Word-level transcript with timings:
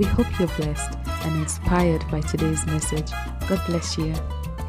We 0.00 0.06
hope 0.06 0.38
you're 0.38 0.48
blessed 0.56 0.96
and 1.24 1.42
inspired 1.42 2.02
by 2.10 2.22
today's 2.22 2.64
message. 2.64 3.10
God 3.46 3.60
bless 3.66 3.98
you. 3.98 4.14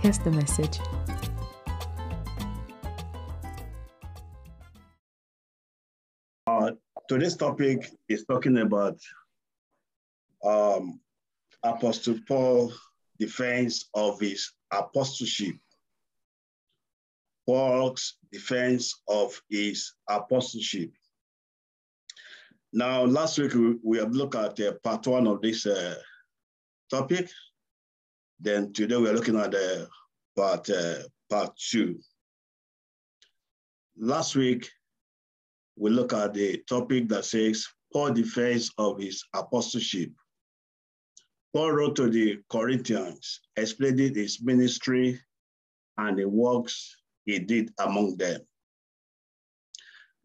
Here's 0.01 0.19
the 0.19 0.29
message. 0.29 0.77
Uh, 6.45 6.71
today's 7.07 7.37
topic 7.37 7.89
is 8.09 8.25
talking 8.25 8.57
about 8.57 8.99
um, 10.43 10.99
Apostle 11.63 12.19
Paul 12.27 12.73
defense 13.17 13.87
of 13.93 14.19
his 14.19 14.51
apostleship. 14.69 15.55
Paul's 17.45 18.17
defense 18.33 19.01
of 19.07 19.41
his 19.49 19.93
apostleship. 20.09 20.91
Now, 22.73 23.03
last 23.03 23.37
week 23.37 23.53
we, 23.53 23.75
we 23.83 23.97
have 23.97 24.11
looked 24.11 24.35
at 24.35 24.59
uh, 24.59 24.73
part 24.83 25.05
one 25.07 25.27
of 25.27 25.41
this 25.41 25.65
uh, 25.65 25.95
topic. 26.89 27.29
Then 28.39 28.71
today 28.71 28.95
we're 28.95 29.13
looking 29.13 29.37
at 29.37 29.53
uh, 29.53 29.85
part, 30.35 30.69
part 31.29 31.55
two. 31.57 31.99
Last 33.97 34.35
week, 34.35 34.69
we 35.75 35.89
look 35.89 36.13
at 36.13 36.33
the 36.33 36.63
topic 36.67 37.09
that 37.09 37.25
says 37.25 37.67
Paul 37.91 38.11
defense 38.13 38.71
of 38.77 38.99
his 38.99 39.23
apostleship. 39.35 40.11
Paul 41.53 41.71
wrote 41.71 41.95
to 41.97 42.09
the 42.09 42.39
Corinthians, 42.49 43.41
explaining 43.57 44.15
his 44.15 44.41
ministry 44.41 45.19
and 45.97 46.17
the 46.17 46.27
works 46.27 46.95
he 47.25 47.39
did 47.39 47.71
among 47.79 48.15
them. 48.15 48.39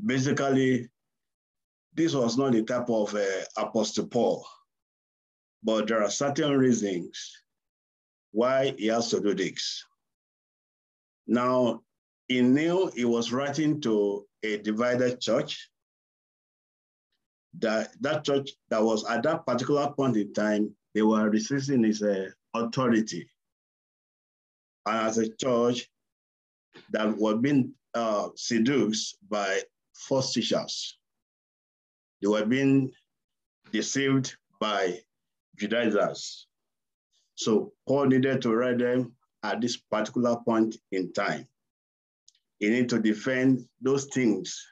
Basically, 0.04 0.88
this 1.96 2.14
was 2.14 2.36
not 2.36 2.52
the 2.52 2.62
type 2.62 2.90
of 2.90 3.14
uh, 3.14 3.24
Apostle 3.56 4.06
Paul, 4.06 4.46
but 5.62 5.88
there 5.88 6.02
are 6.02 6.10
certain 6.10 6.56
reasons 6.56 7.32
why 8.32 8.74
he 8.76 8.86
has 8.88 9.08
to 9.08 9.20
do 9.20 9.34
this. 9.34 9.82
Now, 11.26 11.80
he 12.28 12.42
knew 12.42 12.90
he 12.94 13.04
was 13.04 13.32
writing 13.32 13.80
to 13.80 14.26
a 14.42 14.58
divided 14.58 15.20
church. 15.20 15.70
That, 17.58 17.90
that 18.02 18.24
church 18.24 18.50
that 18.68 18.82
was 18.82 19.06
at 19.06 19.22
that 19.22 19.46
particular 19.46 19.90
point 19.96 20.18
in 20.18 20.34
time, 20.34 20.74
they 20.94 21.00
were 21.00 21.30
resisting 21.30 21.84
his 21.84 22.02
uh, 22.02 22.28
authority. 22.54 23.26
And 24.84 25.06
as 25.06 25.16
a 25.16 25.34
church 25.36 25.88
that 26.90 27.16
were 27.16 27.36
being 27.36 27.72
uh, 27.94 28.28
seduced 28.34 29.16
by 29.30 29.62
false 29.94 30.34
teachers. 30.34 30.98
They 32.20 32.28
were 32.28 32.46
being 32.46 32.92
deceived 33.72 34.36
by 34.60 35.00
Judaizers. 35.56 36.46
So 37.34 37.72
Paul 37.86 38.06
needed 38.06 38.42
to 38.42 38.54
write 38.54 38.78
them 38.78 39.12
at 39.42 39.60
this 39.60 39.76
particular 39.76 40.36
point 40.44 40.76
in 40.92 41.12
time. 41.12 41.46
He 42.58 42.70
needed 42.70 42.88
to 42.90 43.00
defend 43.00 43.68
those 43.80 44.06
things, 44.06 44.66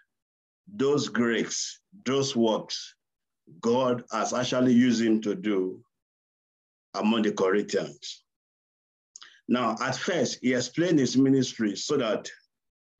those 0.66 1.08
Greeks, 1.08 1.80
those 2.04 2.34
works 2.34 2.94
God 3.60 4.04
has 4.12 4.32
actually 4.32 4.72
used 4.72 5.02
him 5.02 5.20
to 5.22 5.34
do 5.34 5.82
among 6.94 7.22
the 7.22 7.32
Corinthians. 7.32 8.22
Now, 9.48 9.76
at 9.82 9.96
first, 9.96 10.38
he 10.40 10.54
explained 10.54 10.98
his 10.98 11.16
ministry 11.16 11.76
so 11.76 11.96
that 11.98 12.30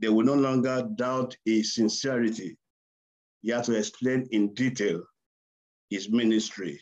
they 0.01 0.09
would 0.09 0.27
no 0.27 0.35
longer 0.35 0.87
doubt 0.97 1.37
his 1.45 1.75
sincerity. 1.75 2.59
He 3.45 3.51
had 3.51 3.65
to 3.65 3.75
explain 3.77 4.27
in 4.31 4.55
detail 4.55 5.05
his 5.91 6.11
ministry. 6.11 6.81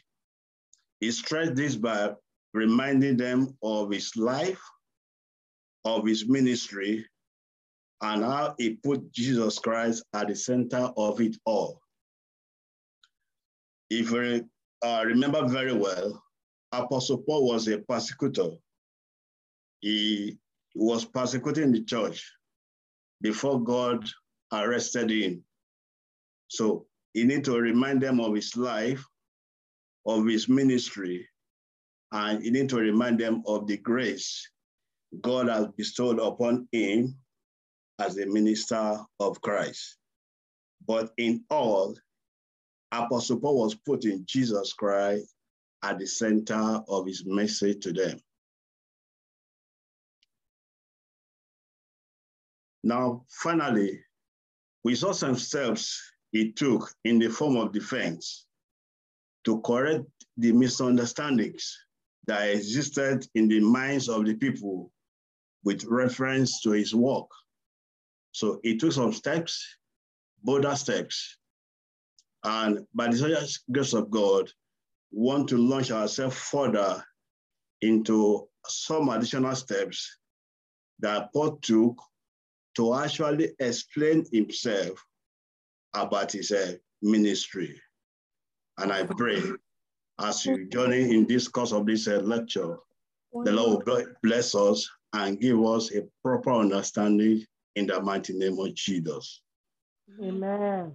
He 1.01 1.11
stressed 1.11 1.57
this 1.57 1.75
by 1.75 2.15
reminding 2.55 3.17
them 3.17 3.59
of 3.65 3.91
his 3.91 4.15
life, 4.17 4.63
of 5.85 6.07
his 6.07 6.29
ministry, 6.29 7.05
and 8.01 8.23
how 8.23 8.55
he 8.59 8.77
put 8.77 9.13
Jesus 9.13 9.59
Christ 9.59 10.05
at 10.15 10.29
the 10.29 10.37
center 10.37 10.89
of 10.97 11.21
it 11.21 11.37
all. 11.45 11.81
If 13.91 14.13
you 14.13 14.49
uh, 14.85 15.03
remember 15.05 15.49
very 15.49 15.75
well, 15.75 16.23
Apostle 16.71 17.19
Paul 17.19 17.49
was 17.49 17.67
a 17.67 17.79
persecutor. 17.79 18.51
He 19.81 20.39
was 20.77 21.05
persecuting 21.05 21.73
the 21.73 21.83
church 21.83 22.25
before 23.21 23.61
God 23.61 24.09
arrested 24.53 25.11
him. 25.11 25.45
So 26.53 26.85
he 27.15 27.25
need 27.25 27.45
to 27.47 27.59
remind 27.59 28.03
them 28.03 28.21
of 28.21 28.35
his 28.35 28.55
life, 28.59 29.03
of 30.05 30.27
his 30.27 30.51
ministry, 30.51 31.27
and 32.13 32.43
he 32.43 32.51
need 32.51 32.69
to 32.69 32.77
remind 32.77 33.19
them 33.19 33.43
of 33.47 33.67
the 33.67 33.79
grace 33.79 34.51
God 35.23 35.49
has 35.49 35.69
bestowed 35.79 36.19
upon 36.19 36.69
him 36.71 37.17
as 37.99 38.19
a 38.19 38.27
minister 38.27 39.01
of 39.19 39.41
Christ. 39.41 39.97
But 40.87 41.13
in 41.17 41.43
all, 41.49 41.97
Apostle 42.93 43.41
Paul 43.41 43.63
was 43.63 43.75
putting 43.75 44.27
Jesus 44.27 44.75
Christ 44.75 45.35
at 45.83 45.99
the 45.99 46.07
center 46.07 46.83
of 46.87 47.07
his 47.07 47.25
message 47.25 47.83
to 47.85 47.95
them. 47.95 48.21
Now, 52.85 53.25
finally, 53.31 54.05
we 54.85 54.95
saw 54.97 55.13
some 55.13 55.37
steps 55.37 56.12
he 56.33 56.51
took 56.51 56.93
in 57.05 57.19
the 57.19 57.29
form 57.29 57.57
of 57.57 57.73
defense 57.73 58.47
to 59.45 59.61
correct 59.61 60.05
the 60.39 60.53
misunderstandings 60.53 61.79
that 62.27 62.49
existed 62.49 63.27
in 63.35 63.49
the 63.49 63.61
minds 63.61 64.09
of 64.09 64.25
the 64.25 64.35
people 64.35 64.91
with 65.65 65.85
reference 65.85 66.61
to 66.63 66.71
his 66.71 66.95
work. 66.95 67.29
So 68.33 68.61
he 68.63 68.79
took 68.79 68.93
some 68.93 69.13
steps, 69.13 69.65
bolder 70.43 70.75
steps, 70.75 71.37
and 72.45 72.87
by 72.95 73.09
the 73.09 73.59
grace 73.71 73.93
of 73.93 74.11
God, 74.11 74.51
want 75.13 75.49
to 75.51 75.59
launch 75.59 75.91
ourselves 75.91 76.37
further 76.37 77.05
into 77.83 78.49
some 78.67 79.11
additional 79.11 79.55
steps 79.55 80.19
that 81.01 81.33
Paul 81.33 81.57
took 81.57 82.01
to 82.77 82.95
actually 82.95 83.51
explain 83.59 84.25
himself 84.33 85.05
about 85.95 86.33
his 86.33 86.51
uh, 86.51 86.73
ministry. 87.03 87.81
And 88.79 88.93
I 88.93 89.05
pray 89.05 89.43
as 90.19 90.47
you 90.47 90.67
journey 90.69 91.15
in 91.15 91.27
this 91.27 91.49
course 91.49 91.73
of 91.73 91.87
this 91.87 92.07
uh, 92.07 92.21
lecture, 92.23 92.79
the 93.45 93.53
Lord 93.53 93.87
will 93.87 94.07
bless 94.23 94.55
us 94.55 94.89
and 95.15 95.41
give 95.41 95.63
us 95.65 95.95
a 95.95 96.03
proper 96.23 96.53
understanding 96.53 97.45
in 97.77 97.87
the 97.87 98.01
mighty 98.01 98.33
name 98.35 98.59
of 98.59 98.75
Jesus. 98.75 99.43
Amen. 100.23 100.95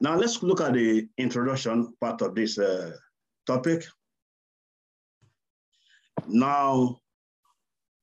Now 0.00 0.16
let's 0.16 0.42
look 0.42 0.60
at 0.60 0.74
the 0.74 1.08
introduction 1.18 1.92
part 2.00 2.22
of 2.22 2.34
this 2.34 2.58
uh, 2.58 2.92
topic. 3.46 3.86
Now, 6.28 7.00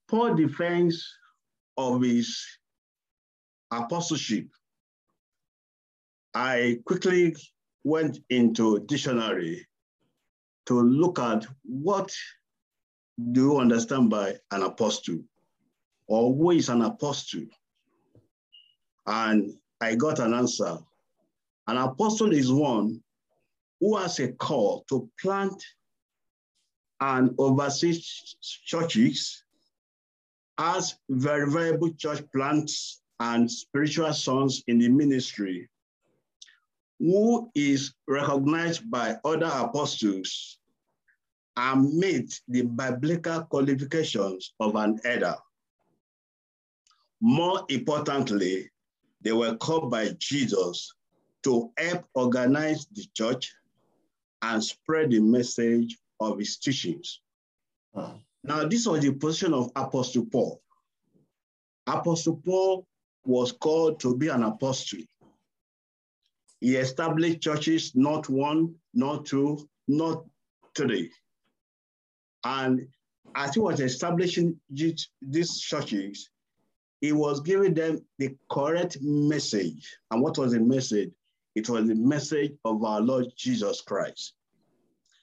Paul 0.08 0.34
defense 0.34 1.06
of 1.76 2.02
his 2.02 2.44
apostleship. 3.78 4.48
I 6.34 6.78
quickly 6.84 7.36
went 7.84 8.18
into 8.30 8.80
dictionary 8.86 9.66
to 10.66 10.80
look 10.80 11.18
at 11.18 11.46
what 11.62 12.12
do 13.32 13.40
you 13.40 13.58
understand 13.58 14.10
by 14.10 14.34
an 14.50 14.62
apostle 14.62 15.20
or 16.06 16.34
who 16.34 16.50
is 16.50 16.68
an 16.68 16.82
apostle? 16.82 17.44
And 19.06 19.52
I 19.80 19.94
got 19.94 20.18
an 20.18 20.34
answer. 20.34 20.78
An 21.66 21.76
apostle 21.76 22.32
is 22.32 22.50
one 22.50 23.02
who 23.80 23.96
has 23.96 24.18
a 24.18 24.32
call 24.32 24.84
to 24.88 25.08
plant 25.20 25.62
and 27.00 27.34
oversee 27.38 28.00
churches 28.64 29.44
as 30.58 30.96
very 31.08 31.50
variable 31.50 31.92
church 31.94 32.22
plants 32.32 33.02
and 33.20 33.50
spiritual 33.50 34.12
sons 34.12 34.62
in 34.66 34.78
the 34.78 34.88
ministry, 34.88 35.68
who 36.98 37.50
is 37.54 37.94
recognized 38.08 38.90
by 38.90 39.16
other 39.24 39.50
apostles 39.52 40.58
and 41.56 41.94
meet 41.94 42.40
the 42.48 42.62
biblical 42.62 43.42
qualifications 43.44 44.54
of 44.60 44.74
an 44.74 44.98
elder. 45.04 45.36
More 47.20 47.64
importantly, 47.68 48.70
they 49.22 49.32
were 49.32 49.56
called 49.56 49.90
by 49.90 50.10
Jesus 50.18 50.92
to 51.44 51.70
help 51.78 52.04
organize 52.14 52.86
the 52.92 53.06
church 53.14 53.52
and 54.42 54.62
spread 54.62 55.10
the 55.10 55.20
message 55.20 55.98
of 56.20 56.38
his 56.38 56.58
teachings. 56.58 57.20
Hmm. 57.94 58.16
Now, 58.42 58.66
this 58.66 58.86
was 58.86 59.00
the 59.00 59.12
position 59.12 59.54
of 59.54 59.70
Apostle 59.74 60.26
Paul. 60.26 60.60
Apostle 61.86 62.40
Paul 62.44 62.86
was 63.24 63.52
called 63.52 64.00
to 64.00 64.16
be 64.16 64.28
an 64.28 64.42
apostle. 64.42 65.00
He 66.60 66.76
established 66.76 67.40
churches, 67.40 67.92
not 67.94 68.28
one, 68.28 68.74
not 68.94 69.26
two, 69.26 69.68
not 69.88 70.24
three. 70.76 71.10
And 72.44 72.86
as 73.34 73.54
he 73.54 73.60
was 73.60 73.80
establishing 73.80 74.58
these 74.70 75.60
churches, 75.60 76.30
he 77.00 77.12
was 77.12 77.40
giving 77.40 77.74
them 77.74 78.00
the 78.18 78.34
correct 78.50 78.98
message. 79.02 79.96
And 80.10 80.22
what 80.22 80.38
was 80.38 80.52
the 80.52 80.60
message? 80.60 81.10
It 81.54 81.68
was 81.68 81.86
the 81.86 81.94
message 81.94 82.52
of 82.64 82.82
our 82.82 83.00
Lord 83.00 83.26
Jesus 83.36 83.80
Christ. 83.80 84.34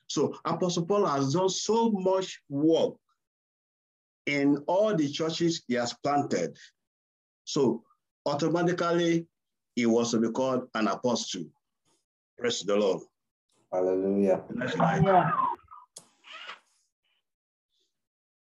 So 0.07 0.36
Apostle 0.45 0.86
Paul 0.86 1.06
has 1.06 1.33
done 1.33 1.50
so 1.50 1.89
much 1.92 2.42
work 2.50 2.94
in 4.25 4.57
all 4.68 4.95
the 4.95 5.09
churches 5.09 5.63
he 5.68 5.75
has 5.75 5.94
planted. 6.03 6.57
So 7.45 7.83
automatically, 8.26 9.28
he 9.76 9.86
was 9.86 10.12
to 10.12 10.20
be 10.20 10.30
called 10.30 10.68
an 10.76 10.88
apostle. 10.88 11.46
Praise 12.38 12.62
the 12.62 12.76
Lord. 12.76 13.02
Hallelujah. 13.72 14.44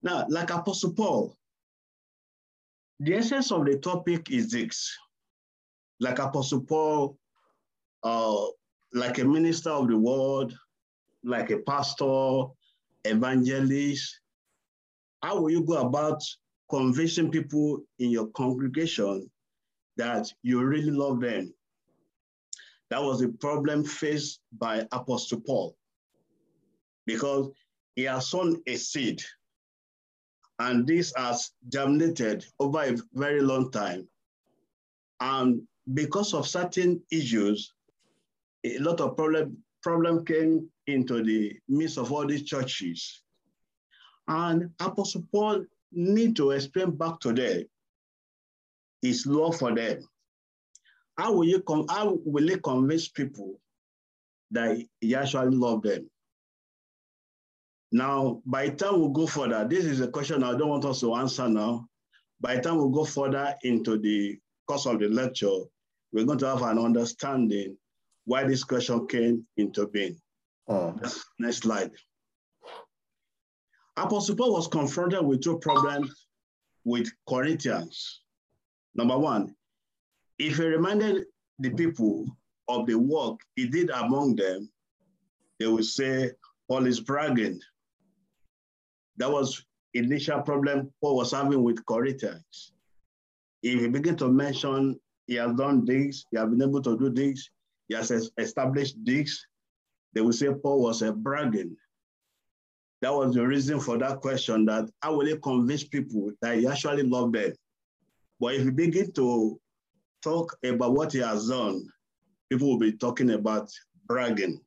Now, 0.02 0.25
like 0.28 0.50
Apostle 0.50 0.93
Paul, 0.93 1.37
the 3.00 3.14
essence 3.14 3.50
of 3.50 3.64
the 3.64 3.78
topic 3.78 4.31
is 4.31 4.50
this. 4.50 4.96
Like 5.99 6.19
Apostle 6.19 6.61
Paul, 6.61 7.19
uh, 8.05 8.46
like 8.93 9.19
a 9.19 9.25
minister 9.25 9.70
of 9.70 9.88
the 9.88 9.99
word, 9.99 10.55
like 11.25 11.50
a 11.50 11.58
pastor, 11.58 12.44
evangelist, 13.05 14.20
how 15.23 15.40
will 15.40 15.50
you 15.50 15.64
go 15.64 15.78
about 15.78 16.23
convincing 16.70 17.31
people 17.31 17.81
in 17.99 18.11
your 18.11 18.28
congregation 18.28 19.28
that 19.96 20.32
you 20.43 20.62
really 20.62 20.90
love 20.90 21.20
them? 21.20 21.52
That 22.90 23.02
was 23.02 23.22
a 23.22 23.28
problem 23.28 23.84
faced 23.84 24.40
by 24.52 24.87
Apostle 24.93 25.40
Paul 25.40 25.76
because 27.04 27.50
he 27.96 28.04
has 28.04 28.28
sown 28.28 28.62
a 28.66 28.76
seed 28.76 29.22
and 30.58 30.87
this 30.87 31.12
has 31.16 31.50
germinated 31.69 32.44
over 32.58 32.82
a 32.82 32.96
very 33.14 33.43
long 33.43 33.70
time. 33.70 34.08
And 35.20 35.62
because 35.94 36.34
of 36.34 36.46
certain 36.46 37.02
issues, 37.10 37.75
a 38.64 38.78
lot 38.78 39.00
of 39.00 39.16
problem, 39.16 39.58
problem 39.82 40.25
came 40.25 40.69
into 40.87 41.22
the 41.22 41.58
midst 41.69 41.99
of 41.99 42.12
all 42.12 42.26
these 42.26 42.44
churches. 42.44 43.22
And 44.28 44.70
Apostle 44.81 45.25
Paul 45.32 45.64
need 45.92 46.37
to 46.37 46.50
explain 46.52 46.92
back 46.92 47.20
to 47.20 47.32
them 47.32 47.64
his 49.06 49.26
love 49.26 49.56
for 49.58 49.74
them. 49.74 50.00
How 51.16 51.32
will 51.32 51.44
you 51.44 51.62
com- 51.62 51.88
how 51.88 52.18
will 52.24 52.48
he 52.48 52.58
convince 52.58 53.08
people 53.08 53.60
that 54.50 54.82
he 55.00 55.14
actually 55.14 55.56
love 55.56 55.82
them? 55.82 56.10
Now, 57.92 58.42
by 58.44 58.68
the 58.68 58.76
time 58.76 59.00
we 59.00 59.12
go 59.12 59.26
further, 59.26 59.66
this 59.68 59.84
is 59.84 60.00
a 60.00 60.08
question 60.08 60.42
I 60.42 60.56
don't 60.56 60.68
want 60.68 60.84
us 60.84 61.00
to 61.00 61.14
answer 61.14 61.48
now. 61.48 61.88
By 62.40 62.56
the 62.56 62.62
time 62.62 62.78
we 62.78 62.92
go 62.92 63.04
further 63.04 63.54
into 63.62 63.96
the 63.98 64.38
course 64.68 64.86
of 64.86 64.98
the 64.98 65.08
lecture, 65.08 65.60
we're 66.12 66.24
going 66.24 66.38
to 66.40 66.48
have 66.48 66.62
an 66.62 66.78
understanding 66.78 67.76
why 68.24 68.44
this 68.44 68.64
question 68.64 69.06
came 69.06 69.46
into 69.56 69.86
being. 69.86 70.16
Uh. 70.68 70.92
Next 71.38 71.58
slide. 71.58 71.92
Apostle 73.96 74.36
Paul 74.36 74.52
was 74.52 74.68
confronted 74.68 75.24
with 75.24 75.42
two 75.42 75.58
problems 75.58 76.26
with 76.84 77.08
Corinthians. 77.28 78.20
Number 78.96 79.19
one, 79.19 79.54
if 80.38 80.56
he 80.56 80.64
reminded 80.64 81.26
the 81.58 81.70
people 81.70 82.26
of 82.69 82.87
the 82.87 82.94
work 82.94 83.40
he 83.54 83.66
did 83.66 83.90
among 83.90 84.37
them, 84.37 84.70
they 85.58 85.66
would 85.66 85.84
say 85.84 86.32
Paul 86.69 86.87
is 86.87 87.00
bragging. 87.00 87.60
That 89.19 89.31
was 89.31 89.64
initial 89.94 90.43
problem 90.43 90.93
Paul 91.00 91.16
was 91.16 91.32
having 91.32 91.62
with 91.62 91.84
Corinthians. 91.87 92.72
If 93.62 93.81
he 93.81 93.88
begin 93.88 94.16
to 94.16 94.28
mention 94.28 94.99
he 95.26 95.34
has 95.34 95.52
done 95.56 95.84
this, 95.84 96.25
he 96.31 96.38
has 96.38 96.49
been 96.49 96.62
able 96.62 96.82
to 96.82 96.99
do 96.99 97.10
this, 97.10 97.50
he 97.88 97.94
has 97.94 98.10
established 98.38 98.96
this, 99.04 99.44
they 100.14 100.20
will 100.22 100.32
say 100.32 100.49
Paul 100.62 100.82
was 100.82 101.02
a 101.02 101.12
bragging. 101.12 101.76
That 103.02 103.12
was 103.12 103.34
the 103.34 103.46
reason 103.46 103.78
for 103.78 103.99
that 103.99 104.20
question 104.20 104.64
that 104.66 104.88
how 105.02 105.16
will 105.16 105.26
he 105.26 105.37
convince 105.37 105.84
people 105.84 106.32
that 106.40 106.58
he 106.58 106.66
actually 106.66 107.02
loved 107.02 107.34
them? 107.34 107.52
But 108.40 108.54
if 108.54 108.64
you 108.64 108.72
begin 108.72 109.12
to 109.12 109.60
talk 110.22 110.56
about 110.64 110.94
what 110.94 111.12
he 111.12 111.18
has 111.20 111.48
done, 111.48 111.88
people 112.50 112.68
will 112.68 112.78
be 112.78 112.92
talking 112.92 113.30
about 113.30 113.70
bragging. 114.06 114.60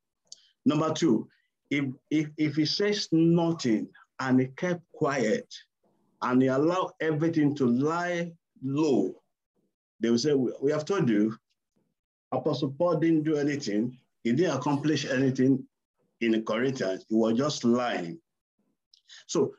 Number 0.66 0.94
two, 0.94 1.28
if, 1.70 1.86
if, 2.10 2.30
if 2.38 2.56
he 2.56 2.66
says 2.66 3.08
nothing 3.12 3.88
and 4.20 4.40
he 4.40 4.48
kept 4.48 4.82
quiet 4.94 5.48
and 6.22 6.42
he 6.42 6.48
allowed 6.48 6.92
everything 7.00 7.56
to 7.56 7.66
lie 7.68 8.32
low, 8.64 9.14
they 10.00 10.10
will 10.10 10.18
say, 10.18 10.34
we 10.34 10.72
have 10.72 10.86
told 10.86 11.10
you, 11.10 11.36
Apostle 12.32 12.74
Paul 12.78 12.98
didn't 12.98 13.24
do 13.24 13.38
anything. 13.38 13.98
He 14.24 14.34
didn't 14.34 14.58
accomplish 14.58 15.06
anything 15.06 15.66
in 16.22 16.32
the 16.32 16.42
Corinthians. 16.42 17.06
He 17.10 17.16
was 17.16 17.38
just 17.38 17.64
lying. 17.64 18.20
So 19.28 19.54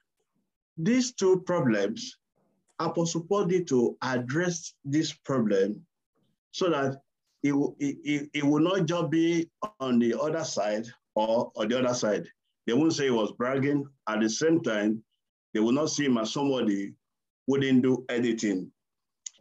these 0.76 1.12
two 1.12 1.40
problems, 1.46 2.16
Apostle 2.80 3.22
Paul 3.28 3.46
need 3.46 3.68
to 3.68 3.96
address 4.02 4.74
this 4.84 5.12
problem 5.12 5.84
so 6.52 6.70
that 6.70 7.00
it, 7.42 7.54
it, 7.78 8.30
it 8.32 8.44
will 8.44 8.60
not 8.60 8.86
just 8.86 9.10
be 9.10 9.48
on 9.78 9.98
the 9.98 10.18
other 10.18 10.44
side 10.44 10.86
or 11.14 11.52
on 11.56 11.68
the 11.68 11.78
other 11.78 11.94
side. 11.94 12.26
They 12.66 12.72
won't 12.72 12.94
say 12.94 13.04
he 13.04 13.10
was 13.10 13.32
bragging. 13.32 13.86
At 14.08 14.20
the 14.20 14.28
same 14.28 14.62
time, 14.62 15.02
they 15.52 15.60
will 15.60 15.72
not 15.72 15.90
see 15.90 16.06
him 16.06 16.18
as 16.18 16.32
somebody 16.32 16.94
who 17.46 17.58
didn't 17.58 17.82
do 17.82 18.04
anything. 18.08 18.70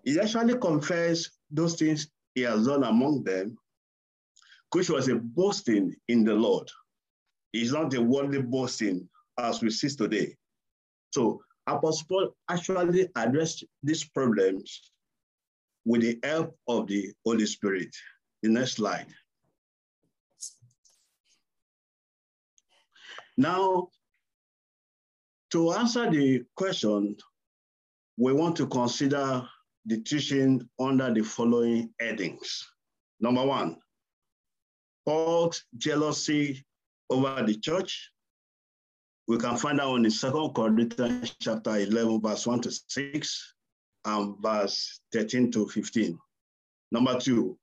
He 0.03 0.19
actually 0.19 0.57
confessed 0.57 1.31
those 1.51 1.75
things 1.75 2.09
he 2.35 2.41
has 2.41 2.65
done 2.65 2.83
among 2.83 3.23
them, 3.23 3.57
which 4.73 4.89
was 4.89 5.07
a 5.07 5.15
boasting 5.15 5.95
in 6.07 6.23
the 6.23 6.33
Lord. 6.33 6.69
It's 7.53 7.71
not 7.71 7.93
a 7.93 8.01
worldly 8.01 8.41
boasting 8.41 9.07
as 9.37 9.61
we 9.61 9.69
see 9.71 9.89
today. 9.89 10.35
So 11.13 11.41
Apostle 11.69 12.05
Paul 12.07 12.35
actually 12.49 13.09
addressed 13.15 13.63
these 13.83 14.03
problems 14.03 14.91
with 15.85 16.01
the 16.01 16.19
help 16.23 16.55
of 16.67 16.87
the 16.87 17.11
Holy 17.25 17.45
Spirit. 17.45 17.95
The 18.41 18.49
next 18.49 18.73
slide. 18.73 19.07
Now, 23.37 23.89
to 25.51 25.73
answer 25.73 26.09
the 26.09 26.43
question, 26.55 27.15
we 28.17 28.33
want 28.33 28.55
to 28.57 28.67
consider 28.67 29.47
the 29.85 30.01
teaching 30.01 30.67
under 30.79 31.13
the 31.13 31.23
following 31.23 31.93
headings. 31.99 32.67
Number 33.19 33.45
one, 33.45 33.77
Paul's 35.05 35.63
jealousy 35.77 36.65
over 37.09 37.41
the 37.45 37.55
church. 37.55 38.11
We 39.29 39.37
can 39.37 39.57
find 39.57 39.79
out 39.79 39.95
in 39.97 40.01
the 40.01 40.09
Second 40.09 40.55
Corinthians 40.55 41.35
chapter 41.39 41.77
11, 41.77 42.19
verse 42.19 42.47
1 42.47 42.61
to 42.61 42.71
6, 42.71 43.53
and 44.05 44.35
verse 44.41 45.01
13 45.13 45.51
to 45.51 45.67
15. 45.67 46.17
Number 46.91 47.19
two, 47.19 47.55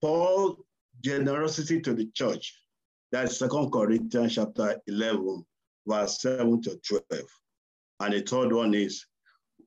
Paul's 0.00 0.56
generosity 1.04 1.82
to 1.82 1.92
the 1.92 2.06
church. 2.14 2.58
That's 3.10 3.38
Second 3.38 3.70
Corinthians 3.72 4.36
chapter 4.36 4.80
11, 4.86 5.44
verse 5.86 6.22
7 6.22 6.62
to 6.62 6.80
12. 7.10 7.26
And 8.00 8.14
the 8.14 8.22
third 8.22 8.50
one 8.50 8.72
is 8.72 9.04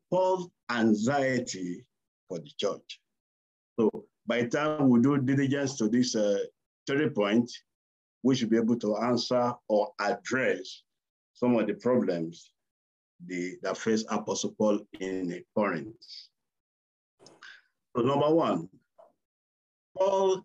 Paul's 0.09 0.49
anxiety 0.71 1.85
for 2.27 2.39
the 2.39 2.49
church. 2.59 2.99
So 3.79 4.05
by 4.25 4.41
the 4.41 4.49
time 4.49 4.89
we 4.89 4.99
do 4.99 5.19
diligence 5.19 5.77
to 5.77 5.89
this 5.89 6.15
uh, 6.15 6.39
three 6.87 7.09
point, 7.09 7.51
we 8.23 8.35
should 8.35 8.49
be 8.49 8.57
able 8.57 8.79
to 8.79 8.97
answer 8.97 9.53
or 9.69 9.91
address 9.99 10.81
some 11.35 11.55
of 11.55 11.67
the 11.67 11.75
problems 11.75 12.51
the, 13.27 13.57
that 13.61 13.77
face 13.77 14.03
Apostle 14.09 14.55
Paul 14.57 14.79
in 14.99 15.43
Corinth. 15.55 15.95
So 17.95 18.01
number 18.01 18.33
one, 18.33 18.67
Paul 19.97 20.43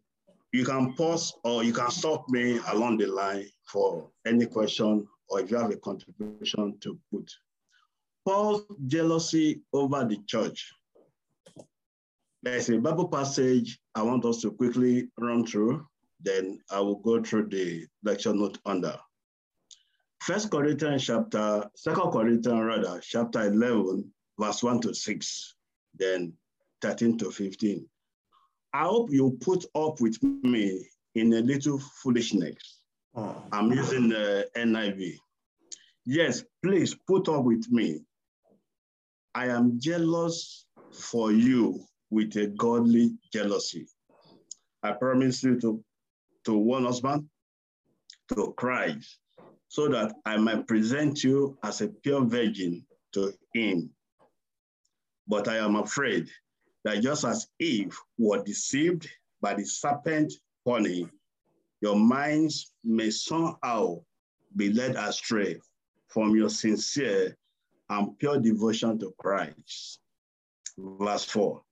you 0.53 0.65
can 0.65 0.95
pause 0.95 1.33
or 1.45 1.63
you 1.63 1.73
can 1.73 1.91
stop 1.91 2.29
me 2.29 2.59
along 2.69 2.99
the 2.99 3.07
line 3.07 3.47
for 3.65 4.11
any 4.27 4.47
question 4.47 5.07
or 5.29 5.41
if 5.41 5.51
you 5.51 5.57
have 5.57 5.71
a 5.71 5.77
contribution 5.77 6.77
to 6.81 6.99
put. 7.13 7.31
Paul's 8.27 8.65
jealousy 8.87 9.63
over 9.73 10.05
the 10.05 10.19
church. 10.27 10.73
There's 12.43 12.69
a 12.69 12.79
Bible 12.79 13.09
passage 13.09 13.79
I 13.95 14.03
want 14.03 14.25
us 14.25 14.41
to 14.43 14.51
quickly 14.51 15.09
run 15.19 15.47
through, 15.47 15.87
then 16.21 16.59
I 16.71 16.81
will 16.81 16.97
go 16.97 17.23
through 17.23 17.49
the 17.49 17.87
lecture 18.03 18.35
note 18.35 18.59
under. 18.67 18.99
First 20.21 20.50
Corinthians 20.50 21.07
chapter, 21.07 21.65
Second 21.75 22.11
Corinthians 22.12 22.62
rather, 22.62 23.00
chapter 23.00 23.41
11, 23.47 24.12
verse 24.39 24.62
1 24.62 24.81
to 24.83 24.95
6, 24.95 25.55
then 25.95 26.35
13 26.83 27.17
to 27.19 27.31
15. 27.31 27.89
I 28.75 28.83
hope 28.83 29.11
you 29.11 29.39
put 29.41 29.65
up 29.75 30.00
with 30.00 30.23
me 30.23 30.87
in 31.15 31.33
a 31.33 31.41
little 31.41 31.79
foolishness. 31.79 32.83
Oh. 33.15 33.43
I'm 33.50 33.73
using 33.73 34.11
the 34.11 34.47
NIV. 34.57 35.17
Yes, 36.05 36.45
please 36.62 36.95
put 37.07 37.29
up 37.29 37.45
with 37.45 37.71
me. 37.71 38.00
I 39.35 39.47
am 39.47 39.81
jealous 39.81 40.67
for 40.93 41.33
you 41.33 41.81
with 42.11 42.37
a 42.37 42.49
godly 42.49 43.15
jealousy. 43.33 43.87
I 44.83 44.93
promise 44.93 45.43
you 45.43 45.59
to, 45.61 45.83
to 46.45 46.59
one 46.59 46.85
husband, 46.85 47.27
to 48.35 48.53
Christ, 48.57 49.19
so 49.71 49.87
that 49.87 50.12
I 50.27 50.37
might 50.37 50.67
present 50.67 51.23
you 51.23 51.57
as 51.62 51.81
a 51.81 51.87
pure 51.89 52.25
virgin 52.25 52.85
to 53.12 53.33
him. 53.55 53.91
But 55.29 55.47
I 55.47 55.59
am 55.59 55.77
afraid 55.77 56.29
that 56.83 57.03
just 57.03 57.25
as 57.25 57.47
Eve 57.61 57.97
was 58.19 58.43
deceived 58.43 59.09
by 59.41 59.55
the 59.55 59.65
serpent 59.65 60.33
honey, 60.67 61.07
your 61.81 61.95
minds 61.95 62.75
may 62.83 63.11
somehow 63.11 64.00
be 64.57 64.73
led 64.73 64.97
astray 64.97 65.61
from 66.09 66.35
your 66.35 66.50
sincere 66.50 67.37
and 67.91 68.19
pure 68.19 68.41
devotion 68.41 68.99
to 68.99 69.15
Christ. 69.19 70.00
Verse 70.77 71.25
4 71.27 71.62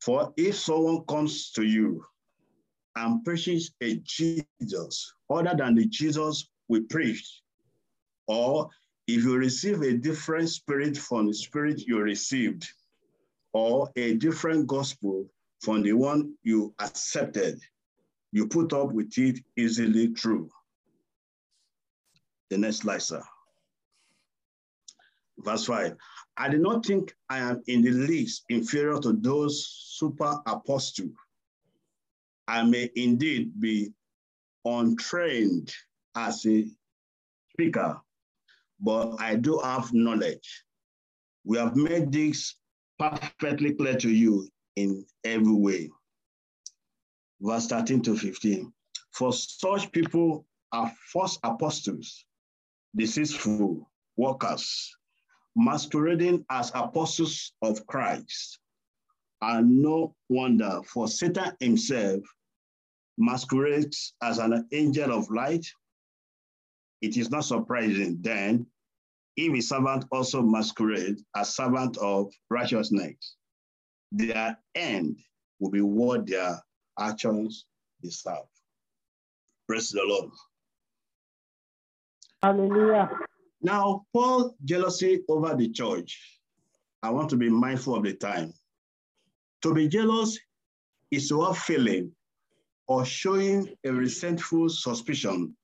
For 0.00 0.34
if 0.36 0.56
someone 0.56 1.04
comes 1.04 1.52
to 1.52 1.62
you 1.62 2.04
and 2.96 3.24
preaches 3.24 3.70
a 3.80 3.98
Jesus 3.98 5.14
other 5.30 5.54
than 5.56 5.76
the 5.76 5.86
Jesus 5.86 6.48
we 6.68 6.80
preached, 6.80 7.42
or 8.26 8.68
if 9.06 9.24
you 9.24 9.36
receive 9.36 9.82
a 9.82 9.96
different 9.96 10.48
spirit 10.48 10.96
from 10.96 11.26
the 11.26 11.34
spirit 11.34 11.86
you 11.86 11.98
received, 11.98 12.68
or 13.52 13.90
a 13.96 14.14
different 14.14 14.66
gospel 14.66 15.26
from 15.60 15.82
the 15.82 15.92
one 15.92 16.34
you 16.42 16.74
accepted, 16.80 17.60
you 18.32 18.46
put 18.46 18.72
up 18.72 18.92
with 18.92 19.16
it 19.16 19.38
easily 19.56 20.12
true. 20.12 20.50
The 22.50 22.58
next 22.58 22.78
slide, 22.78 23.02
sir. 23.02 23.22
Verse 25.38 25.66
5. 25.66 25.96
I 26.36 26.48
do 26.48 26.58
not 26.58 26.84
think 26.84 27.14
I 27.28 27.38
am 27.38 27.62
in 27.66 27.82
the 27.82 27.90
least 27.90 28.44
inferior 28.48 28.98
to 29.00 29.12
those 29.12 29.66
super 29.96 30.38
apostles. 30.46 31.12
I 32.48 32.62
may 32.62 32.90
indeed 32.94 33.58
be 33.58 33.92
untrained 34.64 35.72
as 36.16 36.44
a 36.46 36.66
speaker, 37.52 38.00
but 38.80 39.16
I 39.20 39.36
do 39.36 39.58
have 39.58 39.92
knowledge. 39.92 40.64
We 41.44 41.58
have 41.58 41.76
made 41.76 42.10
this 42.10 42.56
perfectly 42.98 43.74
clear 43.74 43.96
to 43.96 44.10
you 44.10 44.48
in 44.76 45.04
every 45.24 45.52
way. 45.52 45.90
Verse 47.40 47.66
13 47.66 48.02
to 48.02 48.16
15. 48.16 48.72
For 49.12 49.32
such 49.32 49.92
people 49.92 50.46
are 50.72 50.92
false 51.12 51.38
apostles, 51.42 52.24
deceitful 52.94 53.88
workers, 54.16 54.94
masquerading 55.54 56.44
as 56.50 56.70
apostles 56.74 57.52
of 57.62 57.86
Christ. 57.86 58.58
And 59.40 59.82
no 59.82 60.14
wonder, 60.28 60.80
for 60.84 61.08
Satan 61.08 61.52
himself 61.60 62.22
masquerades 63.18 64.14
as 64.22 64.38
an 64.38 64.66
angel 64.72 65.12
of 65.12 65.30
light. 65.30 65.66
It 67.02 67.16
is 67.16 67.30
not 67.30 67.44
surprising 67.44 68.18
then 68.20 68.66
if 69.36 69.52
a 69.52 69.60
servant 69.60 70.06
also 70.10 70.42
masquerades 70.42 71.22
as 71.36 71.48
a 71.48 71.52
servant 71.52 71.98
of 71.98 72.32
righteousness, 72.48 73.36
their 74.10 74.58
end 74.74 75.18
will 75.60 75.70
be 75.70 75.82
what 75.82 76.26
their 76.26 76.58
actions 76.98 77.66
deserve. 78.02 78.46
Praise 79.68 79.90
the 79.90 80.02
Lord. 80.04 80.30
Hallelujah. 82.42 83.10
Now, 83.60 84.06
Paul 84.12 84.54
jealousy 84.64 85.22
over 85.28 85.54
the 85.54 85.70
church. 85.70 86.40
I 87.02 87.10
want 87.10 87.28
to 87.30 87.36
be 87.36 87.50
mindful 87.50 87.96
of 87.96 88.04
the 88.04 88.14
time. 88.14 88.52
To 89.62 89.74
be 89.74 89.88
jealous 89.88 90.38
is 91.10 91.28
to 91.28 91.42
have 91.42 91.58
feeling 91.58 92.12
or 92.88 93.04
showing 93.04 93.68
a 93.84 93.92
resentful 93.92 94.68
suspicion 94.68 95.56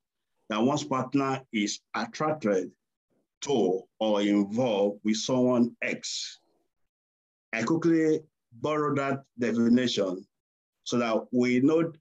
that 0.49 0.63
one's 0.63 0.85
partner 0.85 1.41
is 1.53 1.81
attracted 1.95 2.71
to 3.43 3.83
or 3.99 4.23
involved 4.23 5.01
with 5.05 5.17
someone 5.17 5.77
X. 5.83 6.39
I 7.53 7.63
quickly 7.63 8.21
borrow 8.53 8.95
that 8.95 9.25
definition 9.39 10.27
so 10.85 10.99
that 10.99 11.27
we 11.33 11.61
know 11.61 11.93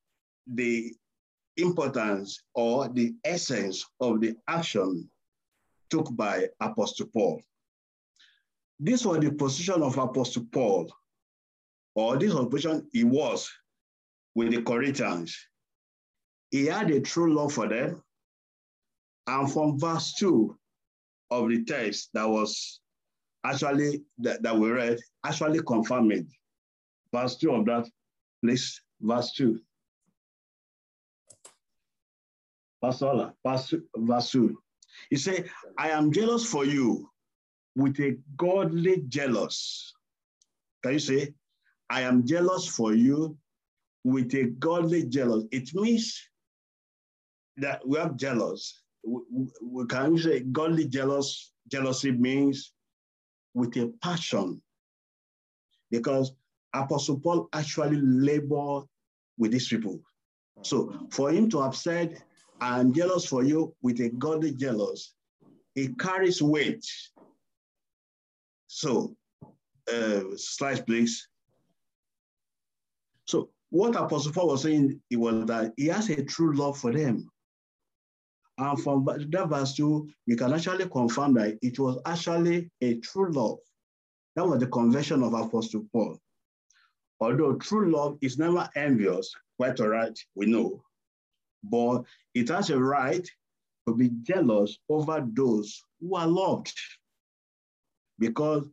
the 0.47 0.93
importance 1.57 2.41
or 2.53 2.89
the 2.89 3.13
essence 3.23 3.85
of 3.99 4.21
the 4.21 4.35
action 4.47 5.09
took 5.89 6.15
by 6.15 6.47
Apostle 6.59 7.07
Paul. 7.07 7.41
This 8.79 9.05
was 9.05 9.19
the 9.19 9.31
position 9.31 9.83
of 9.83 9.97
Apostle 9.97 10.45
Paul, 10.51 10.91
or 11.93 12.17
this 12.17 12.33
was 12.33 12.47
position 12.47 12.87
he 12.91 13.03
was 13.03 13.49
with 14.33 14.51
the 14.51 14.61
Corinthians. 14.63 15.37
He 16.49 16.65
had 16.65 16.89
a 16.89 16.99
true 17.01 17.33
love 17.33 17.53
for 17.53 17.67
them. 17.67 18.01
And 19.27 19.51
from 19.51 19.79
verse 19.79 20.13
2, 20.17 20.57
of 21.31 21.49
the 21.49 21.63
text 21.63 22.09
that 22.13 22.27
was 22.27 22.81
actually 23.43 24.03
that, 24.19 24.43
that 24.43 24.55
we 24.55 24.69
read 24.69 24.99
actually 25.25 25.61
confirmed 25.63 26.11
it. 26.11 26.25
Verse 27.13 27.37
2 27.37 27.51
of 27.51 27.65
that, 27.65 27.87
please. 28.43 28.79
Verse 28.99 29.33
2. 29.33 29.59
Pastor, 32.83 33.33
verse, 33.45 33.73
verse 33.95 34.31
2. 34.31 34.57
He 35.09 35.15
said, 35.15 35.49
I 35.77 35.89
am 35.89 36.11
jealous 36.11 36.45
for 36.45 36.65
you 36.65 37.09
with 37.75 37.99
a 37.99 38.17
godly 38.37 39.03
jealous. 39.07 39.93
Can 40.83 40.93
you 40.93 40.99
say, 40.99 41.33
I 41.89 42.01
am 42.01 42.25
jealous 42.25 42.67
for 42.67 42.93
you 42.93 43.37
with 44.03 44.33
a 44.35 44.45
godly 44.59 45.05
jealous? 45.07 45.45
It 45.51 45.73
means 45.73 46.21
that 47.57 47.87
we 47.87 47.97
are 47.97 48.09
jealous 48.09 48.80
we 49.03 49.85
can 49.87 50.17
say 50.17 50.41
godly 50.41 50.87
jealous 50.87 51.53
jealousy 51.67 52.11
means 52.11 52.73
with 53.53 53.75
a 53.77 53.91
passion. 54.01 54.61
Because 55.89 56.33
apostle 56.73 57.19
paul 57.19 57.49
actually 57.53 57.97
labored 58.01 58.85
with 59.37 59.51
these 59.51 59.67
people. 59.67 59.99
So 60.61 61.07
for 61.11 61.31
him 61.31 61.49
to 61.49 61.61
have 61.61 61.75
said 61.75 62.21
i'm 62.59 62.93
jealous 62.93 63.25
for 63.25 63.43
you 63.43 63.73
with 63.81 63.99
a 64.01 64.09
godly 64.09 64.53
jealous 64.53 65.13
it 65.75 65.97
carries 65.97 66.41
weight. 66.41 66.85
So 68.67 69.15
uh 69.91 70.21
slide 70.35 70.85
please. 70.85 71.27
So 73.25 73.49
what 73.69 73.95
apostle 73.95 74.31
paul 74.31 74.49
was 74.49 74.61
saying 74.61 75.01
it 75.09 75.17
was 75.17 75.45
that 75.47 75.73
he 75.75 75.87
has 75.87 76.09
a 76.09 76.23
true 76.23 76.55
love 76.55 76.77
for 76.77 76.91
them 76.91 77.30
and 78.61 78.81
from 78.81 79.05
that 79.05 79.49
verse 79.49 79.73
2, 79.73 80.07
we 80.27 80.35
can 80.35 80.53
actually 80.53 80.87
confirm 80.87 81.33
that 81.33 81.57
it 81.63 81.79
was 81.79 81.99
actually 82.05 82.69
a 82.81 82.95
true 82.99 83.31
love. 83.31 83.57
That 84.35 84.47
was 84.47 84.59
the 84.59 84.67
conversion 84.67 85.23
of 85.23 85.33
Apostle 85.33 85.85
Paul. 85.91 86.19
Although 87.19 87.55
true 87.55 87.91
love 87.91 88.19
is 88.21 88.37
never 88.37 88.69
envious, 88.75 89.33
quite 89.57 89.79
all 89.79 89.87
right, 89.87 90.17
we 90.35 90.45
know, 90.45 90.83
but 91.63 92.03
it 92.35 92.49
has 92.49 92.69
a 92.69 92.79
right 92.79 93.27
to 93.87 93.95
be 93.95 94.11
jealous 94.21 94.77
over 94.89 95.27
those 95.33 95.83
who 95.99 96.15
are 96.15 96.27
loved 96.27 96.79
because 98.19 98.67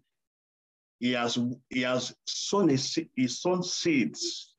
he 1.00 1.12
has, 1.12 1.38
he 1.70 1.82
has 1.82 2.14
sown 2.26 2.68
his, 2.68 2.98
his 3.16 3.40
sown 3.40 3.62
seeds 3.62 4.54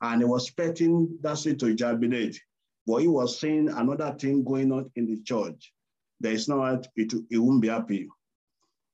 and 0.00 0.20
he 0.20 0.24
was 0.24 0.46
expecting 0.46 1.16
that 1.22 1.38
seed 1.38 1.60
to 1.60 1.74
germinate. 1.74 2.40
But 2.86 2.96
he 2.96 3.08
was 3.08 3.40
seeing 3.40 3.68
another 3.68 4.14
thing 4.18 4.44
going 4.44 4.72
on 4.72 4.90
in 4.96 5.06
the 5.06 5.20
church. 5.22 5.72
There 6.20 6.32
is 6.32 6.48
no 6.48 6.64
it, 6.64 7.12
it 7.30 7.38
won't 7.38 7.62
be 7.62 7.68
happy. 7.68 8.08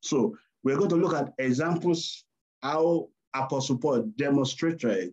So 0.03 0.37
we're 0.63 0.77
going 0.77 0.91
to 0.91 0.97
look 0.97 1.15
at 1.15 1.33
examples 1.39 2.25
how 2.63 3.09
Apostle 3.35 3.79
Paul 3.79 4.13
demonstrated 4.17 5.13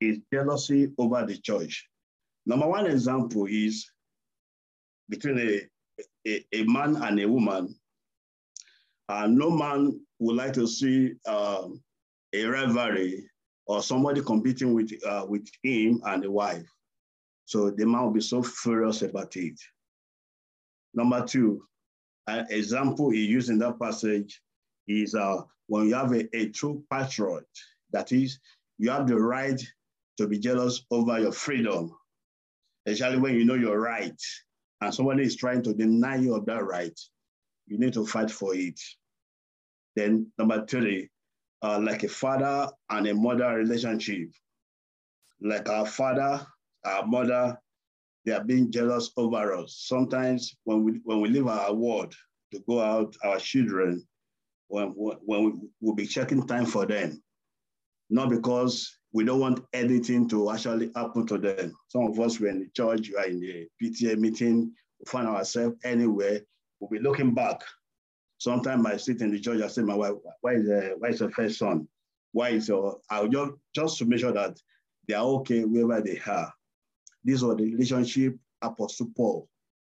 his 0.00 0.18
jealousy 0.32 0.92
over 0.98 1.24
the 1.24 1.36
church. 1.38 1.88
Number 2.44 2.66
one 2.66 2.86
example 2.86 3.46
is 3.46 3.90
between 5.08 5.38
a 5.38 5.60
a, 6.26 6.44
a 6.52 6.64
man 6.64 6.96
and 6.96 7.20
a 7.20 7.28
woman, 7.28 7.74
and 9.08 9.36
no 9.36 9.50
man 9.50 9.98
would 10.18 10.36
like 10.36 10.52
to 10.54 10.66
see 10.66 11.14
um, 11.26 11.82
a 12.32 12.44
rivalry 12.44 13.28
or 13.66 13.82
somebody 13.82 14.22
competing 14.22 14.74
with, 14.74 14.92
uh, 15.06 15.24
with 15.28 15.46
him 15.62 16.00
and 16.04 16.22
the 16.22 16.30
wife. 16.30 16.66
So 17.46 17.70
the 17.70 17.86
man 17.86 18.02
will 18.02 18.10
be 18.10 18.20
so 18.20 18.42
furious 18.42 19.02
about 19.02 19.36
it. 19.36 19.58
Number 20.94 21.24
two, 21.24 21.62
an 22.26 22.46
example 22.50 23.10
he 23.10 23.24
used 23.24 23.50
in 23.50 23.58
that 23.60 23.78
passage 23.80 24.42
is 24.88 25.14
uh, 25.14 25.42
when 25.68 25.86
you 25.86 25.94
have 25.94 26.12
a, 26.12 26.28
a 26.36 26.48
true 26.48 26.84
patriot, 26.90 27.46
that 27.92 28.12
is, 28.12 28.38
you 28.78 28.90
have 28.90 29.06
the 29.06 29.18
right 29.18 29.60
to 30.18 30.26
be 30.26 30.38
jealous 30.38 30.84
over 30.90 31.20
your 31.20 31.32
freedom, 31.32 31.92
especially 32.86 33.18
when 33.18 33.34
you 33.34 33.44
know 33.44 33.54
you're 33.54 33.80
right 33.80 34.20
and 34.80 34.94
somebody 34.94 35.22
is 35.22 35.36
trying 35.36 35.62
to 35.62 35.74
deny 35.74 36.16
you 36.16 36.34
of 36.34 36.46
that 36.46 36.64
right. 36.64 36.98
You 37.66 37.78
need 37.78 37.94
to 37.94 38.06
fight 38.06 38.30
for 38.30 38.54
it. 38.54 38.80
Then 39.94 40.30
number 40.38 40.64
three, 40.66 41.10
uh, 41.62 41.80
like 41.80 42.02
a 42.02 42.08
father 42.08 42.70
and 42.90 43.06
a 43.06 43.14
mother 43.14 43.54
relationship. 43.54 44.30
Like 45.40 45.68
our 45.68 45.86
father, 45.86 46.46
our 46.86 47.06
mother, 47.06 47.58
they 48.24 48.32
are 48.32 48.44
being 48.44 48.70
jealous 48.70 49.10
over 49.16 49.54
us. 49.54 49.76
Sometimes 49.86 50.56
when 50.64 50.82
we 50.82 51.00
when 51.04 51.20
we 51.20 51.28
leave 51.28 51.46
our 51.46 51.72
ward 51.72 52.14
to 52.52 52.60
go 52.68 52.80
out, 52.80 53.14
our 53.24 53.38
children, 53.38 54.06
when, 54.68 54.88
when 54.88 55.44
we 55.44 55.52
will 55.80 55.94
be 55.94 56.06
checking 56.06 56.46
time 56.46 56.66
for 56.66 56.86
them, 56.86 57.22
not 58.10 58.30
because 58.30 58.98
we 59.12 59.24
don't 59.24 59.40
want 59.40 59.60
anything 59.72 60.28
to 60.28 60.50
actually 60.50 60.90
happen 60.94 61.26
to 61.26 61.38
them. 61.38 61.74
Some 61.88 62.02
of 62.02 62.18
us 62.20 62.38
were 62.38 62.48
in 62.48 62.60
the 62.60 62.68
church, 62.74 63.08
you 63.08 63.16
are 63.16 63.26
in 63.26 63.40
the 63.40 63.66
PTA 63.82 64.18
meeting, 64.18 64.72
we 64.98 65.10
find 65.10 65.26
ourselves 65.26 65.76
anywhere, 65.84 66.40
we'll 66.80 66.90
be 66.90 66.98
looking 66.98 67.34
back. 67.34 67.62
Sometimes 68.38 68.84
I 68.84 68.96
sit 68.98 69.22
in 69.22 69.30
the 69.30 69.40
church, 69.40 69.62
I 69.62 69.68
say, 69.68 69.82
my 69.82 69.94
wife, 69.94 70.12
why 70.42 70.54
is, 70.54 70.66
the, 70.66 70.96
why 70.98 71.08
is 71.08 71.20
the 71.20 71.30
first 71.30 71.58
son? 71.58 71.88
Why 72.32 72.50
is 72.50 72.68
your, 72.68 72.98
I'll 73.08 73.28
just, 73.28 73.52
just 73.74 73.98
to 73.98 74.04
make 74.04 74.20
sure 74.20 74.32
that 74.32 74.58
they 75.08 75.14
are 75.14 75.24
okay 75.24 75.64
wherever 75.64 76.02
they 76.02 76.20
are. 76.26 76.52
This 77.26 77.42
was 77.42 77.56
the 77.56 77.64
relationship 77.64 78.38
Apostle 78.62 79.10
Paul 79.16 79.48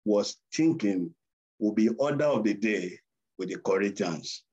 was 0.06 0.38
thinking 0.54 1.14
will 1.58 1.74
be 1.74 1.90
order 1.90 2.26
of 2.26 2.44
the 2.44 2.54
day 2.54 3.00
with 3.40 3.50
the 3.50 3.58
Corinthians. 3.58 4.44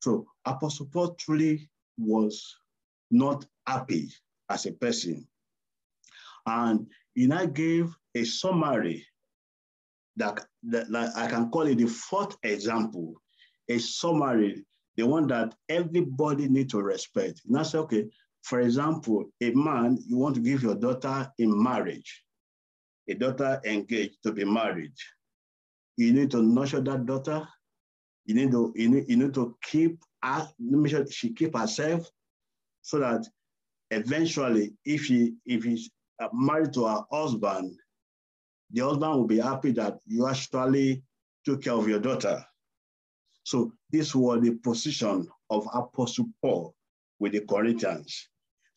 So 0.00 0.26
Apostle 0.46 0.86
Paul 0.86 1.14
truly 1.14 1.68
was 1.98 2.56
not 3.10 3.44
happy 3.66 4.10
as 4.48 4.64
a 4.64 4.72
person. 4.72 5.28
And 6.46 6.86
he 7.14 7.26
now 7.26 7.44
gave 7.44 7.94
a 8.14 8.24
summary 8.24 9.06
that, 10.16 10.46
that, 10.62 10.90
that 10.90 11.16
I 11.16 11.26
can 11.28 11.50
call 11.50 11.66
it 11.66 11.76
the 11.76 11.86
fourth 11.86 12.34
example, 12.42 13.12
a 13.68 13.78
summary, 13.78 14.64
the 14.96 15.06
one 15.06 15.26
that 15.26 15.54
everybody 15.68 16.48
need 16.48 16.70
to 16.70 16.80
respect. 16.80 17.42
And 17.46 17.58
I 17.58 17.62
say, 17.64 17.78
okay, 17.78 18.06
for 18.48 18.60
example, 18.60 19.26
a 19.42 19.50
man, 19.50 19.98
you 20.06 20.16
want 20.16 20.34
to 20.36 20.40
give 20.40 20.62
your 20.62 20.74
daughter 20.74 21.30
in 21.38 21.62
marriage, 21.62 22.24
a 23.06 23.14
daughter 23.14 23.60
engaged 23.66 24.22
to 24.22 24.32
be 24.32 24.42
married. 24.42 24.94
You 25.98 26.14
need 26.14 26.30
to 26.30 26.42
nurture 26.42 26.80
that 26.80 27.04
daughter. 27.04 27.46
You 28.24 28.34
need 28.34 28.50
to, 28.52 28.72
you 28.74 28.88
need, 28.88 29.04
you 29.06 29.16
need 29.18 29.34
to 29.34 29.54
keep 29.62 30.00
her, 30.22 30.48
make 30.58 30.92
sure 30.92 31.06
she 31.10 31.34
keep 31.34 31.54
herself 31.58 32.08
so 32.80 32.98
that 33.00 33.26
eventually, 33.90 34.72
if 34.82 35.04
he 35.04 35.34
if 35.44 35.64
he's 35.64 35.90
uh, 36.18 36.28
married 36.32 36.72
to 36.72 36.86
her 36.86 37.02
husband, 37.12 37.76
the 38.70 38.82
husband 38.82 39.12
will 39.12 39.26
be 39.26 39.40
happy 39.40 39.72
that 39.72 39.98
you 40.06 40.26
actually 40.26 41.02
took 41.44 41.62
care 41.64 41.74
of 41.74 41.86
your 41.86 42.00
daughter. 42.00 42.42
So 43.44 43.72
this 43.90 44.14
was 44.14 44.40
the 44.40 44.52
position 44.52 45.28
of 45.50 45.68
Apostle 45.74 46.30
Paul 46.40 46.74
with 47.18 47.32
the 47.32 47.40
Corinthians. 47.40 48.28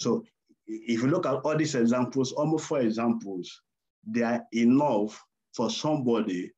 So 0.01 0.23
if 0.67 1.01
you 1.01 1.07
look 1.07 1.25
at 1.25 1.35
all 1.35 1.57
these 1.57 1.75
examples, 1.75 2.31
almost 2.31 2.65
four 2.65 2.79
examples, 2.79 3.61
they 4.05 4.23
are 4.23 4.43
enough 4.53 5.21
for 5.53 5.69
somebody 5.69 6.51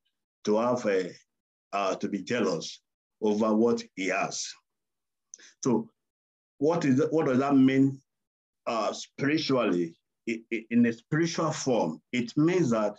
to 0.46 0.58
have 0.58 0.86
a, 0.86 1.12
uh, 1.74 1.96
to 1.96 2.08
be 2.08 2.22
jealous 2.22 2.82
over 3.22 3.54
what 3.54 3.84
he 3.96 4.08
has. 4.08 4.48
So 5.64 5.90
what 6.58 6.86
is 6.86 7.02
what 7.12 7.26
does 7.26 7.40
that 7.40 7.56
mean 7.56 8.00
uh, 8.68 8.94
spiritually? 8.94 9.96
In 10.26 10.86
a 10.86 10.94
spiritual 10.94 11.52
form, 11.52 12.02
it 12.14 12.32
means 12.38 12.70
that 12.70 12.96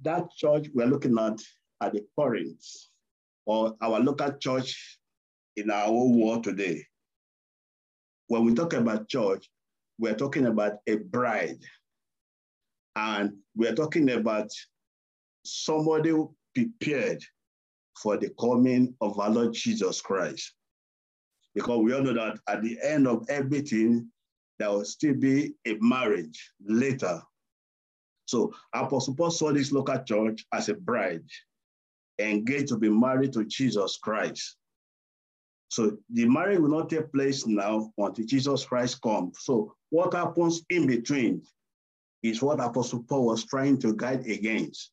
that 0.00 0.30
church 0.34 0.68
we're 0.72 0.86
looking 0.86 1.18
at 1.18 1.38
at 1.82 1.92
the 1.92 2.02
Corinth, 2.16 2.64
or 3.44 3.76
our 3.82 4.00
local 4.00 4.32
church 4.38 4.98
in 5.56 5.70
our 5.70 5.88
own 5.88 6.18
world 6.18 6.44
today. 6.44 6.82
When 8.28 8.44
we 8.44 8.54
talk 8.54 8.72
about 8.72 9.08
church, 9.08 9.48
we're 9.98 10.14
talking 10.14 10.46
about 10.46 10.78
a 10.86 10.96
bride. 10.96 11.60
And 12.96 13.34
we're 13.54 13.74
talking 13.74 14.10
about 14.10 14.50
somebody 15.44 16.12
prepared 16.54 17.22
for 17.96 18.16
the 18.16 18.30
coming 18.38 18.94
of 19.00 19.18
our 19.18 19.30
Lord 19.30 19.54
Jesus 19.54 20.00
Christ 20.00 20.52
because 21.56 21.78
we 21.78 21.94
all 21.94 22.02
know 22.02 22.12
that 22.12 22.38
at 22.48 22.62
the 22.62 22.78
end 22.82 23.08
of 23.08 23.24
everything, 23.30 24.10
there 24.58 24.70
will 24.70 24.84
still 24.84 25.14
be 25.14 25.54
a 25.66 25.74
marriage 25.80 26.52
later. 26.62 27.22
So 28.26 28.52
Apostle 28.74 29.14
Paul 29.14 29.30
saw 29.30 29.52
this 29.52 29.72
local 29.72 30.02
church 30.04 30.44
as 30.52 30.68
a 30.68 30.74
bride 30.74 31.24
engaged 32.18 32.68
to 32.68 32.76
be 32.76 32.90
married 32.90 33.32
to 33.34 33.44
Jesus 33.44 33.98
Christ. 34.02 34.56
So 35.68 35.96
the 36.10 36.26
marriage 36.26 36.60
will 36.60 36.70
not 36.70 36.90
take 36.90 37.12
place 37.12 37.46
now 37.46 37.92
until 37.98 38.24
Jesus 38.24 38.64
Christ 38.64 39.00
comes. 39.02 39.38
So 39.40 39.74
what 39.90 40.14
happens 40.14 40.62
in 40.70 40.86
between 40.86 41.42
is 42.22 42.42
what 42.42 42.60
Apostle 42.60 43.04
Paul 43.08 43.26
was 43.26 43.44
trying 43.44 43.78
to 43.80 43.94
guide 43.94 44.26
against. 44.26 44.90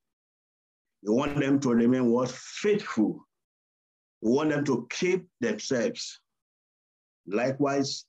You 1.01 1.13
want 1.13 1.39
them 1.39 1.59
to 1.61 1.69
remain 1.69 2.11
what? 2.11 2.31
Faithful. 2.31 3.25
You 4.21 4.29
want 4.31 4.49
them 4.49 4.65
to 4.65 4.87
keep 4.89 5.27
themselves 5.41 6.19
Likewise, 7.27 8.05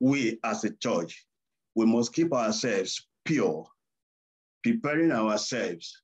we 0.00 0.38
as 0.44 0.64
a 0.64 0.70
church, 0.70 1.26
we 1.74 1.86
must 1.86 2.12
keep 2.12 2.32
ourselves 2.32 3.06
pure, 3.24 3.66
preparing 4.62 5.12
ourselves 5.12 6.02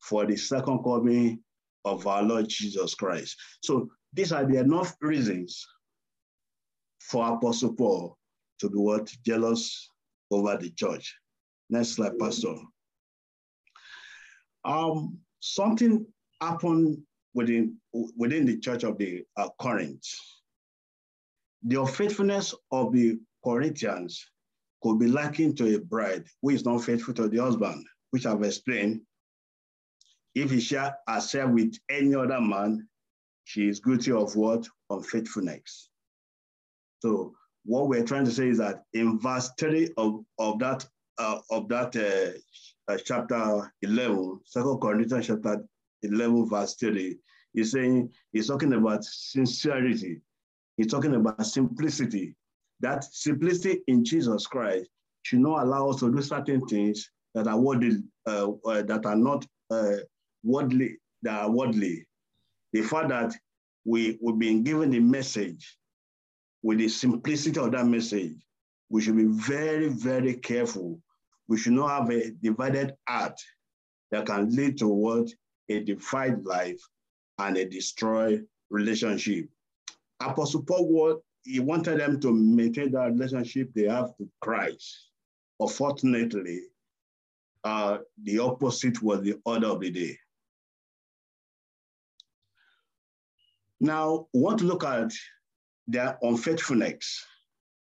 for 0.00 0.26
the 0.26 0.36
second 0.36 0.82
coming 0.84 1.40
of 1.84 2.06
our 2.06 2.22
Lord 2.22 2.48
Jesus 2.48 2.94
Christ. 2.94 3.36
So 3.62 3.90
these 4.12 4.32
are 4.32 4.44
the 4.44 4.58
enough 4.58 4.96
reasons 5.00 5.66
for 7.00 7.34
Apostle 7.34 7.74
Paul 7.74 8.16
to 8.60 8.70
be 8.70 8.76
what? 8.76 9.12
Jealous 9.24 9.88
over 10.30 10.56
the 10.56 10.70
church. 10.70 11.16
Next 11.70 11.90
slide, 11.90 12.18
Pastor. 12.18 12.54
Um, 14.64 15.18
something 15.40 16.06
happened 16.40 16.98
within, 17.34 17.76
within 18.16 18.46
the 18.46 18.58
church 18.58 18.84
of 18.84 18.98
the 18.98 19.24
uh, 19.36 19.48
Corinth 19.58 20.06
the 21.64 21.80
unfaithfulness 21.80 22.54
of 22.70 22.92
the 22.92 23.18
Corinthians 23.44 24.28
could 24.82 24.98
be 24.98 25.06
likened 25.06 25.56
to 25.58 25.76
a 25.76 25.78
bride 25.78 26.24
who 26.40 26.50
is 26.50 26.64
not 26.64 26.82
faithful 26.82 27.14
to 27.14 27.28
the 27.28 27.38
husband, 27.38 27.84
which 28.10 28.26
I've 28.26 28.42
explained. 28.42 29.00
If 30.34 30.50
he 30.50 30.60
share 30.60 30.96
herself 31.06 31.52
with 31.52 31.76
any 31.88 32.14
other 32.14 32.40
man, 32.40 32.88
she 33.44 33.68
is 33.68 33.80
guilty 33.80 34.12
of 34.12 34.34
what? 34.36 34.66
Unfaithfulness. 34.90 35.90
So 37.00 37.34
what 37.64 37.88
we're 37.88 38.04
trying 38.04 38.24
to 38.24 38.30
say 38.30 38.48
is 38.48 38.58
that 38.58 38.84
in 38.92 39.18
verse 39.18 39.50
3 39.58 39.90
of, 39.96 40.24
of 40.38 40.58
that 40.60 40.86
uh, 41.18 41.38
of 41.50 41.68
that 41.68 41.94
uh, 41.94 42.92
uh, 42.92 42.98
chapter 43.04 43.72
11, 43.82 44.40
2 44.52 44.78
Corinthians 44.80 45.26
chapter 45.26 45.62
11, 46.02 46.48
verse 46.48 46.74
30, 46.76 47.18
he's 47.52 47.70
saying, 47.70 48.08
he's 48.32 48.48
talking 48.48 48.72
about 48.72 49.04
sincerity 49.04 50.22
He's 50.76 50.86
talking 50.86 51.14
about 51.14 51.44
simplicity. 51.46 52.34
That 52.80 53.04
simplicity 53.04 53.82
in 53.86 54.04
Jesus 54.04 54.46
Christ 54.46 54.88
should 55.22 55.40
not 55.40 55.62
allow 55.62 55.90
us 55.90 56.00
to 56.00 56.12
do 56.12 56.22
certain 56.22 56.66
things 56.66 57.10
that 57.34 57.46
are 57.46 57.58
worldly, 57.58 57.98
uh, 58.26 58.50
uh, 58.66 58.82
that 58.82 59.06
are 59.06 59.16
not 59.16 59.46
uh, 59.70 59.98
worldly, 60.42 60.98
that 61.22 61.42
are 61.42 61.50
worldly. 61.50 62.06
The 62.72 62.82
fact 62.82 63.08
that 63.10 63.34
we, 63.84 64.18
we've 64.22 64.38
been 64.38 64.62
given 64.62 64.90
the 64.90 65.00
message 65.00 65.76
with 66.62 66.78
the 66.78 66.88
simplicity 66.88 67.58
of 67.58 67.72
that 67.72 67.86
message, 67.86 68.36
we 68.88 69.02
should 69.02 69.16
be 69.16 69.26
very, 69.26 69.88
very 69.88 70.34
careful. 70.34 71.00
We 71.48 71.58
should 71.58 71.72
not 71.72 71.88
have 71.88 72.10
a 72.10 72.30
divided 72.30 72.94
heart 73.08 73.40
that 74.10 74.26
can 74.26 74.54
lead 74.54 74.78
to 74.78 74.88
what? 74.88 75.28
A 75.68 75.80
divided 75.80 76.44
life 76.44 76.80
and 77.38 77.56
a 77.56 77.64
destroyed 77.64 78.46
relationship. 78.70 79.48
Apostle 80.20 80.62
Paul, 80.62 81.22
he 81.44 81.60
wanted 81.60 82.00
them 82.00 82.20
to 82.20 82.32
maintain 82.32 82.92
that 82.92 83.12
relationship 83.12 83.70
they 83.74 83.88
have 83.88 84.12
with 84.18 84.28
Christ. 84.40 85.08
Unfortunately, 85.58 86.60
uh, 87.64 87.98
the 88.22 88.38
opposite 88.38 89.02
was 89.02 89.22
the 89.22 89.34
order 89.44 89.68
of 89.68 89.80
the 89.80 89.90
day. 89.90 90.18
Now, 93.82 94.28
want 94.32 94.60
to 94.60 94.64
look 94.64 94.84
at 94.84 95.12
their 95.88 96.16
unfaithfulness. 96.22 97.26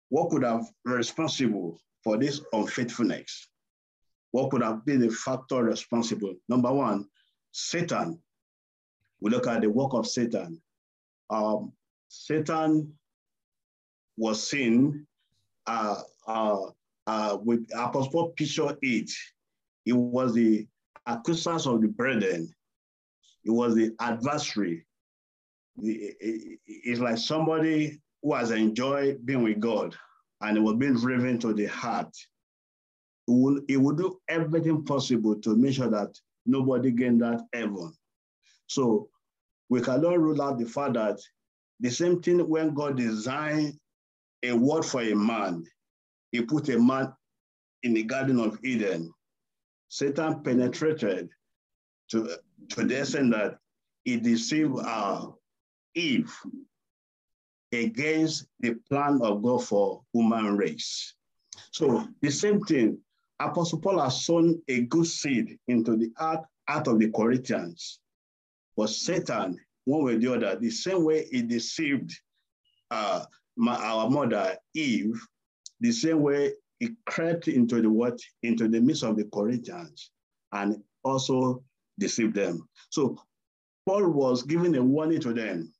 What 0.08 0.30
could 0.30 0.42
have 0.42 0.64
been 0.86 0.94
responsible 0.94 1.78
for 2.02 2.16
this 2.16 2.40
unfaithfulness? 2.54 3.46
What 4.30 4.50
could 4.50 4.62
have 4.62 4.86
been 4.86 5.00
the 5.00 5.10
factor 5.10 5.62
responsible? 5.62 6.34
Number 6.48 6.72
one, 6.72 7.08
Satan. 7.50 8.18
We 9.20 9.30
look 9.30 9.46
at 9.46 9.60
the 9.60 9.68
work 9.68 9.92
of 9.92 10.06
Satan. 10.06 10.62
Um, 11.28 11.74
Satan 12.08 12.94
was 14.16 14.48
seen 14.48 15.06
uh, 15.66 16.00
uh, 16.26 16.70
uh, 17.06 17.36
with 17.44 17.68
Apostle 17.76 18.30
Picture 18.30 18.74
8. 18.82 19.10
It 19.84 19.92
was 19.92 20.32
the 20.32 20.66
accuser 21.06 21.50
of 21.50 21.82
the 21.82 21.88
brethren. 21.88 22.50
It 23.44 23.50
was 23.50 23.74
the 23.74 23.94
adversary. 24.00 24.86
It's 25.82 27.00
like 27.00 27.18
somebody 27.18 28.00
who 28.22 28.34
has 28.34 28.50
enjoyed 28.50 29.24
being 29.24 29.42
with 29.42 29.60
God 29.60 29.96
and 30.40 30.56
it 30.56 30.60
was 30.60 30.76
being 30.76 30.94
driven 30.94 31.38
to 31.40 31.52
the 31.52 31.66
heart. 31.66 32.14
It 33.28 33.32
will, 33.32 33.60
it 33.68 33.76
will 33.76 33.94
do 33.94 34.20
everything 34.28 34.84
possible 34.84 35.40
to 35.40 35.56
make 35.56 35.74
sure 35.74 35.90
that 35.90 36.16
nobody 36.46 36.90
gain 36.90 37.18
that 37.18 37.42
heaven. 37.52 37.92
So 38.66 39.08
we 39.68 39.80
cannot 39.80 40.18
rule 40.18 40.42
out 40.42 40.58
the 40.58 40.66
fact 40.66 40.94
that 40.94 41.18
the 41.80 41.90
same 41.90 42.20
thing 42.20 42.46
when 42.48 42.74
God 42.74 42.96
designed 42.96 43.74
a 44.42 44.52
word 44.52 44.84
for 44.84 45.02
a 45.02 45.14
man, 45.14 45.64
he 46.30 46.42
put 46.42 46.68
a 46.68 46.78
man 46.78 47.12
in 47.82 47.94
the 47.94 48.02
Garden 48.02 48.38
of 48.38 48.58
Eden. 48.64 49.12
Satan 49.88 50.42
penetrated 50.42 51.28
to, 52.10 52.36
to 52.70 52.84
the 52.84 53.00
extent 53.00 53.32
that 53.32 53.58
he 54.04 54.16
deceived 54.16 54.78
uh, 54.84 55.26
Eve 55.94 56.32
against 57.72 58.46
the 58.60 58.74
plan 58.88 59.20
of 59.22 59.42
God 59.42 59.64
for 59.64 60.02
human 60.12 60.56
race. 60.56 61.14
So 61.70 62.06
the 62.20 62.30
same 62.30 62.60
thing, 62.60 62.98
Apostle 63.40 63.80
Paul 63.80 64.00
has 64.00 64.24
sown 64.24 64.60
a 64.68 64.82
good 64.82 65.06
seed 65.06 65.58
into 65.68 65.96
the 65.96 66.12
heart, 66.16 66.44
heart 66.68 66.86
of 66.88 66.98
the 66.98 67.10
Corinthians. 67.10 68.00
But 68.76 68.90
Satan, 68.90 69.58
one 69.84 70.04
way 70.04 70.14
or 70.14 70.18
the 70.18 70.34
other, 70.34 70.56
the 70.56 70.70
same 70.70 71.04
way 71.04 71.26
he 71.30 71.42
deceived 71.42 72.12
uh, 72.90 73.24
my, 73.56 73.74
our 73.74 74.08
mother 74.08 74.56
Eve, 74.74 75.20
the 75.80 75.92
same 75.92 76.20
way 76.20 76.52
he 76.78 76.90
crept 77.06 77.48
into 77.48 77.80
the 77.80 77.90
what 77.90 78.18
into 78.42 78.68
the 78.68 78.80
midst 78.80 79.02
of 79.02 79.16
the 79.16 79.24
Corinthians 79.32 80.10
and 80.52 80.82
also 81.04 81.62
deceived 81.98 82.34
them. 82.34 82.68
So 82.90 83.16
Paul 83.86 84.08
was 84.10 84.42
giving 84.42 84.76
a 84.76 84.82
warning 84.82 85.20
to 85.20 85.32
them 85.32 85.71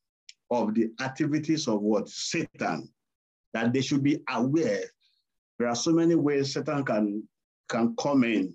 of 0.53 0.75
the 0.75 0.91
activities 1.01 1.67
of 1.67 1.81
what 1.81 2.09
Satan, 2.09 2.89
that 3.55 3.73
they 3.73 3.81
should 3.81 4.03
be 4.03 4.23
aware. 4.29 4.85
There 5.59 5.69
are 5.69 5.75
so 5.75 5.93
many 5.93 6.15
ways 6.15 6.53
Satan 6.53 6.85
can 6.85 7.27
can 7.69 7.97
come 7.97 8.23
in. 8.25 8.55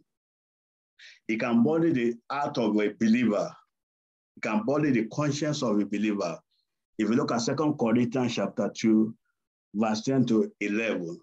He 1.27 1.37
can 1.37 1.63
body 1.63 1.91
the 1.91 2.15
heart 2.29 2.57
of 2.57 2.75
a 2.77 2.89
believer. 2.99 3.51
He 4.35 4.41
can 4.41 4.63
body 4.63 4.91
the 4.91 5.05
conscience 5.05 5.63
of 5.63 5.79
a 5.79 5.85
believer. 5.85 6.37
If 6.99 7.09
you 7.09 7.15
look 7.15 7.31
at 7.31 7.41
Second 7.41 7.77
Corinthians 7.77 8.35
chapter 8.35 8.71
2, 8.75 9.13
verse 9.75 10.01
10 10.01 10.25
to 10.27 10.51
11, 10.61 11.19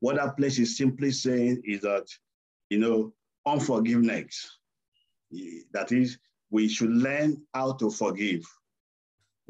what 0.00 0.16
that 0.16 0.36
place 0.36 0.58
is 0.58 0.76
simply 0.76 1.12
saying 1.12 1.62
is 1.64 1.82
that, 1.82 2.06
you 2.68 2.78
know, 2.78 3.12
unforgiveness. 3.46 4.58
That 5.72 5.92
is, 5.92 6.18
we 6.50 6.68
should 6.68 6.90
learn 6.90 7.40
how 7.54 7.72
to 7.74 7.90
forgive. 7.90 8.42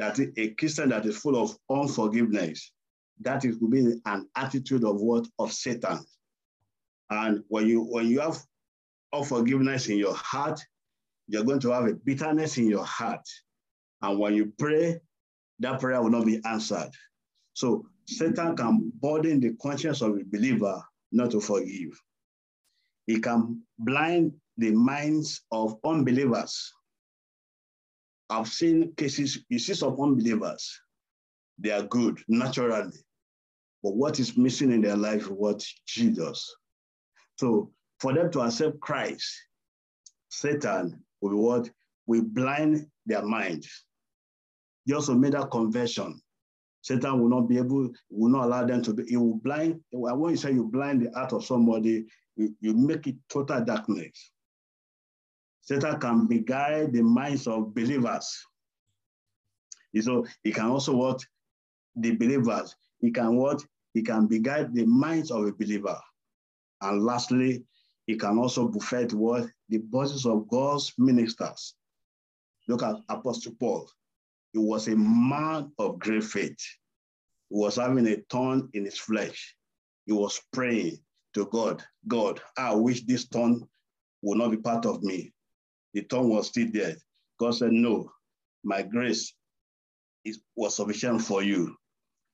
That 0.01 0.19
a 0.19 0.49
Christian 0.55 0.89
that 0.89 1.05
is 1.05 1.19
full 1.19 1.37
of 1.37 1.55
unforgiveness, 1.69 2.73
that 3.21 3.45
is 3.45 3.59
will 3.59 3.69
be 3.69 4.01
an 4.07 4.27
attitude 4.35 4.83
of 4.83 4.99
what? 4.99 5.27
Of 5.39 5.53
Satan. 5.53 5.99
And 7.11 7.45
when 7.49 7.67
you 7.67 7.83
when 7.83 8.07
you 8.07 8.21
have 8.21 8.39
unforgiveness 9.13 9.89
in 9.89 9.99
your 9.99 10.15
heart, 10.15 10.59
you're 11.29 11.45
going 11.45 11.61
to 11.61 11.73
have 11.73 11.85
a 11.87 11.93
bitterness 11.93 12.57
in 12.57 12.71
your 12.71 12.87
heart. 12.87 13.29
And 14.01 14.19
when 14.19 14.33
you 14.33 14.55
pray, 14.59 15.01
that 15.59 15.81
prayer 15.81 16.01
will 16.01 16.09
not 16.09 16.25
be 16.25 16.41
answered. 16.47 16.93
So 17.53 17.85
Satan 18.07 18.57
can 18.57 18.91
burden 19.03 19.39
the 19.41 19.55
conscience 19.61 20.01
of 20.01 20.17
a 20.17 20.25
believer 20.25 20.83
not 21.13 21.33
to 21.33 21.41
forgive. 21.43 22.01
He 23.07 23.21
can 23.21 23.61
blind 23.79 24.33
the 24.57 24.71
minds 24.71 25.43
of 25.53 25.77
unbelievers. 25.85 26.73
I've 28.31 28.49
seen 28.49 28.93
cases, 28.97 29.45
you 29.49 29.59
see 29.59 29.75
some 29.75 30.01
unbelievers, 30.01 30.81
they 31.59 31.73
are 31.73 31.83
good 31.83 32.23
naturally, 32.29 32.97
but 33.83 33.97
what 33.97 34.21
is 34.21 34.37
missing 34.37 34.73
in 34.73 34.81
their 34.81 34.97
life 34.97 35.23
is 35.23 35.29
what 35.29 35.66
Jesus. 35.87 36.55
So 37.37 37.73
for 37.99 38.14
them 38.14 38.31
to 38.33 38.40
accept 38.43 38.81
Christ, 38.81 39.29
Satan 40.29 41.03
will 41.21 41.37
what? 41.37 41.71
Will 42.07 42.23
blind 42.23 42.87
their 43.05 43.23
mind. 43.23 43.66
He 44.85 44.95
also 44.95 45.14
made 45.14 45.33
that 45.33 45.51
conversion. 45.51 46.21
Satan 46.83 47.21
will 47.21 47.29
not 47.29 47.49
be 47.49 47.59
able, 47.59 47.90
will 48.11 48.31
not 48.31 48.47
allow 48.47 48.64
them 48.64 48.83
to 48.83 48.95
be, 48.95 49.05
he 49.07 49.16
will 49.16 49.37
blind, 49.37 49.81
when 49.90 50.31
you 50.31 50.37
say 50.37 50.53
you 50.53 50.64
blind 50.64 51.03
the 51.03 51.11
heart 51.19 51.33
of 51.33 51.45
somebody, 51.45 52.07
you, 52.37 52.55
you 52.61 52.75
make 52.75 53.07
it 53.07 53.16
total 53.29 53.62
darkness. 53.64 54.33
Satan 55.61 56.01
can 56.01 56.27
beguile 56.27 56.90
the 56.90 57.03
minds 57.03 57.46
of 57.46 57.75
believers. 57.75 58.44
So 60.01 60.27
he 60.42 60.53
can 60.53 60.66
also 60.66 60.94
what? 60.94 61.25
The 61.96 62.16
believers. 62.16 62.75
He 63.01 63.11
can 63.11 63.37
what? 63.37 63.64
He 63.94 64.03
can 64.03 64.27
beguile 64.27 64.68
the 64.73 64.87
minds 64.87 65.31
of 65.31 65.46
a 65.46 65.53
believer. 65.53 65.99
And 66.81 67.03
lastly, 67.03 67.64
he 68.07 68.16
can 68.16 68.38
also 68.38 68.68
buffet 68.68 69.12
what? 69.12 69.49
The 69.68 69.79
bosses 69.79 70.27
of 70.27 70.49
God's 70.49 70.92
ministers. 70.99 71.75
Look 72.68 72.83
at 72.83 72.96
Apostle 73.09 73.55
Paul. 73.59 73.90
He 74.53 74.59
was 74.59 74.88
a 74.88 74.96
man 74.96 75.73
of 75.79 75.99
great 75.99 76.25
faith. 76.25 76.59
He 77.49 77.57
was 77.57 77.77
having 77.77 78.07
a 78.07 78.16
thorn 78.31 78.68
in 78.73 78.85
his 78.85 78.99
flesh. 78.99 79.57
He 80.07 80.12
was 80.12 80.40
praying 80.53 80.99
to 81.35 81.46
God, 81.46 81.83
God, 82.09 82.40
I 82.57 82.75
wish 82.75 83.03
this 83.03 83.25
thorn 83.25 83.68
will 84.23 84.37
not 84.37 84.51
be 84.51 84.57
part 84.57 84.87
of 84.87 85.03
me. 85.03 85.33
The 85.94 86.03
thorn 86.03 86.29
was 86.29 86.48
still 86.48 86.68
there. 86.72 86.96
God 87.38 87.55
said, 87.55 87.72
No, 87.72 88.11
my 88.62 88.83
grace 88.83 89.35
is, 90.24 90.40
was 90.57 90.76
sufficient 90.76 91.22
for 91.22 91.42
you. 91.42 91.76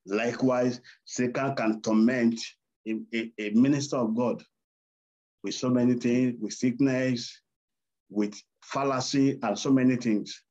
Likewise, 0.06 0.80
Satan 1.04 1.54
can 1.54 1.80
torment 1.80 2.38
a, 2.86 2.96
a, 3.14 3.32
a 3.38 3.50
minister 3.50 3.96
of 3.96 4.16
God 4.16 4.42
with 5.42 5.54
so 5.54 5.70
many 5.70 5.94
things, 5.94 6.36
with 6.40 6.52
sickness, 6.52 7.40
with 8.10 8.40
fallacy, 8.62 9.38
and 9.42 9.58
so 9.58 9.70
many 9.70 9.96
things. 9.96 10.42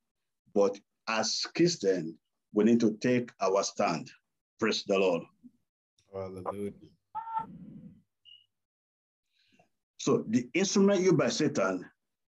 But 0.54 0.78
as 1.08 1.46
Christians, 1.56 2.14
we 2.54 2.64
need 2.64 2.80
to 2.80 2.98
take 3.02 3.32
our 3.42 3.64
stand. 3.64 4.10
Praise 4.60 4.84
the 4.88 4.98
Lord. 4.98 5.24
Hallelujah. 6.14 6.72
So 10.00 10.24
the 10.30 10.48
instrument 10.54 11.02
used 11.02 11.18
by 11.18 11.30
Satan 11.30 11.84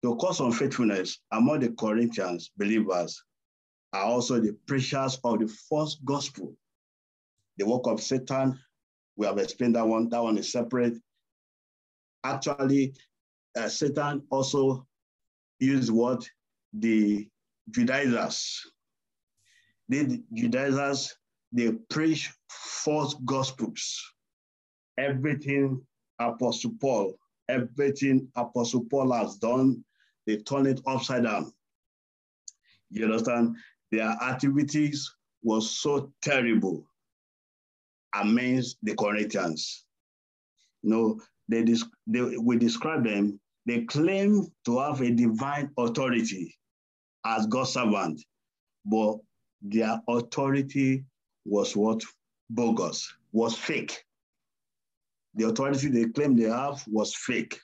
to 0.04 0.16
cause 0.16 0.40
unfaithfulness 0.40 1.20
among 1.32 1.60
the 1.60 1.70
Corinthians 1.72 2.52
believers 2.58 3.22
are 3.94 4.04
also 4.04 4.40
the 4.40 4.54
preachers 4.66 5.20
of 5.24 5.40
the 5.40 5.48
false 5.70 6.00
gospel. 6.06 6.56
The 7.58 7.66
work 7.66 7.88
of 7.88 8.02
Satan, 8.02 8.58
we 9.18 9.26
have 9.26 9.38
explained 9.38 9.76
that 9.76 9.88
one. 9.88 10.10
That 10.10 10.24
one 10.24 10.38
is 10.38 10.52
separate. 10.52 10.98
Actually, 12.24 12.94
uh, 13.58 13.68
Satan 13.68 14.24
also 14.30 14.88
used 15.60 15.92
what 15.92 16.28
the 16.74 17.28
Judaizers. 17.72 18.62
The 19.90 20.24
Judaizers, 20.34 21.16
they 21.52 21.72
preach 21.90 22.32
false 22.50 23.16
gospels. 23.26 24.02
Everything 24.98 25.82
Apostle 26.20 26.74
Paul, 26.80 27.16
everything 27.50 28.28
Apostle 28.36 28.86
Paul 28.86 29.12
has 29.14 29.38
done, 29.38 29.84
they 30.30 30.38
turn 30.38 30.68
it 30.68 30.80
upside 30.86 31.24
down. 31.24 31.52
You 32.92 33.06
understand? 33.06 33.56
Their 33.92 34.10
activities 34.10 35.12
was 35.42 35.72
so 35.72 36.14
terrible 36.22 36.88
amongst 38.14 38.78
the 38.84 38.94
Corinthians. 38.96 39.86
You 40.84 40.90
know, 40.92 41.22
they, 41.48 41.64
they, 42.06 42.38
we 42.38 42.58
describe 42.58 43.04
them, 43.04 43.40
they 43.66 43.86
claim 43.86 44.46
to 44.66 44.78
have 44.78 45.02
a 45.02 45.10
divine 45.10 45.72
authority 45.80 46.56
as 47.26 47.48
God's 47.48 47.74
servant, 47.74 48.22
but 48.86 49.18
their 49.64 50.00
authority 50.08 51.06
was 51.46 51.76
what? 51.76 52.04
Bogus, 52.52 53.12
was 53.32 53.58
fake. 53.58 54.04
The 55.34 55.48
authority 55.48 55.88
they 55.90 56.06
claim 56.06 56.36
they 56.36 56.50
have 56.50 56.84
was 56.88 57.16
fake. 57.16 57.60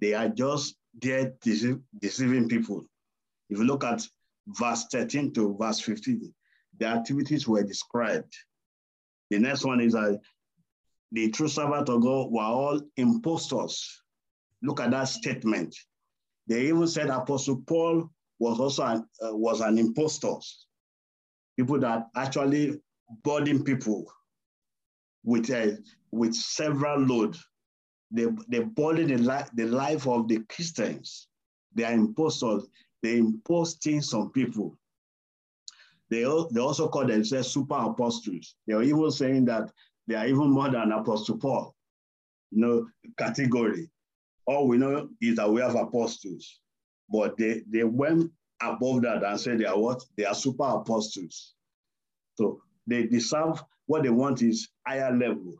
They 0.00 0.14
are 0.14 0.28
just 0.28 0.76
there 0.94 1.32
deceiving 1.42 2.48
people. 2.48 2.84
If 3.48 3.58
you 3.58 3.64
look 3.64 3.84
at 3.84 4.06
verse 4.46 4.86
13 4.90 5.32
to 5.34 5.56
verse 5.58 5.80
15, 5.80 6.32
the 6.78 6.86
activities 6.86 7.46
were 7.46 7.62
described. 7.62 8.34
The 9.30 9.38
next 9.38 9.64
one 9.64 9.80
is 9.80 9.92
that 9.92 10.20
the 11.12 11.30
true 11.30 11.48
servant 11.48 11.88
of 11.88 12.02
God 12.02 12.30
were 12.30 12.42
all 12.42 12.80
impostors. 12.96 14.02
Look 14.62 14.80
at 14.80 14.90
that 14.90 15.04
statement. 15.04 15.74
They 16.46 16.66
even 16.66 16.86
said 16.86 17.10
Apostle 17.10 17.62
Paul 17.66 18.10
was 18.38 18.58
also 18.58 18.84
an, 18.84 19.06
uh, 19.24 19.36
was 19.36 19.60
an 19.60 19.78
impostor. 19.78 20.34
People 21.56 21.78
that 21.80 22.06
actually 22.16 22.80
burden 23.22 23.62
people 23.64 24.10
with, 25.24 25.50
uh, 25.50 25.76
with 26.10 26.34
several 26.34 27.00
load. 27.00 27.36
They, 28.10 28.26
they 28.48 28.60
burden 28.60 29.08
the, 29.08 29.18
li- 29.18 29.48
the 29.54 29.66
life 29.66 30.06
of 30.06 30.28
the 30.28 30.40
Christians. 30.48 31.28
They 31.74 31.84
are 31.84 31.92
impostors. 31.92 32.66
They 33.02 33.18
impose 33.18 33.74
things 33.74 34.12
on 34.12 34.30
people. 34.30 34.76
They, 36.10 36.22
they 36.50 36.60
also 36.60 36.88
call 36.88 37.06
themselves 37.06 37.48
super 37.48 37.76
apostles. 37.76 38.56
They 38.66 38.74
are 38.74 38.82
even 38.82 39.10
saying 39.12 39.44
that 39.46 39.70
they 40.08 40.16
are 40.16 40.26
even 40.26 40.50
more 40.50 40.68
than 40.70 40.90
Apostle 40.90 41.38
Paul, 41.38 41.74
you 42.50 42.60
know, 42.60 42.86
category. 43.16 43.88
All 44.46 44.66
we 44.66 44.76
know 44.76 45.08
is 45.20 45.36
that 45.36 45.48
we 45.50 45.60
have 45.60 45.76
apostles, 45.76 46.60
but 47.08 47.36
they, 47.36 47.62
they 47.70 47.84
went 47.84 48.32
above 48.60 49.02
that 49.02 49.22
and 49.22 49.38
said 49.40 49.60
they 49.60 49.66
are 49.66 49.78
what? 49.78 50.02
They 50.16 50.24
are 50.24 50.34
super 50.34 50.64
apostles. 50.64 51.54
So 52.34 52.60
they 52.88 53.06
deserve 53.06 53.62
what 53.86 54.02
they 54.02 54.10
want 54.10 54.42
is 54.42 54.68
higher 54.84 55.14
level 55.16 55.54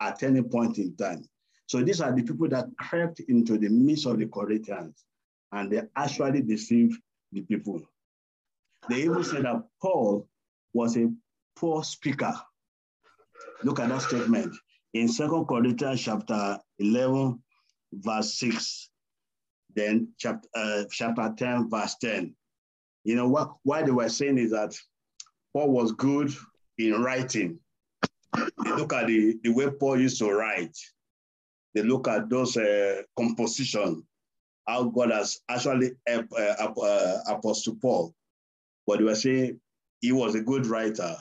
at 0.00 0.22
any 0.24 0.42
point 0.42 0.78
in 0.78 0.96
time. 0.96 1.24
So 1.66 1.82
these 1.82 2.00
are 2.00 2.12
the 2.12 2.22
people 2.22 2.48
that 2.48 2.66
crept 2.78 3.20
into 3.20 3.58
the 3.58 3.68
midst 3.68 4.06
of 4.06 4.18
the 4.18 4.26
Corinthians 4.26 5.04
and 5.52 5.70
they 5.70 5.82
actually 5.96 6.42
deceived 6.42 7.00
the 7.32 7.42
people. 7.42 7.82
They 8.88 9.02
even 9.02 9.24
said 9.24 9.44
that 9.44 9.62
Paul 9.80 10.28
was 10.72 10.96
a 10.96 11.10
poor 11.56 11.82
speaker. 11.84 12.34
Look 13.62 13.80
at 13.80 13.88
that 13.88 14.02
statement 14.02 14.54
in 14.94 15.08
Second 15.08 15.46
Corinthians 15.46 16.00
chapter 16.00 16.58
11, 16.78 17.42
verse 17.92 18.34
6, 18.34 18.90
then 19.74 20.08
chapter, 20.18 20.48
uh, 20.54 20.84
chapter 20.90 21.34
10, 21.36 21.68
verse 21.68 21.96
10. 22.00 22.34
You 23.02 23.16
know, 23.16 23.28
what, 23.28 23.54
why 23.64 23.82
they 23.82 23.90
were 23.90 24.08
saying 24.08 24.38
is 24.38 24.52
that 24.52 24.74
Paul 25.52 25.70
was 25.70 25.92
good 25.92 26.32
in 26.78 27.02
writing. 27.02 27.58
Look 28.58 28.92
at 28.92 29.08
the, 29.08 29.36
the 29.42 29.52
way 29.52 29.68
Paul 29.68 30.00
used 30.00 30.18
to 30.18 30.30
write. 30.30 30.76
They 31.74 31.82
look 31.82 32.08
at 32.08 32.30
those 32.30 32.56
uh, 32.56 33.02
composition, 33.16 34.04
how 34.66 34.84
God 34.84 35.10
has 35.12 35.40
actually 35.48 35.92
helped 36.06 36.32
uh, 36.32 36.72
uh, 36.80 37.18
Apostle 37.28 37.76
Paul 37.80 38.14
but 38.86 38.98
they 38.98 39.04
were 39.04 39.14
saying 39.14 39.60
he 40.00 40.12
was 40.12 40.34
a 40.34 40.40
good 40.42 40.66
writer. 40.66 41.16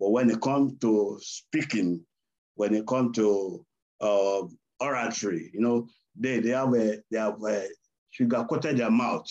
But 0.00 0.10
when 0.10 0.30
it 0.30 0.40
comes 0.40 0.78
to 0.80 1.18
speaking, 1.20 2.04
when 2.54 2.74
it 2.74 2.86
comes 2.86 3.16
to 3.16 3.64
uh, 4.00 4.42
oratory, 4.80 5.50
you 5.52 5.60
know, 5.60 5.88
they, 6.16 6.40
they 6.40 6.50
have 6.50 6.74
a, 6.74 6.98
they 7.10 7.18
have 7.18 7.42
a 7.44 7.66
sugar 8.10 8.44
coated 8.48 8.78
their 8.78 8.90
mouth. 8.90 9.26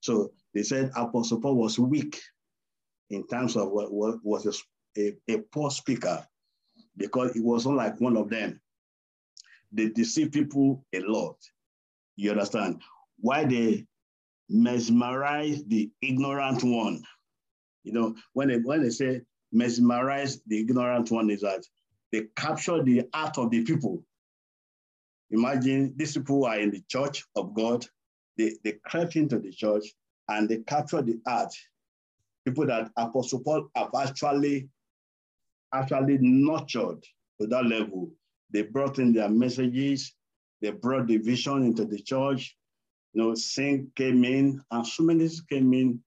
So 0.00 0.32
they 0.54 0.62
said 0.62 0.90
Apostle 0.96 1.40
Paul 1.40 1.56
was 1.56 1.78
weak 1.78 2.20
in 3.10 3.26
terms 3.26 3.56
of 3.56 3.70
what, 3.70 3.92
what 3.92 4.18
was 4.22 4.46
a, 4.46 5.00
a, 5.00 5.16
a 5.28 5.38
poor 5.52 5.70
speaker 5.70 6.24
because 6.96 7.32
he 7.32 7.40
wasn't 7.40 7.76
like 7.76 8.00
one 8.00 8.16
of 8.16 8.30
them. 8.30 8.60
They 9.72 9.88
deceive 9.88 10.32
people 10.32 10.84
a 10.92 11.00
lot. 11.00 11.36
You 12.16 12.32
understand? 12.32 12.82
Why 13.18 13.44
they 13.44 13.86
mesmerize 14.50 15.64
the 15.64 15.90
ignorant 16.02 16.62
one. 16.64 17.02
You 17.84 17.92
know, 17.92 18.14
when 18.32 18.48
they, 18.48 18.58
when 18.58 18.82
they 18.82 18.90
say 18.90 19.22
mesmerize 19.52 20.40
the 20.46 20.60
ignorant 20.60 21.10
one 21.10 21.30
is 21.30 21.40
that 21.40 21.64
they 22.12 22.24
capture 22.36 22.82
the 22.82 23.08
heart 23.14 23.38
of 23.38 23.50
the 23.50 23.64
people. 23.64 24.02
Imagine 25.30 25.94
these 25.96 26.14
people 26.14 26.44
are 26.44 26.58
in 26.58 26.70
the 26.70 26.82
church 26.88 27.24
of 27.36 27.54
God. 27.54 27.86
They, 28.36 28.56
they 28.64 28.72
crept 28.84 29.16
into 29.16 29.38
the 29.38 29.52
church 29.52 29.84
and 30.28 30.48
they 30.48 30.58
capture 30.58 31.02
the 31.02 31.20
heart. 31.26 31.54
People 32.44 32.66
that 32.66 32.90
Apostle 32.96 33.40
Paul 33.40 33.68
have 33.76 33.90
actually, 33.96 34.68
actually 35.72 36.18
nurtured 36.20 37.04
to 37.40 37.46
that 37.46 37.64
level. 37.64 38.10
They 38.52 38.62
brought 38.62 38.98
in 38.98 39.12
their 39.12 39.28
messages. 39.28 40.14
They 40.60 40.70
brought 40.70 41.06
the 41.06 41.18
vision 41.18 41.62
into 41.62 41.84
the 41.84 42.00
church 42.00 42.56
you 43.12 43.22
know, 43.22 43.34
sin 43.34 43.90
came 43.96 44.24
in, 44.24 44.62
and 44.70 44.86
so 44.86 45.02
many 45.02 45.28
came 45.48 45.72
in, 45.74 46.00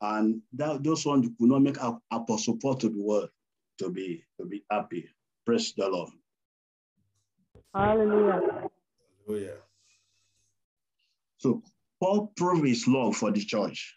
and 0.00 0.40
that, 0.54 0.82
those 0.82 1.04
ones 1.04 1.28
could 1.38 1.48
not 1.48 1.62
make 1.62 1.76
Apostle 2.10 2.56
Paul 2.56 2.76
to 2.76 2.88
the 2.88 3.00
world 3.00 3.28
To 3.78 3.90
be, 3.90 4.24
to 4.40 4.46
be 4.46 4.64
happy. 4.70 5.08
Praise 5.44 5.74
the 5.76 5.88
Lord. 5.88 6.12
Hallelujah. 7.74 8.68
Hallelujah. 9.26 9.56
So 11.38 11.62
Paul 12.00 12.32
proved 12.36 12.66
his 12.66 12.88
love 12.88 13.16
for 13.16 13.30
the 13.30 13.44
church 13.44 13.94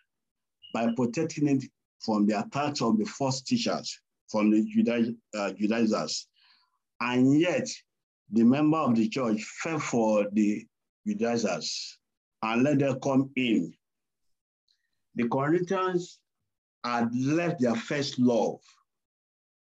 by 0.74 0.92
protecting 0.96 1.48
it 1.48 1.64
from 2.00 2.26
the 2.26 2.40
attacks 2.40 2.82
of 2.82 2.98
the 2.98 3.06
false 3.06 3.42
teachers, 3.42 4.02
from 4.30 4.52
the 4.52 5.16
uh, 5.34 5.52
Judaizers. 5.54 6.28
And 7.00 7.40
yet, 7.40 7.68
the 8.32 8.44
member 8.44 8.78
of 8.78 8.96
the 8.96 9.10
church 9.10 9.44
fell 9.44 9.80
for 9.80 10.28
the 10.34 10.66
Judaizers 11.08 11.98
and 12.44 12.64
let 12.64 12.80
them 12.80 13.00
come 13.02 13.32
in. 13.36 13.74
The 15.16 15.28
Corinthians 15.28 16.20
had 16.84 17.10
left 17.16 17.60
their 17.60 17.76
first 17.76 18.20
love 18.20 18.60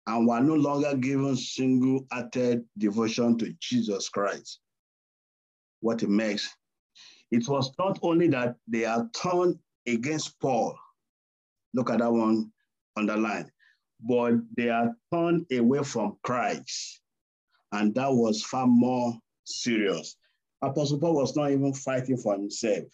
and 0.05 0.27
were 0.27 0.39
no 0.39 0.55
longer 0.55 0.95
given 0.95 1.35
single-hearted 1.35 2.63
devotion 2.77 3.37
to 3.39 3.53
Jesus 3.59 4.09
Christ. 4.09 4.59
What 5.81 6.03
it 6.03 6.09
makes. 6.09 6.49
It 7.31 7.47
was 7.47 7.71
not 7.77 7.99
only 8.01 8.27
that 8.29 8.55
they 8.67 8.85
are 8.85 9.09
turned 9.13 9.59
against 9.85 10.39
Paul. 10.39 10.77
Look 11.73 11.89
at 11.89 11.99
that 11.99 12.11
one 12.11 12.51
underlined. 12.95 13.51
But 14.01 14.35
they 14.55 14.69
are 14.69 14.95
turned 15.13 15.45
away 15.51 15.83
from 15.83 16.17
Christ. 16.23 17.01
And 17.71 17.93
that 17.95 18.11
was 18.11 18.43
far 18.43 18.67
more 18.67 19.13
serious. 19.45 20.15
Apostle 20.61 20.99
Paul 20.99 21.15
was 21.15 21.35
not 21.35 21.51
even 21.51 21.73
fighting 21.73 22.17
for 22.17 22.33
himself. 22.33 22.85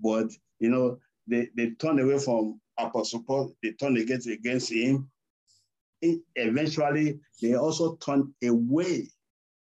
But, 0.00 0.28
you 0.58 0.68
know, 0.68 0.98
they, 1.26 1.48
they 1.56 1.70
turned 1.70 2.00
away 2.00 2.18
from 2.18 2.60
Apostle 2.78 3.22
Paul, 3.22 3.54
they 3.62 3.72
turned 3.72 3.98
against, 3.98 4.28
against 4.28 4.70
him. 4.70 5.10
It, 6.02 6.20
eventually, 6.34 7.18
they 7.40 7.54
also 7.54 7.96
turned 7.96 8.32
away 8.44 9.08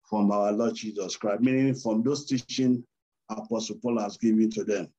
from 0.08 0.32
our 0.32 0.52
Lord 0.52 0.76
Jesus 0.76 1.16
Christ, 1.16 1.42
meaning 1.42 1.74
from 1.74 2.04
those 2.04 2.26
teaching 2.26 2.84
Apostle 3.30 3.78
Paul 3.82 4.00
has 4.00 4.18
given 4.18 4.50
to 4.52 4.64
them. 4.64 4.90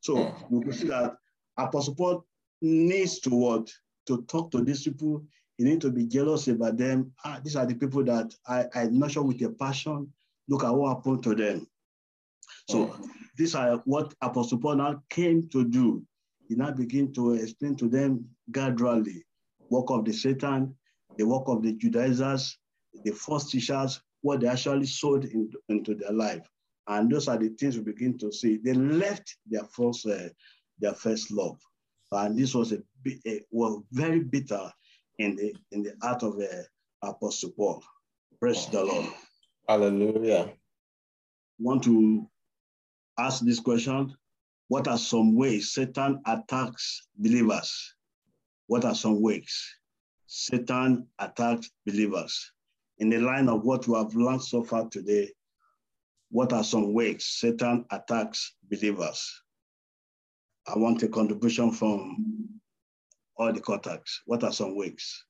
So 0.00 0.34
we 0.50 0.62
can 0.62 0.72
see 0.72 0.88
that 0.88 1.16
Apostle 1.58 1.94
Paul 1.94 2.24
needs 2.60 3.18
to 3.20 3.30
what? 3.30 3.70
To 4.06 4.22
talk 4.22 4.50
to 4.52 4.64
these 4.64 4.84
people. 4.84 5.24
He 5.58 5.64
need 5.64 5.80
to 5.82 5.90
be 5.90 6.06
jealous 6.06 6.48
about 6.48 6.76
them. 6.76 7.12
Ah, 7.24 7.40
these 7.42 7.56
are 7.56 7.66
the 7.66 7.74
people 7.74 8.04
that 8.04 8.34
I, 8.46 8.66
I 8.74 8.84
nurture 8.86 9.22
with 9.22 9.42
a 9.42 9.50
passion. 9.50 10.12
Look 10.48 10.64
at 10.64 10.74
what 10.74 10.96
happened 10.96 11.22
to 11.24 11.34
them. 11.34 11.66
So 12.68 12.86
mm. 12.86 13.08
these 13.36 13.54
are 13.54 13.82
what 13.84 14.14
Apostle 14.22 14.58
Paul 14.58 14.76
now 14.76 15.02
came 15.10 15.48
to 15.50 15.64
do. 15.64 16.02
He 16.48 16.54
now 16.54 16.70
began 16.70 17.12
to 17.14 17.34
explain 17.34 17.76
to 17.76 17.88
them 17.88 18.28
gradually 18.50 19.24
work 19.70 19.90
of 19.90 20.04
the 20.04 20.12
Satan, 20.12 20.74
the 21.16 21.26
work 21.26 21.44
of 21.46 21.62
the 21.62 21.72
Judaizers, 21.72 22.58
the 23.04 23.12
false 23.12 23.50
teachers, 23.50 24.00
what 24.20 24.40
they 24.40 24.48
actually 24.48 24.86
sowed 24.86 25.24
in, 25.24 25.50
into 25.68 25.94
their 25.94 26.12
life. 26.12 26.46
And 26.88 27.10
those 27.10 27.28
are 27.28 27.38
the 27.38 27.48
things 27.50 27.76
we 27.76 27.84
begin 27.84 28.18
to 28.18 28.32
see. 28.32 28.58
They 28.62 28.74
left 28.74 29.36
their 29.46 29.64
first, 29.64 30.06
uh, 30.06 30.28
their 30.78 30.94
first 30.94 31.30
love. 31.30 31.58
And 32.10 32.38
this 32.38 32.54
was 32.54 32.72
a, 32.72 32.82
a 33.26 33.40
was 33.50 33.82
very 33.92 34.20
bitter 34.20 34.70
in 35.18 35.36
the 35.36 35.54
in 35.70 35.82
the 35.82 35.94
heart 36.02 36.22
of 36.22 36.38
uh, 36.38 37.08
Apostle 37.08 37.50
Paul. 37.50 37.82
Praise 38.40 38.66
the 38.66 38.84
Lord. 38.84 39.06
Hallelujah. 39.68 40.52
Want 41.58 41.82
to 41.84 42.28
ask 43.18 43.44
this 43.44 43.60
question? 43.60 44.14
What 44.68 44.88
are 44.88 44.98
some 44.98 45.36
ways 45.36 45.72
Satan 45.72 46.20
attacks 46.26 47.06
believers? 47.16 47.94
What 48.66 48.84
are 48.84 48.94
some 48.94 49.20
ways 49.20 49.54
Satan 50.26 51.06
attacks 51.18 51.70
believers? 51.86 52.52
In 52.98 53.10
the 53.10 53.18
line 53.18 53.48
of 53.48 53.64
what 53.64 53.86
we 53.86 53.96
have 53.96 54.14
learned 54.14 54.42
so 54.42 54.62
far 54.62 54.88
today, 54.88 55.30
what 56.30 56.52
are 56.52 56.64
some 56.64 56.94
ways 56.94 57.26
Satan 57.26 57.84
attacks 57.90 58.54
believers? 58.70 59.42
I 60.66 60.78
want 60.78 61.02
a 61.02 61.08
contribution 61.08 61.70
from 61.72 62.61
all 63.36 63.52
the 63.52 63.60
contacts. 63.60 64.22
What 64.26 64.44
are 64.44 64.52
some 64.52 64.76
ways? 64.76 65.24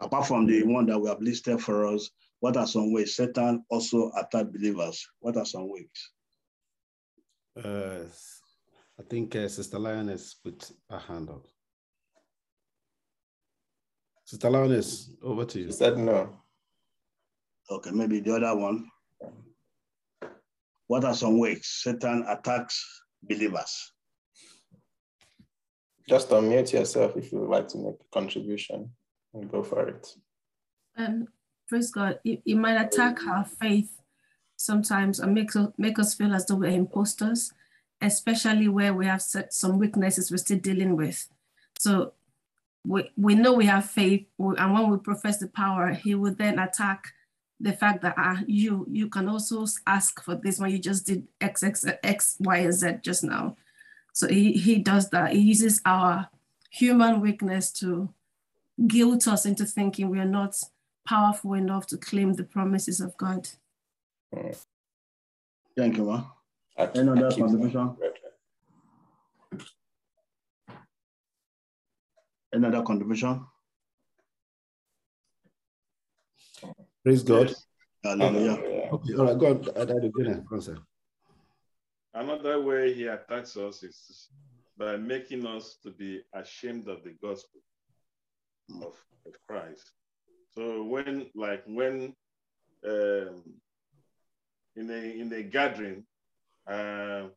apart 0.00 0.26
from 0.26 0.46
the 0.46 0.62
one 0.62 0.86
that 0.86 0.98
we 0.98 1.08
have 1.08 1.20
listed 1.20 1.60
for 1.60 1.86
us, 1.86 2.10
What 2.40 2.56
are 2.56 2.66
some 2.66 2.90
ways 2.92 3.16
Satan 3.16 3.64
also 3.68 4.10
attack 4.16 4.46
believers? 4.50 5.06
What 5.20 5.36
are 5.36 5.44
some 5.44 5.68
ways? 5.70 6.10
Uh, 7.54 8.04
I 8.98 9.02
think 9.10 9.36
uh, 9.36 9.46
Sister 9.46 9.78
Lioness 9.78 10.34
put 10.34 10.70
a 10.88 10.98
hand 10.98 11.28
up. 11.28 11.46
Sister 14.24 14.48
Lioness, 14.48 15.10
over 15.22 15.44
to 15.44 15.58
you. 15.58 15.66
She 15.66 15.72
said 15.72 15.98
no. 15.98 16.30
Okay, 17.70 17.90
maybe 17.90 18.20
the 18.20 18.36
other 18.36 18.56
one. 18.58 18.88
What 20.86 21.04
are 21.04 21.14
some 21.14 21.38
ways 21.38 21.66
Satan 21.66 22.24
attacks 22.26 23.02
believers? 23.22 23.92
Just 26.10 26.30
unmute 26.30 26.72
yourself 26.72 27.16
if 27.16 27.30
you 27.30 27.38
would 27.38 27.50
like 27.50 27.68
to 27.68 27.78
make 27.78 27.94
a 27.94 28.12
contribution 28.12 28.90
and 29.32 29.48
go 29.48 29.62
for 29.62 29.86
it. 29.86 30.16
Um, 30.96 31.28
praise 31.68 31.92
God. 31.92 32.18
It, 32.24 32.42
it 32.44 32.56
might 32.56 32.80
attack 32.84 33.24
our 33.28 33.44
faith 33.44 33.96
sometimes 34.56 35.20
and 35.20 35.32
make, 35.32 35.54
us- 35.54 35.72
make 35.78 36.00
us 36.00 36.14
feel 36.14 36.34
as 36.34 36.46
though 36.46 36.56
we're 36.56 36.70
imposters, 36.70 37.52
especially 38.00 38.66
where 38.66 38.92
we 38.92 39.06
have 39.06 39.22
some 39.50 39.78
weaknesses 39.78 40.32
we're 40.32 40.38
still 40.38 40.58
dealing 40.58 40.96
with. 40.96 41.28
So 41.78 42.14
we, 42.84 43.08
we 43.16 43.36
know 43.36 43.52
we 43.52 43.66
have 43.66 43.88
faith, 43.88 44.26
and 44.36 44.74
when 44.74 44.90
we 44.90 44.98
profess 44.98 45.36
the 45.38 45.46
power, 45.46 45.92
he 45.92 46.16
will 46.16 46.34
then 46.34 46.58
attack 46.58 47.04
the 47.60 47.72
fact 47.72 48.02
that 48.02 48.14
ah, 48.16 48.40
you 48.46 48.86
you 48.90 49.08
can 49.10 49.28
also 49.28 49.66
ask 49.86 50.24
for 50.24 50.34
this 50.34 50.58
when 50.58 50.70
you 50.70 50.78
just 50.78 51.06
did 51.06 51.28
X, 51.40 51.62
X, 51.62 51.84
X, 52.02 52.36
Y, 52.40 52.56
and 52.56 52.72
Z 52.72 52.94
just 53.02 53.22
now. 53.22 53.54
So 54.12 54.28
he, 54.28 54.52
he 54.52 54.78
does 54.78 55.10
that. 55.10 55.32
He 55.32 55.40
uses 55.40 55.80
our 55.84 56.28
human 56.70 57.20
weakness 57.20 57.72
to 57.72 58.12
guilt 58.86 59.26
us 59.28 59.46
into 59.46 59.64
thinking 59.64 60.08
we 60.08 60.18
are 60.18 60.24
not 60.24 60.56
powerful 61.06 61.54
enough 61.54 61.86
to 61.88 61.96
claim 61.96 62.32
the 62.34 62.44
promises 62.44 63.00
of 63.00 63.16
God. 63.16 63.48
Thank 65.76 65.96
you, 65.96 66.04
ma. 66.04 66.24
Ac- 66.78 66.98
Any 66.98 67.08
other 67.10 67.30
contribution? 67.36 67.88
brethren. 67.88 68.16
Another 72.52 72.82
contribution? 72.82 73.46
Praise 77.02 77.22
God. 77.22 77.48
Yes. 77.48 77.66
Hallelujah. 78.02 78.54
Hallelujah. 78.56 78.88
Okay, 78.92 79.14
all 79.14 79.24
right, 79.26 79.38
go 79.38 79.46
on. 79.46 79.68
Uh, 79.76 79.84
Daddy, 79.84 80.08
go 80.10 80.22
ahead. 80.22 80.46
Go 80.46 80.56
on, 80.56 80.62
sir. 80.62 80.78
Another 82.14 82.60
way 82.60 82.92
he 82.92 83.06
attacks 83.06 83.56
us 83.56 83.82
is 83.82 84.28
by 84.76 84.96
making 84.96 85.46
us 85.46 85.76
to 85.82 85.90
be 85.90 86.22
ashamed 86.34 86.88
of 86.88 87.04
the 87.04 87.14
gospel 87.22 87.60
of, 88.82 88.94
of 89.26 89.34
Christ. 89.46 89.92
So 90.54 90.82
when, 90.82 91.30
like 91.34 91.62
when 91.66 92.14
um, 92.88 93.44
in 94.76 94.90
a 94.90 95.20
in 95.20 95.32
a 95.32 95.42
gathering, 95.42 96.04
uh, 96.66 97.28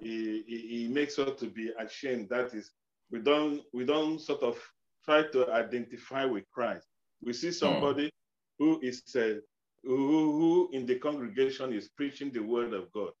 he, 0.00 0.42
he 0.46 0.58
he 0.68 0.88
makes 0.88 1.18
us 1.18 1.38
to 1.40 1.46
be 1.46 1.70
ashamed. 1.78 2.28
That 2.30 2.54
is, 2.54 2.70
we 3.10 3.18
don't 3.18 3.60
we 3.74 3.84
don't 3.84 4.20
sort 4.20 4.42
of 4.42 4.58
try 5.04 5.24
to 5.32 5.52
identify 5.52 6.24
with 6.24 6.44
Christ. 6.50 6.86
We 7.22 7.34
see 7.34 7.52
somebody 7.52 8.10
who 8.58 8.80
is 8.82 9.02
uh, 9.16 9.40
who, 9.84 9.96
who 9.96 10.70
in 10.72 10.86
the 10.86 10.98
congregation 10.98 11.72
is 11.74 11.88
preaching 11.88 12.30
the 12.30 12.42
word 12.42 12.72
of 12.72 12.90
God 12.92 13.12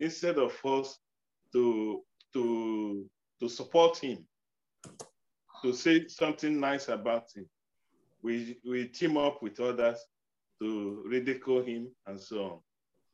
instead 0.00 0.38
of 0.38 0.52
us 0.64 0.98
to 1.52 2.02
to 2.32 3.08
to 3.40 3.48
support 3.48 3.98
him, 3.98 4.26
to 5.62 5.72
say 5.72 6.06
something 6.08 6.58
nice 6.58 6.88
about 6.88 7.24
him, 7.34 7.46
we 8.22 8.58
we 8.68 8.86
team 8.88 9.16
up 9.16 9.42
with 9.42 9.60
others 9.60 9.98
to 10.60 11.02
ridicule 11.06 11.62
him 11.62 11.88
and 12.06 12.20
so 12.20 12.44
on. 12.44 12.58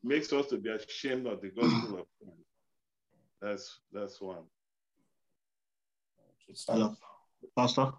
Makes 0.02 0.32
us 0.32 0.46
to 0.48 0.58
be 0.58 0.70
ashamed 0.70 1.26
of 1.26 1.40
the 1.40 1.48
gospel 1.48 2.00
of 2.00 2.06
Christ. 2.18 2.44
That's 3.40 3.80
that's 3.92 4.20
one. 4.20 4.44
Hello, 6.68 6.94
Pastor. 7.56 7.92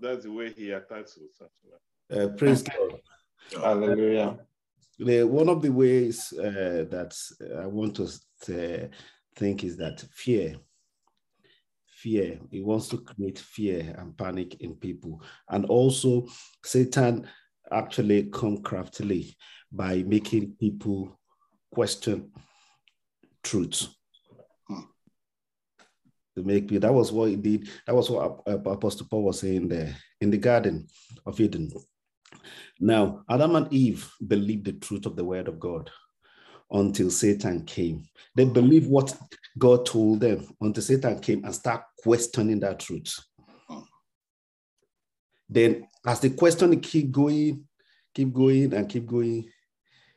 That's 0.00 0.24
the 0.24 0.32
way 0.32 0.52
he 0.52 0.70
attacks 0.72 1.16
us. 1.16 1.48
as. 2.10 2.18
Uh, 2.18 2.28
praise 2.36 2.62
God. 2.62 3.00
Hallelujah. 3.54 4.38
The, 5.04 5.24
one 5.24 5.48
of 5.48 5.62
the 5.62 5.70
ways 5.70 6.32
uh, 6.32 6.84
that 6.90 7.16
I 7.60 7.66
want 7.66 7.96
to 7.96 8.04
uh, 8.04 8.86
think 9.36 9.64
is 9.64 9.76
that 9.78 10.04
fear. 10.12 10.56
Fear. 11.86 12.38
He 12.50 12.60
wants 12.60 12.88
to 12.88 12.98
create 12.98 13.38
fear 13.38 13.94
and 13.98 14.16
panic 14.16 14.60
in 14.60 14.74
people. 14.74 15.22
And 15.48 15.64
also, 15.66 16.26
Satan 16.64 17.26
actually 17.72 18.24
come 18.24 18.62
craftily 18.62 19.36
by 19.72 20.02
making 20.02 20.56
people 20.60 21.18
question 21.72 22.30
truth. 23.42 23.88
To 26.36 26.42
make 26.42 26.70
me, 26.70 26.78
that 26.78 26.94
was 26.94 27.12
what 27.12 27.28
he 27.28 27.36
did. 27.36 27.68
That 27.86 27.94
was 27.94 28.08
what 28.08 28.42
Apostle 28.46 29.06
Paul 29.10 29.24
was 29.24 29.40
saying 29.40 29.68
there 29.68 29.94
in 30.20 30.30
the 30.30 30.38
Garden 30.38 30.86
of 31.26 31.38
Eden. 31.40 31.70
Now, 32.80 33.24
Adam 33.28 33.56
and 33.56 33.72
Eve 33.72 34.10
believed 34.26 34.64
the 34.64 34.72
truth 34.72 35.06
of 35.06 35.16
the 35.16 35.24
word 35.24 35.48
of 35.48 35.60
God 35.60 35.90
until 36.70 37.10
Satan 37.10 37.64
came. 37.64 38.04
They 38.34 38.44
believed 38.44 38.88
what 38.88 39.16
God 39.58 39.86
told 39.86 40.20
them 40.20 40.46
until 40.60 40.82
Satan 40.82 41.20
came 41.20 41.44
and 41.44 41.54
start 41.54 41.82
questioning 42.02 42.60
that 42.60 42.80
truth. 42.80 43.18
Then, 45.48 45.86
as 46.06 46.20
the 46.20 46.30
question 46.30 46.80
keep 46.80 47.10
going, 47.10 47.64
keep 48.14 48.32
going, 48.32 48.72
and 48.72 48.88
keep 48.88 49.06
going, 49.06 49.50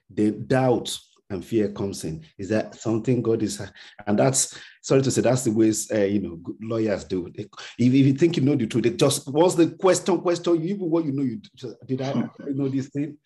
the 0.09 0.31
doubt 0.31 0.97
and 1.35 1.45
fear 1.45 1.69
comes 1.69 2.03
in. 2.03 2.25
Is 2.37 2.49
that 2.49 2.75
something 2.75 3.21
God 3.21 3.43
is? 3.43 3.61
And 4.07 4.17
that's 4.17 4.57
sorry 4.81 5.01
to 5.03 5.11
say, 5.11 5.21
that's 5.21 5.43
the 5.43 5.51
ways 5.51 5.91
uh, 5.91 5.99
you 5.99 6.21
know 6.21 6.39
lawyers 6.61 7.03
do. 7.03 7.31
If, 7.35 7.47
if 7.77 7.93
you 7.93 8.13
think 8.13 8.37
you 8.37 8.43
know 8.43 8.55
the 8.55 8.65
truth, 8.65 8.83
they 8.83 8.91
just 8.91 9.31
once 9.31 9.55
the 9.55 9.69
question, 9.71 10.19
question, 10.21 10.61
you 10.63 10.75
even 10.75 10.89
what 10.89 11.05
you 11.05 11.11
know, 11.11 11.23
you 11.23 11.39
just, 11.55 11.75
did 11.85 12.01
I 12.01 12.13
know 12.47 12.67
this 12.67 12.87
thing? 12.87 13.17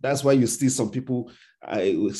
That's 0.00 0.24
why 0.24 0.32
you 0.32 0.46
see 0.46 0.68
some 0.68 0.90
people 0.90 1.30
uh, 1.66 1.78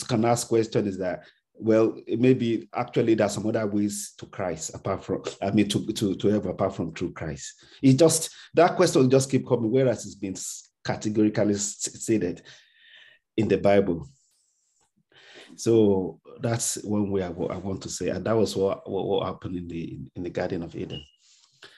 can 0.08 0.24
ask 0.24 0.48
question 0.48 0.86
is 0.86 0.98
that 0.98 1.24
well 1.54 1.96
maybe 2.08 2.68
actually 2.74 3.14
there's 3.14 3.34
some 3.34 3.46
other 3.46 3.66
ways 3.66 4.14
to 4.18 4.26
Christ 4.26 4.74
apart 4.74 5.04
from 5.04 5.22
I 5.42 5.50
mean 5.50 5.68
to 5.68 5.86
to 5.92 6.14
to 6.14 6.28
have 6.28 6.46
apart 6.46 6.74
from 6.74 6.94
through 6.94 7.12
Christ. 7.12 7.54
It 7.82 7.98
just 7.98 8.30
that 8.54 8.76
question 8.76 9.10
just 9.10 9.30
keep 9.30 9.46
coming, 9.46 9.70
whereas 9.70 10.06
it's 10.06 10.14
been 10.14 10.36
categorically 10.84 11.54
stated 11.54 12.42
in 13.36 13.48
the 13.48 13.58
Bible. 13.58 14.08
So 15.56 16.20
that's 16.40 16.82
one 16.82 17.10
way 17.10 17.22
I, 17.22 17.28
I 17.28 17.56
want 17.56 17.82
to 17.82 17.88
say, 17.88 18.08
and 18.08 18.24
that 18.24 18.36
was 18.36 18.56
what, 18.56 18.88
what, 18.90 19.06
what 19.06 19.26
happened 19.26 19.56
in 19.56 19.68
the 19.68 19.98
in 20.16 20.22
the 20.22 20.30
Garden 20.30 20.62
of 20.62 20.74
Eden. 20.74 21.02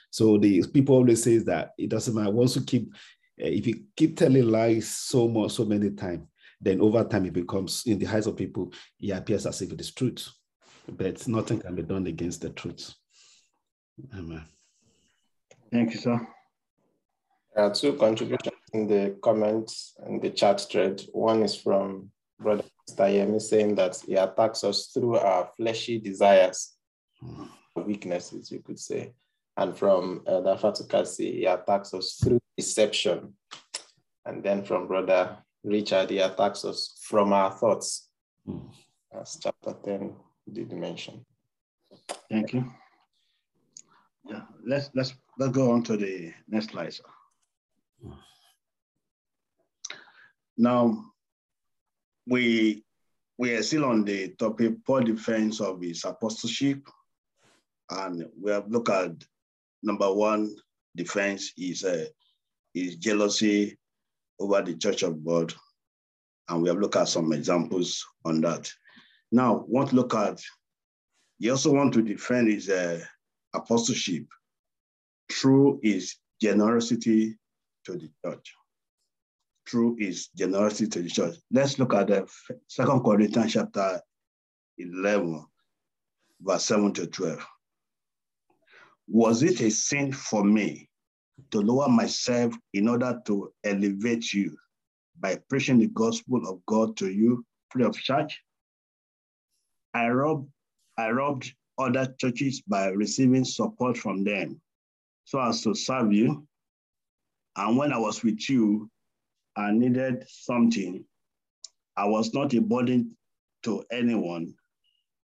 So 0.09 0.37
the 0.37 0.65
people 0.67 0.95
always 0.95 1.23
say 1.23 1.39
that 1.39 1.71
it 1.77 1.89
doesn't 1.89 2.15
matter. 2.15 2.31
Once 2.31 2.55
you 2.55 2.61
keep, 2.63 2.93
eh, 3.39 3.49
if 3.49 3.67
you 3.67 3.83
keep 3.95 4.17
telling 4.17 4.49
lies 4.49 4.87
so 4.87 5.27
much, 5.27 5.51
so 5.51 5.65
many 5.65 5.91
times, 5.91 6.27
then 6.61 6.79
over 6.81 7.03
time 7.03 7.25
it 7.25 7.33
becomes 7.33 7.83
in 7.85 7.99
the 7.99 8.07
eyes 8.07 8.27
of 8.27 8.37
people, 8.37 8.71
it 8.99 9.11
appears 9.11 9.45
as 9.45 9.61
if 9.61 9.71
it 9.71 9.81
is 9.81 9.93
truth, 9.93 10.29
but 10.87 11.27
nothing 11.27 11.59
can 11.59 11.75
be 11.75 11.83
done 11.83 12.07
against 12.07 12.41
the 12.41 12.49
truth. 12.49 12.93
Amen. 14.17 14.43
Thank 15.71 15.93
you, 15.93 15.99
sir. 15.99 16.27
There 17.53 17.65
are 17.65 17.73
two 17.73 17.93
contributions 17.93 18.55
in 18.73 18.87
the 18.87 19.17
comments 19.21 19.95
and 19.99 20.21
the 20.21 20.29
chat 20.29 20.61
thread. 20.61 21.01
One 21.11 21.43
is 21.43 21.55
from 21.55 22.11
Brother 22.39 22.63
Stayemi 22.89 23.41
saying 23.41 23.75
that 23.75 23.97
he 24.05 24.15
attacks 24.15 24.63
us 24.63 24.87
through 24.87 25.17
our 25.17 25.49
fleshy 25.57 25.99
desires, 25.99 26.73
weaknesses, 27.75 28.51
you 28.51 28.59
could 28.59 28.79
say. 28.79 29.13
And 29.57 29.75
from 29.77 30.21
uh, 30.27 30.41
Fatukasi, 30.57 31.33
he 31.39 31.45
attacks 31.45 31.93
us 31.93 32.19
through 32.23 32.39
deception. 32.57 33.33
And 34.25 34.43
then 34.43 34.63
from 34.63 34.87
Brother 34.87 35.37
Richard, 35.63 36.09
he 36.09 36.19
attacks 36.19 36.63
us 36.65 36.97
from 37.01 37.33
our 37.33 37.51
thoughts, 37.51 38.09
Mm. 38.47 38.69
as 39.19 39.39
chapter 39.41 39.73
10 39.83 40.13
did 40.53 40.71
mention. 40.71 41.25
Thank 42.29 42.53
you. 42.53 42.71
Yeah, 44.29 44.41
let's 44.63 44.91
let's 44.93 45.15
let's 45.39 45.51
go 45.51 45.71
on 45.71 45.81
to 45.83 45.97
the 45.97 46.31
next 46.47 46.69
slide. 46.69 46.93
Sir. 46.93 47.03
Now, 50.57 51.05
we 52.27 52.84
we 53.37 53.53
are 53.53 53.63
still 53.63 53.85
on 53.85 54.05
the 54.05 54.29
topic 54.39 54.73
Paul 54.85 55.01
defense 55.01 55.59
of 55.59 55.81
his 55.81 56.05
apostleship, 56.05 56.87
and 57.89 58.25
we 58.41 58.51
have 58.51 58.69
looked 58.69 58.89
at 58.89 59.11
number 59.83 60.11
one 60.11 60.55
defense 60.95 61.51
is 61.57 61.83
uh, 61.83 62.05
is 62.73 62.95
jealousy 62.95 63.77
over 64.39 64.61
the 64.61 64.75
church 64.75 65.03
of 65.03 65.23
God, 65.25 65.53
and 66.49 66.61
we 66.61 66.69
have 66.69 66.79
looked 66.79 66.95
at 66.95 67.09
some 67.09 67.33
examples 67.33 68.05
on 68.23 68.41
that. 68.41 68.71
Now, 69.31 69.65
want 69.67 69.89
to 69.89 69.95
look 69.95 70.15
at 70.15 70.41
he 71.39 71.49
also 71.49 71.73
want 71.73 71.93
to 71.93 72.01
defend 72.01 72.49
his 72.49 72.69
uh, 72.69 73.03
apostleship 73.53 74.25
through 75.31 75.79
his 75.83 76.15
generosity 76.41 77.37
to 77.85 77.93
the 77.93 78.09
church. 78.23 78.53
Through 79.67 79.95
his 79.99 80.27
generosity 80.35 80.87
to 80.87 81.01
the 81.01 81.09
church. 81.09 81.35
Let's 81.51 81.79
look 81.79 81.93
at 81.93 82.07
the 82.07 82.27
Second 82.67 83.01
Corinthians 83.03 83.53
chapter 83.53 84.01
11, 84.77 85.45
verse 86.41 86.63
7 86.63 86.93
to 86.93 87.07
12. 87.07 87.45
Was 89.07 89.43
it 89.43 89.61
a 89.61 89.69
sin 89.69 90.11
for 90.11 90.43
me 90.43 90.89
to 91.51 91.59
lower 91.61 91.89
myself 91.89 92.53
in 92.73 92.87
order 92.87 93.19
to 93.25 93.51
elevate 93.63 94.33
you 94.33 94.55
by 95.19 95.37
preaching 95.49 95.79
the 95.79 95.87
gospel 95.87 96.47
of 96.47 96.65
God 96.65 96.97
to 96.97 97.09
you 97.11 97.45
free 97.69 97.83
of 97.83 97.97
charge? 97.97 98.41
I 99.93 100.09
robbed, 100.09 100.49
I 100.97 101.11
robbed 101.11 101.53
other 101.77 102.13
churches 102.19 102.61
by 102.61 102.87
receiving 102.87 103.45
support 103.45 103.97
from 103.97 104.23
them 104.23 104.61
so 105.25 105.39
as 105.39 105.61
to 105.63 105.73
serve 105.73 106.13
you. 106.13 106.47
And 107.57 107.77
when 107.77 107.93
I 107.93 107.97
was 107.97 108.23
with 108.23 108.49
you, 108.49 108.89
I 109.57 109.71
needed 109.71 110.25
something. 110.27 111.05
I 111.95 112.05
was 112.05 112.33
not 112.33 112.53
a 112.53 112.61
burden 112.61 113.15
to 113.63 113.83
anyone, 113.91 114.53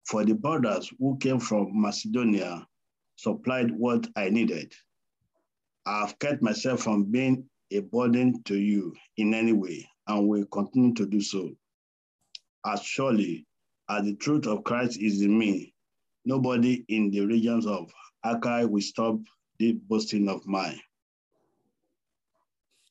for 0.04 0.24
the 0.24 0.34
brothers 0.34 0.92
who 0.98 1.16
came 1.18 1.40
from 1.40 1.80
Macedonia 1.80 2.66
supplied 3.16 3.70
what 3.70 4.06
I 4.16 4.28
needed. 4.28 4.74
I 5.86 6.00
have 6.00 6.18
kept 6.18 6.42
myself 6.42 6.82
from 6.82 7.04
being 7.04 7.48
a 7.70 7.80
burden 7.80 8.42
to 8.44 8.58
you 8.58 8.94
in 9.16 9.34
any 9.34 9.52
way 9.52 9.88
and 10.06 10.28
will 10.28 10.44
continue 10.46 10.94
to 10.94 11.06
do 11.06 11.20
so. 11.20 11.50
As 12.66 12.82
surely 12.82 13.46
as 13.88 14.04
the 14.04 14.14
truth 14.16 14.46
of 14.46 14.64
Christ 14.64 15.00
is 15.00 15.22
in 15.22 15.38
me, 15.38 15.74
nobody 16.24 16.84
in 16.88 17.10
the 17.10 17.20
regions 17.20 17.66
of 17.66 17.90
Achaia 18.24 18.66
will 18.66 18.82
stop 18.82 19.18
the 19.58 19.72
boasting 19.72 20.28
of 20.28 20.46
mine. 20.46 20.78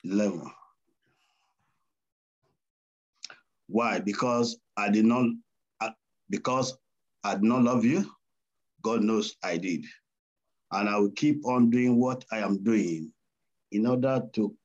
11. 0.04 0.42
Why? 3.68 4.00
Because 4.00 4.58
I 4.76 4.90
did 4.90 5.06
not, 5.06 5.28
because 6.30 6.78
I 7.24 7.34
did 7.36 7.44
not 7.44 7.64
love 7.64 7.86
you. 7.86 8.10
God 8.82 9.02
knows 9.02 9.36
I 9.44 9.58
did. 9.58 9.86
And 10.72 10.90
I 10.90 10.98
will 10.98 11.12
keep 11.12 11.46
on 11.46 11.70
doing 11.70 11.98
what 12.00 12.26
I 12.32 12.40
am 12.40 12.64
doing 12.64 13.12
in 13.72 13.86
order 13.86 14.22
to 14.34 14.56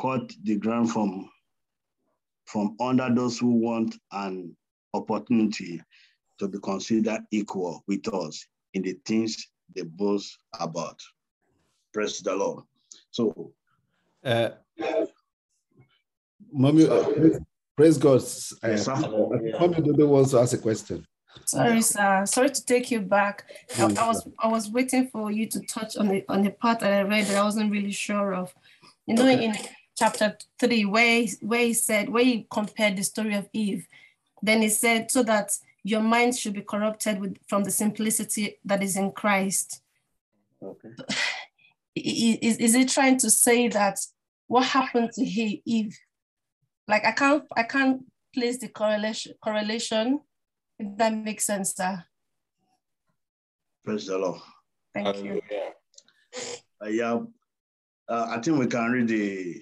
cut 0.00 0.32
the 0.44 0.56
ground 0.56 0.90
from, 0.92 1.28
from 2.46 2.76
under 2.80 3.12
those 3.12 3.38
who 3.38 3.50
want 3.50 3.96
an 4.12 4.56
opportunity 4.94 5.80
to 6.38 6.48
be 6.48 6.58
considered 6.58 7.20
equal 7.30 7.82
with 7.86 8.12
us 8.12 8.46
in 8.74 8.82
the 8.82 8.96
things 9.06 9.48
they 9.74 9.82
boast 9.82 10.38
about. 10.58 10.98
Praise 11.92 12.20
the 12.20 12.34
Lord. 12.34 12.64
So, 13.10 13.52
uh, 14.24 14.50
Mommy, 16.52 16.86
uh, 16.88 17.38
praise 17.80 17.96
God. 17.98 18.20
Uh, 18.62 18.68
Yes, 18.70 18.84
sir. 18.84 18.94
Mommy 18.96 19.80
Dodo 19.82 20.06
wants 20.06 20.30
to 20.32 20.38
ask 20.38 20.52
a 20.52 20.58
question. 20.58 21.06
Sorry, 21.46 21.80
sir. 21.80 22.26
Sorry 22.26 22.50
to 22.50 22.64
take 22.66 22.90
you 22.90 23.00
back. 23.00 23.44
I. 23.78 23.84
I 23.84 24.06
was 24.08 24.28
I 24.38 24.48
was 24.48 24.70
waiting 24.70 25.08
for 25.08 25.30
you 25.30 25.46
to 25.54 25.60
touch 25.60 25.96
on 25.96 26.08
the 26.08 26.24
on 26.28 26.42
the 26.42 26.50
part 26.50 26.80
that 26.80 26.92
I 26.92 27.02
read 27.02 27.24
that 27.26 27.38
I 27.38 27.44
wasn't 27.44 27.72
really 27.72 27.92
sure 27.92 28.34
of. 28.34 28.52
You 29.06 29.14
know, 29.14 29.22
Okay. 29.28 29.44
in 29.46 29.52
chapter 29.96 30.36
three, 30.58 30.84
where 30.84 31.22
he- 31.22 31.38
where 31.50 31.64
he 31.70 31.74
said 31.74 32.08
where 32.14 32.24
he 32.24 32.46
compared 32.50 32.96
the 32.96 33.02
story 33.04 33.34
of 33.34 33.48
Eve, 33.52 33.86
then 34.42 34.60
he 34.62 34.68
said 34.68 35.10
so 35.10 35.22
that 35.22 35.48
your 35.82 36.02
mind 36.02 36.36
should 36.36 36.52
be 36.60 36.62
corrupted 36.72 37.20
with 37.20 37.34
from 37.48 37.64
the 37.64 37.70
simplicity 37.70 38.58
that 38.64 38.82
is 38.82 38.96
in 38.96 39.10
Christ. 39.12 39.80
Okay. 40.62 40.90
I- 41.98 42.16
i- 42.28 42.38
Is, 42.48 42.56
is 42.66 42.74
it 42.74 42.88
trying 42.96 43.18
to 43.24 43.30
say 43.30 43.68
that 43.68 43.96
what 44.48 44.64
happened 44.66 45.10
to 45.14 45.24
he, 45.24 45.62
Eve? 45.64 45.96
Like 46.88 47.04
I 47.04 47.12
can't 47.12 47.44
I 47.56 47.62
can't 47.62 48.02
place 48.34 48.58
the 48.58 48.68
correlation 48.68 49.34
correlation. 49.42 50.20
If 50.78 50.96
that 50.96 51.14
makes 51.14 51.44
sense, 51.46 51.74
sir. 51.76 52.04
Praise 53.84 54.06
the 54.06 54.18
Lord. 54.18 54.40
Thank 54.94 55.06
you. 55.18 55.40
Hallelujah. 55.40 55.72
Uh, 56.82 56.88
yeah, 56.88 57.18
uh, 58.08 58.26
I 58.30 58.40
think 58.40 58.58
we 58.58 58.66
can 58.66 58.90
read 58.90 59.08
the 59.08 59.60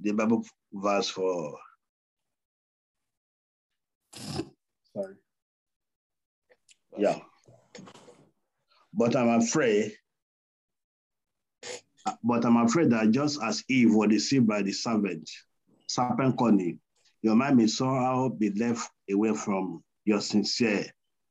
the 0.00 0.12
Bible 0.12 0.44
verse 0.72 1.08
for. 1.08 1.58
Sorry. 4.94 5.14
Yeah. 6.98 7.18
But 8.92 9.14
I'm 9.16 9.40
afraid. 9.40 9.92
uh, 12.06 12.14
But 12.24 12.44
I'm 12.44 12.56
afraid 12.56 12.90
that 12.90 13.10
just 13.12 13.40
as 13.42 13.62
Eve 13.68 13.94
was 13.94 14.08
deceived 14.08 14.46
by 14.46 14.62
the 14.62 14.72
serpent, 14.72 15.30
serpent 15.90 16.38
cunning, 16.38 16.80
your 17.22 17.36
mind 17.36 17.56
may 17.56 17.66
somehow 17.66 18.28
be 18.28 18.50
left 18.50 18.90
away 19.10 19.34
from 19.34 19.82
your 20.04 20.20
sincere 20.20 20.86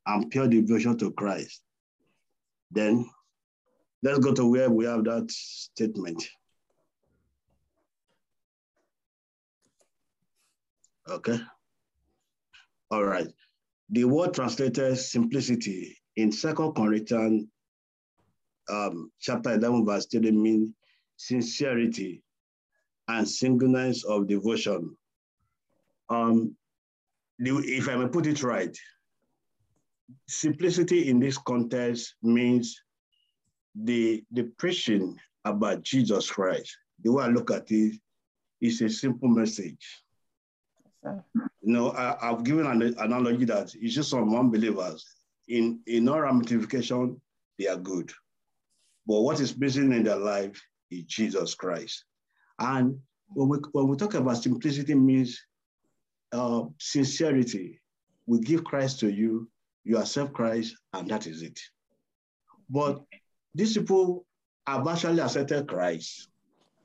and 0.06 0.30
pure 0.30 0.48
devotion 0.48 0.98
to 0.98 1.12
Christ. 1.12 1.62
Then 2.72 3.06
Let's 4.02 4.20
go 4.20 4.34
to 4.34 4.46
where 4.46 4.70
we 4.70 4.86
have 4.86 5.04
that 5.06 5.30
statement. 5.30 6.26
Okay. 11.10 11.40
All 12.92 13.04
right. 13.04 13.28
The 13.90 14.06
word 14.06 14.34
translated 14.34 14.98
simplicity 14.98 15.98
in 16.16 16.32
Second 16.32 16.74
Corinthians 16.74 17.46
um, 18.70 19.12
chapter 19.20 19.54
11, 19.56 19.86
verse 19.86 20.06
30 20.06 20.32
means 20.32 20.70
sincerity 21.18 22.22
and 23.10 23.28
singleness 23.28 24.06
of 24.06 24.28
devotion. 24.28 24.96
Um, 26.10 26.56
if 27.40 27.90
I 27.90 27.96
may 27.96 28.08
put 28.08 28.28
it 28.28 28.44
right, 28.44 28.78
simplicity 30.28 31.10
in 31.10 31.20
this 31.20 31.38
context 31.38 32.16
means 32.22 32.82
the, 33.76 34.24
the 34.32 34.44
preaching 34.58 35.18
about 35.46 35.82
Jesus 35.82 36.30
Christ, 36.30 36.78
the 37.04 37.12
way 37.12 37.24
I 37.24 37.28
look 37.28 37.52
at 37.52 37.72
it, 37.72 38.00
is 38.62 38.82
a 38.82 38.90
simple 38.90 39.30
message. 39.30 40.04
You 41.04 41.74
know, 41.74 41.92
I, 41.94 42.18
have 42.22 42.44
given 42.44 42.68
an 42.68 42.82
analogy 43.00 43.46
that 43.46 43.74
it's 43.76 43.96
just 43.96 44.10
some 44.10 44.36
unbelievers. 44.36 45.06
In, 45.48 45.80
in 45.88 46.10
all 46.10 46.20
ramification, 46.20 47.20
they 47.58 47.68
are 47.68 47.78
good. 47.78 48.12
But 49.08 49.22
what 49.22 49.40
is 49.40 49.58
missing 49.58 49.94
in 49.94 50.04
their 50.04 50.18
life 50.18 50.62
is 50.92 51.06
Jesus 51.06 51.56
Christ. 51.56 52.04
And 52.60 53.00
when 53.34 53.50
we, 53.50 53.58
when 53.72 53.88
we 53.88 53.98
talk 53.98 54.14
about 54.14 54.44
simplicity 54.44 54.96
means 54.96 55.40
uh, 56.32 56.64
sincerity. 56.78 57.80
We 58.26 58.40
give 58.40 58.64
Christ 58.64 59.00
to 59.00 59.10
you, 59.12 59.50
you 59.84 59.98
accept 59.98 60.34
Christ, 60.34 60.76
and 60.94 61.10
that 61.10 61.28
is 61.28 61.42
it. 61.42 61.60
But 62.70 63.02
these 63.56 63.74
people 63.74 64.26
have 64.68 64.88
actually 64.88 65.22
accepted 65.22 65.68
Christ. 65.68 66.30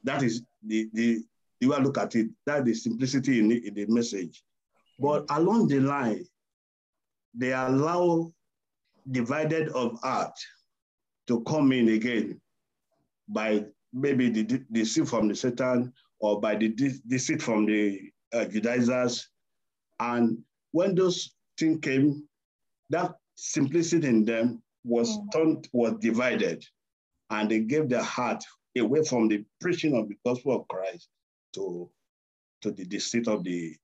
That 0.04 0.22
is 0.22 0.42
the, 0.66 0.88
the, 0.94 1.22
the 1.60 1.66
way 1.68 1.76
I 1.76 1.80
look 1.80 1.98
at 1.98 2.14
it. 2.14 2.28
That 2.46 2.66
is 2.66 2.82
simplicity 2.82 3.40
in 3.40 3.48
the, 3.48 3.66
in 3.66 3.74
the 3.74 3.86
message. 3.86 4.42
But 4.98 5.26
along 5.30 5.68
the 5.68 5.80
line, 5.80 6.24
they 7.34 7.52
allow 7.52 8.32
divided 9.10 9.68
of 9.70 9.98
art 10.02 10.38
to 11.26 11.42
come 11.42 11.72
in 11.72 11.88
again 11.88 12.40
by 13.28 13.66
maybe 13.94 14.28
the 14.28 14.42
de- 14.42 14.64
deceit 14.72 15.08
from 15.08 15.28
the 15.28 15.34
Satan 15.34 15.92
or 16.20 16.40
by 16.40 16.56
the 16.56 16.68
deceit 17.06 17.40
from 17.40 17.66
the 17.66 18.00
uh, 18.32 18.44
Judaizers. 18.46 19.28
And 20.00 20.38
when 20.72 20.94
those 20.94 21.34
things 21.58 21.78
came, 21.80 22.28
that 22.90 23.14
simplicity 23.36 24.08
in 24.08 24.24
them 24.24 24.62
was 24.84 25.16
Mm. 25.18 25.32
turned, 25.32 25.68
was 25.72 25.94
divided, 26.00 26.64
and 27.30 27.50
they 27.50 27.60
gave 27.60 27.88
their 27.88 28.02
heart 28.02 28.44
away 28.76 29.02
from 29.04 29.28
the 29.28 29.44
preaching 29.60 29.96
of 29.96 30.08
the 30.08 30.16
gospel 30.26 30.60
of 30.60 30.68
Christ 30.68 31.08
to, 31.54 31.88
to 32.62 32.70
the 32.72 32.84
deceit 32.84 33.28
of 33.28 33.44
the 33.44 33.76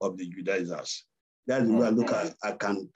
of 0.00 0.16
the 0.16 0.28
Judaizers. 0.28 1.04
That's 1.46 1.66
the 1.66 1.72
way 1.72 1.86
I 1.86 1.90
look 1.90 2.10
at 2.12 2.34
I 2.42 2.52
can 2.52 2.88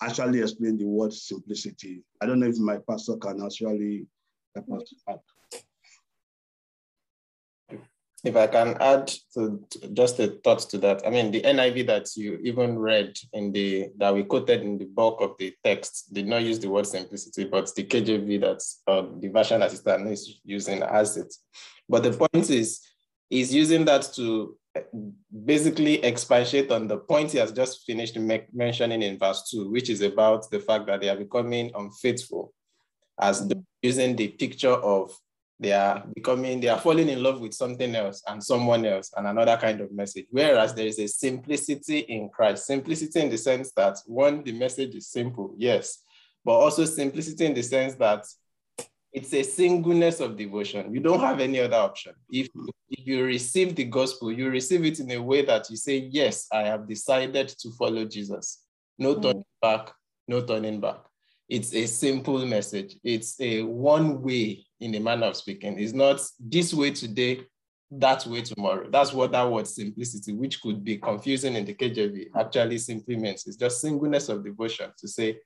actually 0.00 0.40
explain 0.40 0.76
the 0.78 0.86
word 0.86 1.12
simplicity. 1.12 2.02
I 2.20 2.26
don't 2.26 2.40
know 2.40 2.46
if 2.46 2.58
my 2.58 2.78
pastor 2.88 3.16
can 3.16 3.42
actually 3.44 4.06
help 4.54 4.70
us 4.80 4.94
out. 5.08 5.22
If 8.24 8.36
I 8.36 8.46
can 8.46 8.76
add 8.80 9.08
to 9.34 9.62
to 9.70 9.88
just 9.88 10.18
a 10.18 10.28
thought 10.42 10.60
to 10.70 10.78
that, 10.78 11.06
I 11.06 11.10
mean, 11.10 11.30
the 11.30 11.42
NIV 11.42 11.86
that 11.88 12.08
you 12.16 12.38
even 12.42 12.78
read 12.78 13.18
in 13.34 13.52
the 13.52 13.90
that 13.98 14.14
we 14.14 14.24
quoted 14.24 14.62
in 14.62 14.78
the 14.78 14.86
bulk 14.86 15.20
of 15.20 15.36
the 15.38 15.54
text 15.62 16.12
did 16.12 16.26
not 16.26 16.42
use 16.42 16.58
the 16.58 16.70
word 16.70 16.86
simplicity, 16.86 17.44
but 17.44 17.72
the 17.74 17.84
KJV 17.84 18.40
that's 18.40 18.82
uh, 18.86 19.02
the 19.20 19.28
version 19.28 19.60
that 19.60 19.72
Sister 19.72 20.06
is 20.08 20.40
using 20.42 20.82
as 20.82 21.18
it. 21.18 21.34
But 21.86 22.02
the 22.02 22.12
point 22.12 22.48
is, 22.48 22.80
is 23.28 23.54
using 23.54 23.84
that 23.84 24.10
to 24.16 24.56
basically 25.44 26.02
expatiate 26.02 26.72
on 26.72 26.88
the 26.88 26.96
point 26.96 27.32
he 27.32 27.38
has 27.38 27.52
just 27.52 27.84
finished 27.84 28.16
me- 28.16 28.46
mentioning 28.52 29.02
in 29.02 29.18
verse 29.18 29.48
two, 29.50 29.70
which 29.70 29.90
is 29.90 30.00
about 30.00 30.50
the 30.50 30.60
fact 30.60 30.86
that 30.86 31.00
they 31.02 31.10
are 31.10 31.16
becoming 31.16 31.70
unfaithful, 31.74 32.52
as 33.20 33.46
the- 33.46 33.62
using 33.82 34.16
the 34.16 34.28
picture 34.28 34.72
of 34.72 35.14
they 35.60 35.72
are 35.72 36.04
becoming, 36.14 36.60
they 36.60 36.68
are 36.68 36.78
falling 36.78 37.08
in 37.08 37.22
love 37.22 37.40
with 37.40 37.54
something 37.54 37.94
else 37.94 38.22
and 38.26 38.42
someone 38.42 38.84
else 38.84 39.12
and 39.16 39.26
another 39.26 39.56
kind 39.56 39.80
of 39.80 39.92
message. 39.92 40.26
Whereas 40.30 40.74
there 40.74 40.86
is 40.86 40.98
a 40.98 41.06
simplicity 41.06 42.00
in 42.00 42.28
Christ. 42.28 42.66
Simplicity 42.66 43.20
in 43.20 43.30
the 43.30 43.38
sense 43.38 43.72
that 43.72 43.98
one, 44.06 44.42
the 44.42 44.52
message 44.52 44.94
is 44.94 45.08
simple, 45.08 45.54
yes, 45.56 46.02
but 46.44 46.52
also 46.52 46.84
simplicity 46.84 47.46
in 47.46 47.54
the 47.54 47.62
sense 47.62 47.94
that 47.96 48.24
it's 49.12 49.32
a 49.32 49.44
singleness 49.44 50.18
of 50.18 50.36
devotion. 50.36 50.92
You 50.92 51.00
don't 51.00 51.20
have 51.20 51.38
any 51.38 51.60
other 51.60 51.76
option. 51.76 52.14
If, 52.28 52.48
if 52.90 53.06
you 53.06 53.24
receive 53.24 53.76
the 53.76 53.84
gospel, 53.84 54.32
you 54.32 54.50
receive 54.50 54.84
it 54.84 54.98
in 54.98 55.10
a 55.12 55.22
way 55.22 55.44
that 55.44 55.70
you 55.70 55.76
say, 55.76 56.08
Yes, 56.10 56.48
I 56.52 56.62
have 56.62 56.88
decided 56.88 57.48
to 57.48 57.70
follow 57.78 58.04
Jesus. 58.06 58.64
No 58.98 59.14
turning 59.14 59.42
mm. 59.42 59.60
back, 59.62 59.92
no 60.26 60.44
turning 60.44 60.80
back. 60.80 60.98
It's 61.48 61.74
a 61.74 61.86
simple 61.86 62.44
message. 62.46 62.96
It's 63.04 63.38
a 63.40 63.62
one 63.62 64.22
way 64.22 64.66
in 64.80 64.94
a 64.94 65.00
manner 65.00 65.26
of 65.26 65.36
speaking. 65.36 65.78
It's 65.78 65.92
not 65.92 66.20
this 66.40 66.72
way 66.72 66.90
today, 66.92 67.42
that 67.90 68.26
way 68.26 68.42
tomorrow. 68.42 68.88
That's 68.90 69.12
what 69.12 69.32
that 69.32 69.50
word 69.50 69.66
simplicity, 69.66 70.32
which 70.32 70.60
could 70.62 70.82
be 70.82 70.96
confusing 70.96 71.54
in 71.54 71.64
the 71.64 71.74
KJV, 71.74 72.28
actually 72.36 72.78
simply 72.78 73.16
means. 73.16 73.46
It's 73.46 73.56
just 73.56 73.80
singleness 73.80 74.28
of 74.28 74.44
devotion 74.44 74.90
to 74.98 75.08
say, 75.08 75.38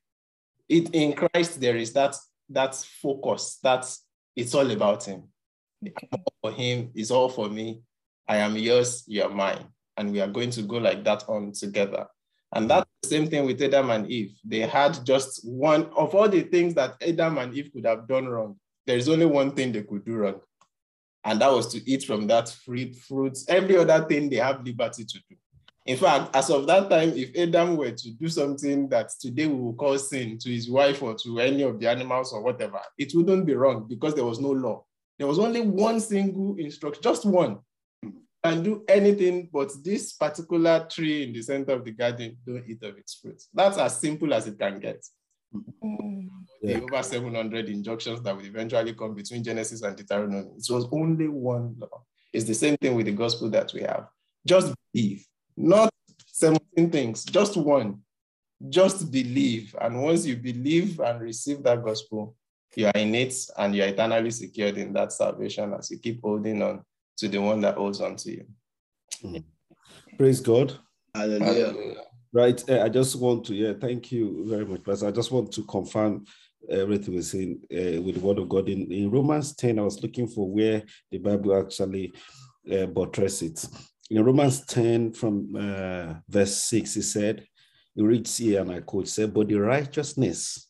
it 0.69 0.95
in 0.95 1.15
Christ 1.15 1.61
there 1.61 1.77
is 1.77 1.93
that 1.95 2.15
that 2.51 2.75
focus. 3.03 3.59
That's 3.63 4.05
it's 4.37 4.55
all 4.55 4.71
about 4.71 5.05
Him. 5.05 5.25
All 6.13 6.35
for 6.43 6.53
Him 6.53 6.91
is 6.95 7.11
all 7.11 7.29
for 7.29 7.49
me. 7.49 7.83
I 8.27 8.37
am 8.37 8.57
yours, 8.57 9.05
you 9.07 9.23
are 9.23 9.31
mine, 9.31 9.67
and 9.97 10.13
we 10.13 10.21
are 10.21 10.29
going 10.29 10.51
to 10.51 10.63
go 10.63 10.77
like 10.77 11.03
that 11.05 11.25
on 11.29 11.53
together. 11.53 12.07
And 12.55 12.71
that's 12.71 12.87
the 13.03 13.09
same 13.09 13.29
thing 13.29 13.45
with 13.45 13.61
Adam 13.63 13.91
and 13.91 14.11
Eve. 14.11 14.39
They 14.45 14.61
had 14.61 15.05
just 15.05 15.47
one 15.47 15.87
of 15.97 16.15
all 16.15 16.29
the 16.29 16.43
things 16.43 16.75
that 16.75 16.95
Adam 17.07 17.39
and 17.39 17.55
Eve 17.55 17.71
could 17.73 17.85
have 17.85 18.09
done 18.09 18.27
wrong. 18.27 18.57
There's 18.87 19.09
only 19.09 19.27
one 19.27 19.51
thing 19.51 19.73
they 19.73 19.83
could 19.83 20.05
do 20.05 20.17
wrong. 20.17 20.41
And 21.25 21.41
that 21.41 21.53
was 21.53 21.67
to 21.75 21.91
eat 21.91 22.05
from 22.05 22.27
that 22.29 22.49
fruit, 22.49 22.97
fruits. 22.97 23.45
Every 23.49 23.77
other 23.77 24.07
thing 24.07 24.31
they 24.31 24.37
have 24.37 24.65
liberty 24.65 25.05
to 25.05 25.19
do. 25.29 25.37
In 25.85 25.97
fact, 25.97 26.35
as 26.37 26.51
of 26.51 26.67
that 26.67 26.89
time, 26.91 27.13
if 27.17 27.37
Adam 27.37 27.77
were 27.77 27.91
to 27.91 28.11
do 28.13 28.29
something 28.29 28.89
that 28.91 29.11
today 29.21 29.47
we 29.47 29.55
will 29.55 29.75
call 29.75 29.99
sin 29.99 30.39
to 30.39 30.51
his 30.51 30.71
wife 30.71 31.03
or 31.03 31.15
to 31.15 31.41
any 31.41 31.63
of 31.63 31.81
the 31.81 31.89
animals 31.89 32.33
or 32.33 32.43
whatever, 32.43 32.81
it 32.99 33.13
wouldn't 33.15 33.47
be 33.47 33.55
wrong 33.55 33.87
because 33.89 34.15
there 34.15 34.25
was 34.25 34.39
no 34.39 34.51
law. 34.51 34.85
There 35.19 35.27
was 35.27 35.39
only 35.39 35.63
one 35.63 36.01
single 36.01 36.57
instruction, 36.59 37.03
just 37.03 37.25
one 37.25 37.59
and 38.45 38.65
do 38.65 38.85
anything 38.89 39.49
but 39.53 39.71
this 39.83 40.13
particular 40.13 40.87
tree 40.89 41.25
in 41.25 41.33
the 41.33 41.43
center 41.43 41.73
of 41.73 41.85
the 41.85 41.91
garden, 41.91 42.37
don't 42.47 42.65
eat 42.69 42.83
of 42.83 42.97
its 42.97 43.15
fruit. 43.15 43.43
That's 43.53 43.79
as 43.79 44.01
simple 44.01 44.33
as 44.33 44.47
it 44.47 44.59
can 44.59 44.79
get. 44.79 45.05
Mm. 45.55 46.29
The 46.63 46.83
over 46.83 47.03
700 47.03 47.69
injunctions 47.69 48.21
that 48.23 48.37
would 48.37 48.47
eventually 48.47 48.95
come 48.95 49.15
between 49.15 49.43
Genesis 49.43 49.83
and 49.83 49.97
Deuteronomy. 49.97 50.51
It 50.57 50.67
was 50.71 50.87
only 50.93 51.29
one 51.29 51.77
law. 51.79 52.03
It's 52.33 52.45
the 52.45 52.55
same 52.55 52.77
thing 52.77 52.95
with 52.95 53.07
the 53.07 53.13
gospel 53.13 53.49
that 53.51 53.73
we 53.73 53.83
have. 53.83 54.07
Just 54.47 54.75
believe, 54.93 55.27
not 55.57 55.91
17 56.27 56.91
things, 56.91 57.25
just 57.25 57.57
one. 57.57 58.01
Just 58.69 59.11
believe. 59.11 59.75
And 59.81 60.03
once 60.03 60.27
you 60.27 60.37
believe 60.37 60.99
and 61.01 61.21
receive 61.21 61.63
that 61.63 61.83
gospel, 61.85 62.35
you 62.75 62.87
are 62.87 62.93
in 62.97 63.15
it 63.15 63.35
and 63.57 63.75
you 63.75 63.83
are 63.83 63.89
eternally 63.89 64.31
secured 64.31 64.79
in 64.79 64.93
that 64.93 65.13
salvation 65.13 65.73
as 65.75 65.91
you 65.91 65.99
keep 65.99 66.21
holding 66.23 66.63
on 66.63 66.85
to 67.19 67.29
the 67.29 67.39
one 67.39 67.61
that 67.61 67.77
holds 67.77 68.01
on 68.01 68.17
to 68.17 68.31
you. 68.31 68.47
Mm. 69.25 69.45
Praise 70.17 70.41
God. 70.41 70.79
Hallelujah. 71.15 71.75
Right. 72.33 72.63
Uh, 72.69 72.83
I 72.83 72.89
just 72.89 73.17
want 73.17 73.47
to, 73.47 73.55
yeah, 73.55 73.73
thank 73.81 74.13
you 74.13 74.45
very 74.49 74.65
much, 74.65 74.85
Pastor. 74.85 75.09
I 75.09 75.11
just 75.11 75.33
want 75.33 75.53
to 75.53 75.65
confirm 75.65 76.25
everything 76.69 77.15
we're 77.15 77.23
saying 77.23 77.61
uh, 77.73 78.03
with 78.03 78.17
the 78.17 78.21
word 78.21 78.39
of 78.39 78.49
God. 78.49 78.69
In, 78.69 78.91
in 78.93 79.11
Romans 79.11 79.55
10, 79.57 79.79
I 79.79 79.83
was 79.83 80.03
looking 80.03 80.29
for 80.29 80.49
where 80.49 80.83
the 81.11 81.19
Bible 81.19 81.59
actually 81.59 82.13
uh, 82.73 82.87
buttress 82.87 83.43
it. 83.43 83.65
In 84.11 84.25
Romans 84.25 84.65
10, 84.67 85.13
from 85.13 85.57
uh, 85.57 86.15
verse 86.29 86.57
6, 86.65 86.95
he 86.95 87.03
said, 87.03 87.47
he 87.95 88.03
reads 88.03 88.37
here, 88.37 88.61
and 88.61 88.71
I 88.71 88.81
quote, 88.81 89.09
said, 89.09 89.35
But 89.35 89.49
the 89.49 89.57
righteousness 89.57 90.69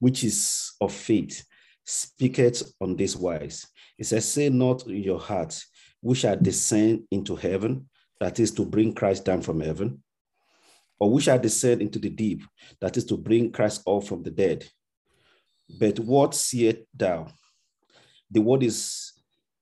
which 0.00 0.24
is 0.24 0.72
of 0.80 0.92
faith 0.92 1.44
speaketh 1.84 2.62
on 2.80 2.96
this 2.96 3.16
wise 3.16 3.66
it 3.98 4.04
says, 4.04 4.30
Say 4.30 4.48
not 4.48 4.86
in 4.86 5.02
your 5.02 5.18
heart, 5.18 5.60
we 6.00 6.14
shall 6.14 6.36
descend 6.36 7.04
into 7.10 7.34
heaven, 7.34 7.88
that 8.20 8.38
is 8.40 8.52
to 8.52 8.64
bring 8.64 8.94
Christ 8.94 9.24
down 9.24 9.42
from 9.42 9.60
heaven, 9.60 10.02
or 10.98 11.10
we 11.10 11.20
shall 11.20 11.38
descend 11.38 11.82
into 11.82 11.98
the 11.98 12.10
deep, 12.10 12.42
that 12.80 12.96
is 12.96 13.04
to 13.06 13.16
bring 13.16 13.52
Christ 13.52 13.82
up 13.86 14.04
from 14.04 14.22
the 14.22 14.30
dead. 14.30 14.66
But 15.78 15.98
what 15.98 16.34
seest 16.34 16.78
thou? 16.94 17.28
The 18.30 18.40
word 18.40 18.62
is 18.62 19.12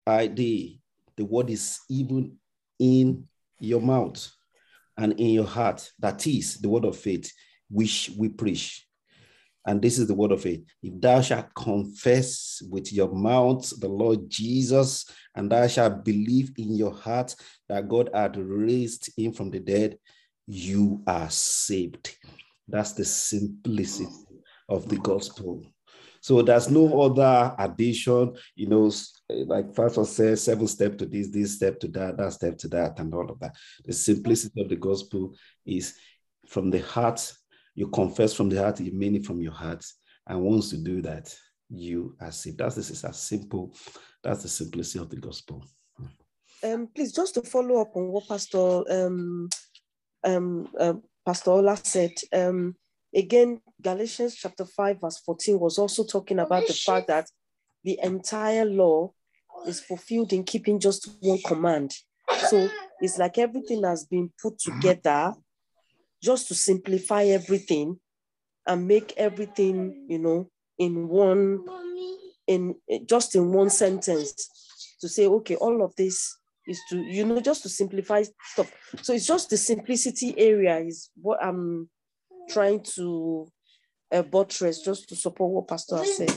ID, 0.06 0.80
the 1.16 1.24
word 1.24 1.50
is 1.50 1.80
even 1.88 2.36
in 2.78 3.26
your 3.58 3.80
mouth 3.80 4.30
and 4.96 5.12
in 5.18 5.30
your 5.30 5.46
heart. 5.46 5.90
That 5.98 6.26
is 6.26 6.58
the 6.58 6.68
word 6.68 6.84
of 6.84 6.96
faith 6.96 7.32
which 7.70 8.10
we 8.16 8.28
preach. 8.28 8.85
And 9.66 9.82
this 9.82 9.98
is 9.98 10.06
the 10.06 10.14
word 10.14 10.32
of 10.32 10.42
faith. 10.42 10.64
If 10.82 11.00
thou 11.00 11.20
shalt 11.20 11.54
confess 11.54 12.62
with 12.70 12.92
your 12.92 13.12
mouth 13.12 13.68
the 13.80 13.88
Lord 13.88 14.30
Jesus, 14.30 15.04
and 15.34 15.50
thou 15.50 15.66
shalt 15.66 16.04
believe 16.04 16.52
in 16.56 16.76
your 16.76 16.94
heart 16.94 17.34
that 17.68 17.88
God 17.88 18.10
had 18.14 18.36
raised 18.36 19.10
him 19.18 19.32
from 19.32 19.50
the 19.50 19.60
dead, 19.60 19.98
you 20.46 21.02
are 21.06 21.28
saved. 21.28 22.16
That's 22.68 22.92
the 22.92 23.04
simplicity 23.04 24.12
of 24.68 24.88
the 24.88 24.98
gospel. 24.98 25.64
So 26.20 26.42
there's 26.42 26.70
no 26.70 27.02
other 27.02 27.54
addition, 27.58 28.34
you 28.56 28.68
know, 28.68 28.90
like 29.28 29.74
Pastor 29.74 30.04
says, 30.04 30.42
seven 30.42 30.66
step 30.66 30.98
to 30.98 31.06
this, 31.06 31.28
this 31.30 31.54
step 31.54 31.78
to 31.80 31.88
that, 31.88 32.16
that 32.16 32.32
step 32.32 32.58
to 32.58 32.68
that, 32.68 32.98
and 32.98 33.14
all 33.14 33.30
of 33.30 33.38
that. 33.40 33.54
The 33.84 33.92
simplicity 33.92 34.60
of 34.60 34.68
the 34.68 34.76
gospel 34.76 35.36
is 35.64 35.94
from 36.46 36.70
the 36.70 36.80
heart 36.80 37.32
you 37.76 37.86
confess 37.88 38.32
from 38.34 38.48
the 38.48 38.60
heart, 38.60 38.80
you 38.80 38.92
mean 38.92 39.14
it 39.14 39.24
from 39.24 39.40
your 39.40 39.52
heart. 39.52 39.84
And 40.26 40.42
once 40.42 40.72
you 40.72 40.82
do 40.82 41.00
that, 41.02 41.32
you 41.68 42.16
are 42.20 42.32
saved. 42.32 42.58
That's 42.58 42.74
this 42.74 42.90
is 42.90 43.04
as 43.04 43.20
simple. 43.20 43.76
That's 44.24 44.42
the 44.42 44.48
simplicity 44.48 44.98
of 44.98 45.10
the 45.10 45.16
gospel. 45.16 45.64
Um, 46.64 46.88
please, 46.92 47.12
just 47.12 47.34
to 47.34 47.42
follow 47.42 47.80
up 47.82 47.94
on 47.94 48.08
what 48.08 48.26
Pastor 48.26 48.82
um, 48.90 49.48
um, 50.24 50.68
uh, 50.80 50.94
Pastor 51.24 51.50
Ola 51.50 51.76
said. 51.76 52.12
Um, 52.32 52.74
again, 53.14 53.60
Galatians 53.80 54.34
chapter 54.34 54.64
five, 54.64 55.00
verse 55.00 55.18
fourteen 55.18 55.60
was 55.60 55.78
also 55.78 56.02
talking 56.04 56.40
about 56.40 56.66
the 56.66 56.72
fact 56.72 57.08
that 57.08 57.28
the 57.84 58.00
entire 58.02 58.64
law 58.64 59.12
is 59.66 59.80
fulfilled 59.80 60.32
in 60.32 60.44
keeping 60.44 60.80
just 60.80 61.08
one 61.20 61.38
command. 61.46 61.92
So 62.48 62.68
it's 63.00 63.18
like 63.18 63.38
everything 63.38 63.84
has 63.84 64.04
been 64.04 64.30
put 64.42 64.58
together 64.58 65.34
just 66.26 66.48
to 66.48 66.54
simplify 66.54 67.22
everything 67.24 67.98
and 68.66 68.88
make 68.88 69.14
everything, 69.16 70.06
you 70.08 70.18
know, 70.18 70.50
in 70.76 71.08
one, 71.08 71.64
in 72.48 72.74
just 73.08 73.36
in 73.36 73.52
one 73.52 73.70
sentence 73.70 74.34
to 75.00 75.08
say, 75.08 75.26
okay, 75.26 75.54
all 75.54 75.84
of 75.84 75.94
this 75.94 76.36
is 76.66 76.80
to, 76.90 76.96
you 76.98 77.24
know, 77.24 77.40
just 77.40 77.62
to 77.62 77.68
simplify 77.68 78.24
stuff. 78.52 78.72
So 79.02 79.12
it's 79.12 79.26
just 79.26 79.50
the 79.50 79.56
simplicity 79.56 80.34
area 80.36 80.78
is 80.78 81.10
what 81.22 81.38
I'm 81.42 81.88
trying 82.50 82.80
to 82.96 83.46
uh, 84.10 84.22
buttress 84.22 84.82
just 84.82 85.08
to 85.10 85.16
support 85.16 85.52
what 85.52 85.68
Pastor 85.68 85.98
has 85.98 86.16
said. 86.16 86.30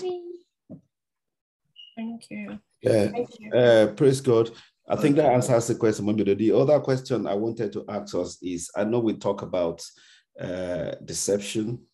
Thank 1.95 2.29
you. 2.29 2.59
Yeah, 2.81 3.07
Thank 3.07 3.29
you. 3.39 3.51
Uh, 3.51 3.87
praise 3.87 4.21
God. 4.21 4.51
I 4.89 4.95
think 4.95 5.15
that 5.17 5.31
answers 5.31 5.67
the 5.67 5.75
question. 5.75 6.05
Maybe 6.05 6.33
the 6.33 6.51
other 6.51 6.79
question 6.79 7.27
I 7.27 7.35
wanted 7.35 7.71
to 7.73 7.85
ask 7.87 8.15
us 8.15 8.41
is 8.41 8.71
I 8.75 8.85
know 8.85 8.99
we 8.99 9.13
talk 9.13 9.43
about 9.43 9.85
uh, 10.39 10.95
deception. 11.05 11.85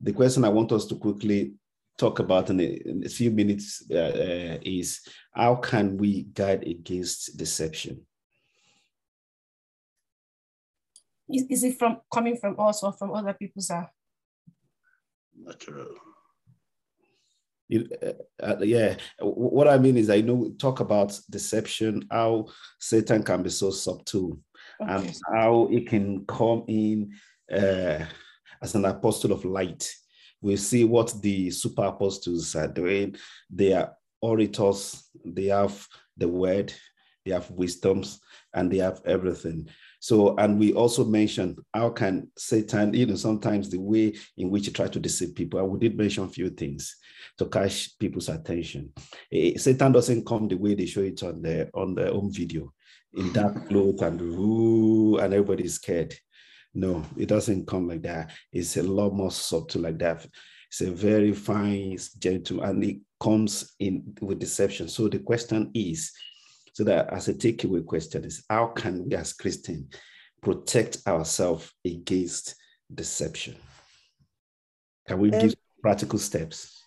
The 0.00 0.12
question 0.12 0.44
I 0.44 0.50
want 0.50 0.70
us 0.72 0.84
to 0.86 0.96
quickly 0.96 1.54
talk 1.96 2.18
about 2.18 2.50
in 2.50 2.60
a, 2.60 2.82
in 2.84 3.02
a 3.04 3.08
few 3.08 3.30
minutes 3.30 3.82
uh, 3.90 3.96
uh, 3.96 4.58
is 4.62 5.00
how 5.32 5.56
can 5.56 5.96
we 5.96 6.24
guide 6.24 6.64
against 6.64 7.36
deception? 7.36 8.06
Is, 11.30 11.44
is 11.48 11.64
it 11.64 11.78
from 11.78 12.00
coming 12.12 12.36
from 12.36 12.56
us 12.58 12.82
or 12.82 12.92
from 12.92 13.14
other 13.14 13.32
people's? 13.32 13.70
Uh... 13.70 13.86
Natural. 15.34 15.88
Uh, 17.74 18.12
uh, 18.42 18.56
yeah, 18.60 18.96
what 19.20 19.68
I 19.68 19.78
mean 19.78 19.96
is, 19.96 20.10
I 20.10 20.22
know 20.22 20.50
talk 20.58 20.80
about 20.80 21.18
deception, 21.28 22.06
how 22.10 22.46
Satan 22.80 23.22
can 23.22 23.42
be 23.42 23.50
so 23.50 23.70
subtle, 23.70 24.38
okay. 24.82 24.92
and 24.94 25.16
how 25.34 25.68
it 25.70 25.86
can 25.86 26.24
come 26.26 26.64
in 26.66 27.12
uh, 27.52 28.04
as 28.62 28.74
an 28.74 28.84
apostle 28.84 29.32
of 29.32 29.44
light. 29.44 29.90
We 30.40 30.56
see 30.56 30.84
what 30.84 31.12
the 31.20 31.50
super 31.50 31.84
apostles 31.84 32.54
are 32.56 32.68
doing. 32.68 33.16
They 33.50 33.72
are 33.74 33.92
orators. 34.22 35.04
They 35.24 35.46
have 35.46 35.86
the 36.16 36.28
word. 36.28 36.72
They 37.24 37.32
have 37.32 37.50
wisdoms, 37.50 38.20
and 38.54 38.70
they 38.70 38.78
have 38.78 39.02
everything. 39.04 39.68
So, 40.00 40.36
and 40.36 40.58
we 40.58 40.72
also 40.72 41.04
mentioned 41.04 41.58
how 41.74 41.90
can 41.90 42.30
Satan, 42.36 42.94
you 42.94 43.06
know, 43.06 43.16
sometimes 43.16 43.68
the 43.68 43.80
way 43.80 44.14
in 44.36 44.50
which 44.50 44.66
he 44.66 44.72
tries 44.72 44.90
to 44.90 45.00
deceive 45.00 45.34
people. 45.34 45.58
And 45.58 45.70
we 45.70 45.78
did 45.78 45.96
mention 45.96 46.24
a 46.24 46.28
few 46.28 46.50
things 46.50 46.96
to 47.38 47.46
catch 47.46 47.98
people's 47.98 48.28
attention. 48.28 48.92
Eh, 49.32 49.56
Satan 49.56 49.92
doesn't 49.92 50.26
come 50.26 50.46
the 50.48 50.56
way 50.56 50.74
they 50.74 50.86
show 50.86 51.00
it 51.00 51.22
on 51.22 51.42
the 51.42 51.68
on 51.74 51.94
the 51.94 52.12
home 52.12 52.32
video 52.32 52.72
in 53.14 53.32
dark 53.32 53.68
clothes 53.68 54.02
and 54.02 54.20
ooh, 54.20 55.16
and 55.18 55.34
everybody's 55.34 55.74
scared. 55.74 56.14
No, 56.74 57.04
it 57.16 57.26
doesn't 57.26 57.66
come 57.66 57.88
like 57.88 58.02
that. 58.02 58.30
It's 58.52 58.76
a 58.76 58.82
lot 58.82 59.10
more 59.10 59.30
subtle 59.30 59.82
like 59.82 59.98
that. 59.98 60.26
It's 60.70 60.82
a 60.82 60.90
very 60.90 61.32
fine, 61.32 61.98
gentle, 62.18 62.62
and 62.62 62.84
it 62.84 62.98
comes 63.18 63.74
in 63.80 64.14
with 64.20 64.38
deception. 64.38 64.88
So 64.88 65.08
the 65.08 65.18
question 65.18 65.70
is, 65.74 66.12
so 66.78 66.84
that 66.84 67.12
as 67.12 67.26
a 67.26 67.34
takeaway 67.34 67.84
question 67.84 68.24
is, 68.24 68.44
how 68.48 68.68
can 68.68 69.04
we 69.04 69.16
as 69.16 69.32
Christians 69.32 69.92
protect 70.40 70.98
ourselves 71.08 71.72
against 71.84 72.54
deception? 72.94 73.56
Can 75.08 75.18
we 75.18 75.32
um, 75.32 75.40
give 75.40 75.56
practical 75.82 76.20
steps? 76.20 76.80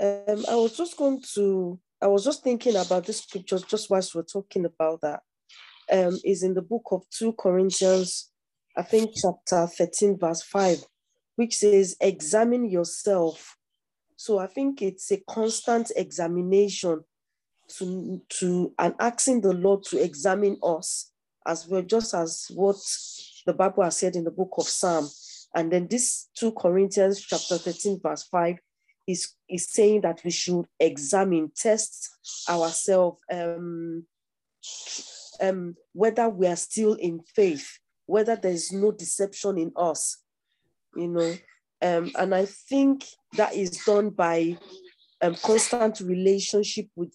Um, 0.00 0.44
I 0.48 0.54
was 0.54 0.76
just 0.76 0.96
going 0.96 1.20
to, 1.34 1.80
I 2.00 2.06
was 2.06 2.24
just 2.24 2.44
thinking 2.44 2.76
about 2.76 3.06
this 3.06 3.22
scripture 3.22 3.58
just 3.58 3.90
whilst 3.90 4.14
we're 4.14 4.22
talking 4.22 4.64
about 4.64 5.00
that. 5.00 5.22
Um, 5.90 6.20
is 6.24 6.44
in 6.44 6.54
the 6.54 6.62
book 6.62 6.84
of 6.92 7.02
2 7.10 7.32
Corinthians, 7.32 8.30
I 8.76 8.82
think 8.82 9.16
chapter 9.16 9.66
13, 9.66 10.16
verse 10.16 10.42
5, 10.42 10.84
which 11.34 11.56
says, 11.56 11.96
Examine 12.00 12.70
yourself. 12.70 13.56
So 14.14 14.38
I 14.38 14.46
think 14.46 14.80
it's 14.80 15.10
a 15.10 15.20
constant 15.28 15.90
examination 15.96 17.00
to, 17.78 18.20
to 18.28 18.72
and 18.78 18.94
asking 18.98 19.40
the 19.40 19.52
Lord 19.52 19.82
to 19.84 20.02
examine 20.02 20.58
us 20.62 21.10
as 21.46 21.66
well, 21.66 21.82
just 21.82 22.14
as 22.14 22.46
what 22.54 22.76
the 23.46 23.52
Bible 23.52 23.84
has 23.84 23.98
said 23.98 24.16
in 24.16 24.24
the 24.24 24.30
book 24.30 24.54
of 24.58 24.64
Psalm. 24.64 25.08
And 25.54 25.72
then 25.72 25.86
this 25.88 26.28
2 26.36 26.52
Corinthians 26.52 27.20
chapter 27.20 27.56
13, 27.56 28.00
verse 28.02 28.24
5 28.24 28.56
is, 29.06 29.32
is 29.48 29.70
saying 29.70 30.02
that 30.02 30.20
we 30.24 30.30
should 30.30 30.66
examine, 30.80 31.50
test 31.56 32.10
ourselves, 32.48 33.20
um, 33.32 34.04
um, 35.40 35.76
whether 35.92 36.28
we 36.28 36.46
are 36.46 36.56
still 36.56 36.94
in 36.94 37.20
faith, 37.34 37.78
whether 38.06 38.36
there's 38.36 38.72
no 38.72 38.92
deception 38.92 39.58
in 39.58 39.72
us, 39.76 40.22
you 40.94 41.08
know. 41.08 41.34
Um, 41.82 42.10
and 42.18 42.34
I 42.34 42.46
think 42.46 43.04
that 43.36 43.54
is 43.54 43.70
done 43.84 44.10
by 44.10 44.58
um, 45.22 45.36
constant 45.36 46.00
relationship 46.00 46.86
with 46.96 47.14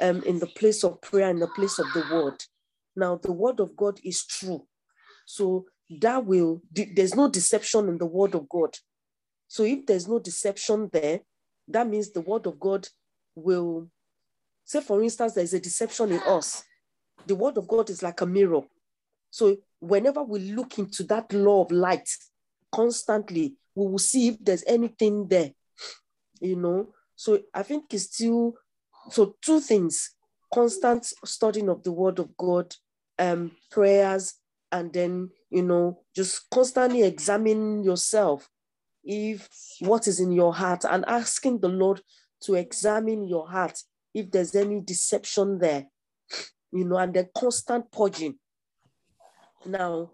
um, 0.00 0.22
in 0.24 0.38
the 0.38 0.46
place 0.46 0.84
of 0.84 1.00
prayer, 1.00 1.30
in 1.30 1.38
the 1.38 1.48
place 1.48 1.78
of 1.78 1.86
the 1.92 2.04
word. 2.12 2.44
Now, 2.96 3.16
the 3.16 3.32
word 3.32 3.60
of 3.60 3.76
God 3.76 4.00
is 4.04 4.24
true. 4.26 4.66
So 5.26 5.66
that 6.00 6.24
will, 6.24 6.62
there's 6.72 7.14
no 7.14 7.28
deception 7.28 7.88
in 7.88 7.98
the 7.98 8.06
word 8.06 8.34
of 8.34 8.48
God. 8.48 8.76
So 9.48 9.64
if 9.64 9.86
there's 9.86 10.08
no 10.08 10.18
deception 10.18 10.88
there, 10.92 11.20
that 11.68 11.86
means 11.86 12.10
the 12.10 12.20
word 12.20 12.46
of 12.46 12.58
God 12.58 12.88
will, 13.34 13.88
say 14.64 14.80
for 14.80 15.02
instance, 15.02 15.34
there's 15.34 15.54
a 15.54 15.60
deception 15.60 16.12
in 16.12 16.20
us. 16.20 16.64
The 17.26 17.34
word 17.34 17.58
of 17.58 17.68
God 17.68 17.90
is 17.90 18.02
like 18.02 18.20
a 18.20 18.26
mirror. 18.26 18.62
So 19.30 19.56
whenever 19.80 20.22
we 20.22 20.52
look 20.52 20.78
into 20.78 21.04
that 21.04 21.32
law 21.32 21.64
of 21.64 21.70
light 21.70 22.08
constantly, 22.70 23.54
we 23.74 23.86
will 23.86 23.98
see 23.98 24.28
if 24.28 24.36
there's 24.40 24.64
anything 24.66 25.28
there, 25.28 25.52
you 26.40 26.56
know. 26.56 26.88
So 27.16 27.40
I 27.54 27.62
think 27.62 27.92
it's 27.94 28.04
still 28.04 28.54
so 29.10 29.36
two 29.42 29.60
things 29.60 30.14
constant 30.52 31.04
studying 31.24 31.68
of 31.68 31.82
the 31.82 31.92
word 31.92 32.18
of 32.18 32.36
God, 32.36 32.74
um, 33.18 33.52
prayers, 33.70 34.34
and 34.70 34.92
then 34.92 35.30
you 35.52 35.62
know, 35.62 36.00
just 36.16 36.48
constantly 36.50 37.02
examine 37.02 37.84
yourself 37.84 38.48
if 39.04 39.48
what 39.80 40.08
is 40.08 40.18
in 40.18 40.32
your 40.32 40.54
heart 40.54 40.84
and 40.88 41.04
asking 41.06 41.60
the 41.60 41.68
Lord 41.68 42.00
to 42.44 42.54
examine 42.54 43.28
your 43.28 43.48
heart 43.48 43.78
if 44.14 44.30
there's 44.30 44.54
any 44.54 44.80
deception 44.80 45.58
there, 45.58 45.86
you 46.72 46.84
know, 46.84 46.96
and 46.96 47.12
then 47.12 47.28
constant 47.36 47.92
purging. 47.92 48.38
Now, 49.66 50.10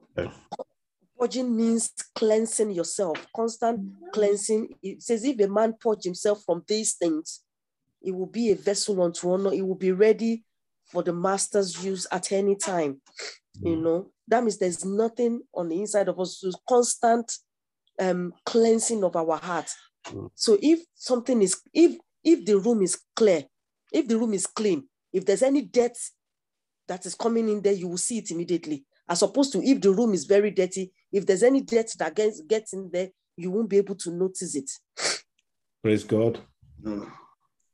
purging 1.18 1.56
means 1.56 1.92
cleansing 2.16 2.72
yourself, 2.72 3.26
constant 3.34 3.80
cleansing. 4.12 4.74
It 4.82 5.02
says, 5.02 5.24
if 5.24 5.38
a 5.40 5.46
man 5.46 5.74
purge 5.80 6.04
himself 6.04 6.42
from 6.44 6.64
these 6.66 6.94
things, 6.94 7.44
it 8.02 8.14
will 8.14 8.26
be 8.26 8.50
a 8.50 8.56
vessel 8.56 9.02
unto 9.02 9.30
honor. 9.30 9.52
It 9.52 9.66
will 9.66 9.74
be 9.74 9.92
ready 9.92 10.44
for 10.90 11.02
the 11.02 11.12
master's 11.12 11.84
use 11.84 12.06
at 12.10 12.32
any 12.32 12.56
time. 12.56 13.00
You 13.60 13.76
mm. 13.76 13.82
know, 13.82 14.10
that 14.28 14.42
means 14.42 14.58
there's 14.58 14.84
nothing 14.84 15.42
on 15.54 15.68
the 15.68 15.80
inside 15.80 16.08
of 16.08 16.18
us. 16.20 16.40
It's 16.42 16.56
constant 16.68 17.32
um, 18.00 18.32
cleansing 18.46 19.04
of 19.04 19.16
our 19.16 19.36
heart. 19.36 19.70
Mm. 20.06 20.30
So 20.34 20.58
if 20.62 20.80
something 20.94 21.42
is, 21.42 21.60
if 21.72 21.98
if 22.24 22.44
the 22.44 22.58
room 22.58 22.82
is 22.82 23.00
clear, 23.16 23.44
if 23.92 24.06
the 24.08 24.18
room 24.18 24.34
is 24.34 24.46
clean, 24.46 24.88
if 25.12 25.24
there's 25.24 25.42
any 25.42 25.62
dirt 25.62 25.96
that 26.86 27.06
is 27.06 27.14
coming 27.14 27.48
in 27.48 27.62
there, 27.62 27.72
you 27.72 27.88
will 27.88 27.98
see 27.98 28.18
it 28.18 28.30
immediately. 28.30 28.84
As 29.08 29.22
opposed 29.22 29.52
to 29.52 29.62
if 29.62 29.80
the 29.80 29.90
room 29.90 30.12
is 30.12 30.24
very 30.24 30.50
dirty, 30.50 30.92
if 31.12 31.26
there's 31.26 31.42
any 31.42 31.62
dirt 31.62 31.90
that 31.98 32.14
gets, 32.14 32.42
gets 32.42 32.72
in 32.72 32.90
there, 32.92 33.08
you 33.36 33.50
won't 33.50 33.70
be 33.70 33.78
able 33.78 33.94
to 33.94 34.10
notice 34.10 34.54
it. 34.54 34.70
Praise 35.82 36.04
God. 36.04 36.40
Mm. 36.82 37.10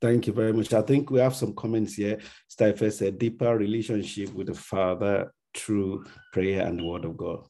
Thank 0.05 0.27
you 0.27 0.35
very 0.35 0.53
much. 0.53 0.71
I 0.75 0.83
think 0.83 1.09
we 1.09 1.19
have 1.21 1.35
some 1.35 1.55
comments 1.55 1.95
here. 1.95 2.19
Stephen 2.47 2.91
said 2.91 3.19
deeper 3.19 3.57
relationship 3.57 4.35
with 4.35 4.49
the 4.49 4.55
Father 4.55 5.33
through 5.57 6.05
prayer 6.31 6.67
and 6.67 6.79
the 6.79 6.85
Word 6.85 7.07
of 7.07 7.17
God. 7.17 7.47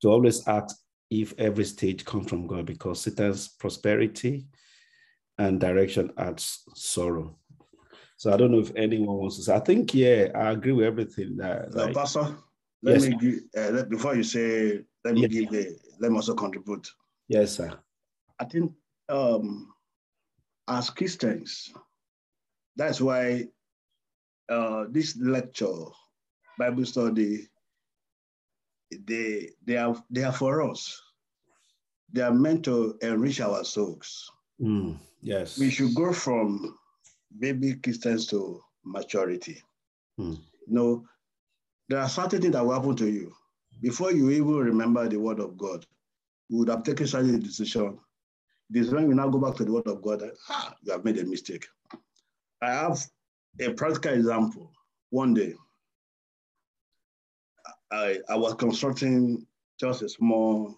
To 0.00 0.08
always 0.08 0.48
ask 0.48 0.74
if 1.10 1.34
every 1.36 1.64
stage 1.64 2.06
comes 2.06 2.26
from 2.30 2.46
God 2.46 2.64
because 2.64 3.02
Satan's 3.02 3.48
prosperity 3.48 4.46
and 5.36 5.60
direction 5.60 6.10
adds 6.16 6.62
sorrow. 6.74 7.36
So 8.16 8.32
I 8.32 8.38
don't 8.38 8.52
know 8.52 8.60
if 8.60 8.72
anyone 8.74 9.18
wants 9.18 9.36
to 9.36 9.42
say. 9.42 9.54
I 9.54 9.60
think 9.60 9.92
yeah, 9.92 10.28
I 10.34 10.52
agree 10.52 10.72
with 10.72 10.86
everything 10.86 11.36
that. 11.36 11.74
like, 11.74 11.94
Pastor, 11.94 12.34
let 12.82 12.98
yes. 12.98 13.08
me 13.10 13.16
give, 13.20 13.40
uh, 13.58 13.70
let, 13.72 13.90
before 13.90 14.14
you 14.16 14.22
say. 14.22 14.80
Let 15.04 15.16
me 15.16 15.26
yes. 15.28 15.50
give. 15.50 15.66
Let 16.00 16.12
me 16.12 16.16
also 16.16 16.34
contribute. 16.34 16.88
Yes, 17.28 17.58
sir. 17.58 17.78
I 18.38 18.46
think 18.46 18.72
um, 19.10 19.70
as 20.70 20.88
Christians. 20.88 21.72
That's 22.76 23.00
why 23.00 23.48
uh, 24.48 24.84
this 24.90 25.16
lecture, 25.20 25.84
Bible 26.58 26.86
study, 26.86 27.48
they, 29.06 29.50
they, 29.66 29.76
are, 29.76 30.02
they 30.10 30.22
are 30.22 30.32
for 30.32 30.62
us. 30.62 31.00
They 32.12 32.22
are 32.22 32.32
meant 32.32 32.64
to 32.64 32.96
enrich 33.02 33.40
our 33.40 33.64
souls. 33.64 34.30
Mm, 34.60 34.98
yes. 35.22 35.58
We 35.58 35.70
should 35.70 35.94
go 35.94 36.12
from 36.12 36.78
baby 37.38 37.74
Christians 37.74 38.26
to 38.28 38.62
maturity. 38.84 39.62
Mm. 40.18 40.38
You 40.66 40.74
know, 40.74 41.04
there 41.88 41.98
are 41.98 42.08
certain 42.08 42.40
things 42.40 42.54
that 42.54 42.64
will 42.64 42.74
happen 42.74 42.96
to 42.96 43.10
you. 43.10 43.32
Before 43.80 44.12
you 44.12 44.30
even 44.30 44.56
remember 44.56 45.08
the 45.08 45.18
word 45.18 45.40
of 45.40 45.56
God, 45.56 45.86
you 46.48 46.58
would 46.58 46.68
have 46.68 46.82
taken 46.82 47.06
such 47.06 47.26
a 47.26 47.38
decision 47.38 47.98
this 48.70 48.90
when 48.90 49.08
you 49.08 49.14
now 49.14 49.28
go 49.28 49.38
back 49.38 49.56
to 49.56 49.64
the 49.64 49.72
word 49.72 49.86
of 49.88 50.00
God, 50.00 50.22
ah, 50.48 50.74
you 50.82 50.92
have 50.92 51.04
made 51.04 51.18
a 51.18 51.24
mistake. 51.24 51.66
I 52.62 52.70
have 52.70 53.04
a 53.60 53.70
practical 53.72 54.14
example. 54.14 54.70
One 55.10 55.34
day, 55.34 55.54
I, 57.90 58.20
I 58.28 58.36
was 58.36 58.54
constructing 58.54 59.44
just 59.80 60.02
a 60.02 60.08
small 60.08 60.76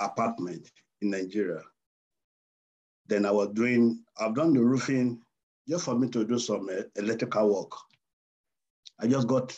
apartment 0.00 0.70
in 1.02 1.10
Nigeria. 1.10 1.62
Then 3.08 3.26
I 3.26 3.32
was 3.32 3.48
doing, 3.48 4.04
I've 4.18 4.36
done 4.36 4.54
the 4.54 4.60
roofing 4.60 5.20
just 5.68 5.84
for 5.84 5.98
me 5.98 6.08
to 6.10 6.24
do 6.24 6.38
some 6.38 6.68
uh, 6.68 6.82
electrical 6.94 7.52
work. 7.52 7.72
I 9.00 9.08
just 9.08 9.26
got, 9.26 9.56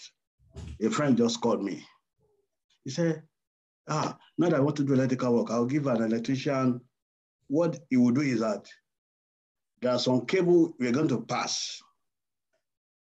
a 0.81 0.89
friend 0.89 1.17
just 1.17 1.43
called 1.43 1.63
me. 1.63 1.85
He 2.85 2.91
said, 2.91 3.23
ah, 3.89 4.17
now 4.39 4.49
that 4.49 4.57
I 4.57 4.61
want 4.61 4.77
to 4.77 4.85
do 4.85 4.95
electrical 4.95 5.35
work, 5.35 5.51
I'll 5.51 5.67
give 5.67 5.87
an 5.89 6.03
electrician 6.03 6.81
what 7.49 7.79
he 7.91 7.97
will 7.97 8.13
do 8.13 8.21
is 8.23 8.41
that 8.41 8.67
there 9.83 9.93
are 9.93 9.99
some 9.99 10.27
cable 10.27 10.75
we're 10.79 10.93
going 10.93 11.09
to 11.09 11.21
pass. 11.21 11.81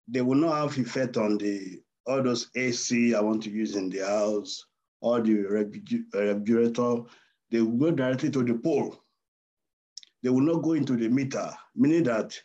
They 0.08 0.22
will 0.22 0.36
not 0.36 0.58
have 0.58 0.78
effect 0.78 1.18
on 1.18 1.38
the 1.38 1.82
all 2.06 2.22
those 2.22 2.50
AC 2.56 3.16
I 3.16 3.22
want 3.22 3.44
to 3.44 3.50
use 3.50 3.76
in 3.76 3.90
the 3.90 4.00
house, 4.00 4.66
or 5.02 5.22
the 5.22 5.34
refrigerator. 5.34 7.04
They 7.52 7.62
will 7.62 7.78
go 7.78 7.92
directly 7.92 8.32
to 8.32 8.44
the 8.44 8.56
pole. 8.56 9.00
They 10.22 10.30
will 10.30 10.42
not 10.42 10.64
go 10.64 10.74
into 10.74 10.96
the 10.96 11.10
meter, 11.10 11.52
meaning 11.76 12.04
that 12.04 12.38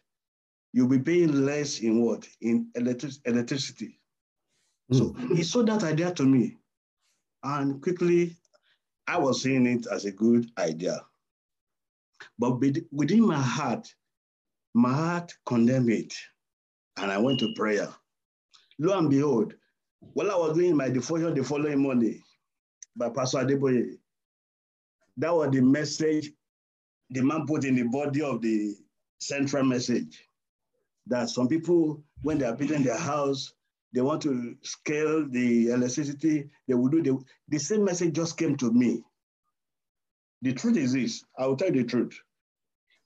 you'll 0.73 0.89
be 0.89 0.99
paying 0.99 1.45
less 1.47 1.79
in 1.79 2.03
what? 2.03 2.29
In 2.41 2.69
electric 2.75 3.13
electricity. 3.25 3.99
Mm. 4.93 4.99
So 4.99 5.35
he 5.35 5.43
sold 5.43 5.69
that 5.69 5.85
idea 5.85 6.13
to 6.15 6.25
me. 6.25 6.57
And 7.43 7.81
quickly, 7.81 8.37
I 9.07 9.17
was 9.19 9.43
seeing 9.43 9.67
it 9.67 9.87
as 9.91 10.05
a 10.05 10.11
good 10.11 10.51
idea. 10.59 11.01
But 12.39 12.59
within 12.93 13.27
my 13.27 13.41
heart, 13.41 13.89
my 14.75 14.93
heart 14.93 15.33
condemned 15.47 15.91
it. 15.91 16.15
And 16.97 17.11
I 17.11 17.19
went 17.19 17.41
to 17.41 17.53
prayer. 17.55 17.89
Lo 18.79 18.97
and 18.97 19.11
behold, 19.11 19.55
while 20.15 20.31
I 20.31 20.37
was 20.37 20.57
doing 20.57 20.77
my 20.77 20.89
devotion 20.89 21.35
the 21.35 21.45
following 21.45 21.79
morning 21.79 22.23
by 22.97 23.09
Pastor 23.11 23.39
Adeboye, 23.39 23.99
that 25.17 25.35
was 25.35 25.51
the 25.51 25.61
message 25.61 26.31
the 27.11 27.23
man 27.23 27.47
put 27.47 27.65
in 27.65 27.75
the 27.75 27.85
body 27.85 28.23
of 28.23 28.41
the 28.41 28.77
central 29.21 29.65
message. 29.65 30.25
That 31.07 31.31
some 31.31 31.49
people, 31.49 32.03
when 32.23 32.39
they 32.39 32.47
are 32.47 32.55
building 32.55 32.83
their 32.83 32.99
house, 32.99 33.53
they 33.93 34.01
want 34.01 34.23
to 34.23 34.57
scale 34.63 35.27
the 35.29 35.69
electricity, 35.71 36.51
they 36.67 36.75
will 36.75 36.89
do 36.89 37.03
the, 37.03 37.19
the 37.49 37.59
same 37.59 37.85
message 37.85 38.15
just 38.15 38.37
came 38.37 38.57
to 38.59 38.71
me. 38.71 39.03
The 40.43 40.53
truth 40.53 40.77
is 40.77 40.93
this, 40.93 41.25
I 41.39 41.47
will 41.47 41.57
tell 41.57 41.75
you 41.75 41.83
the 41.83 41.89
truth. 41.89 42.19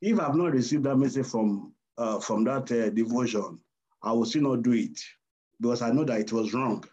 If 0.00 0.20
I've 0.20 0.34
not 0.34 0.52
received 0.52 0.84
that 0.84 0.96
message 0.96 1.26
from, 1.26 1.72
uh, 1.96 2.20
from 2.20 2.44
that 2.44 2.70
uh, 2.72 2.90
devotion, 2.90 3.58
I 4.02 4.12
will 4.12 4.26
still 4.26 4.42
not 4.42 4.62
do 4.62 4.72
it 4.72 5.00
because 5.60 5.80
I 5.80 5.90
know 5.90 6.04
that 6.04 6.20
it 6.20 6.32
was 6.32 6.52
wrong. 6.52 6.84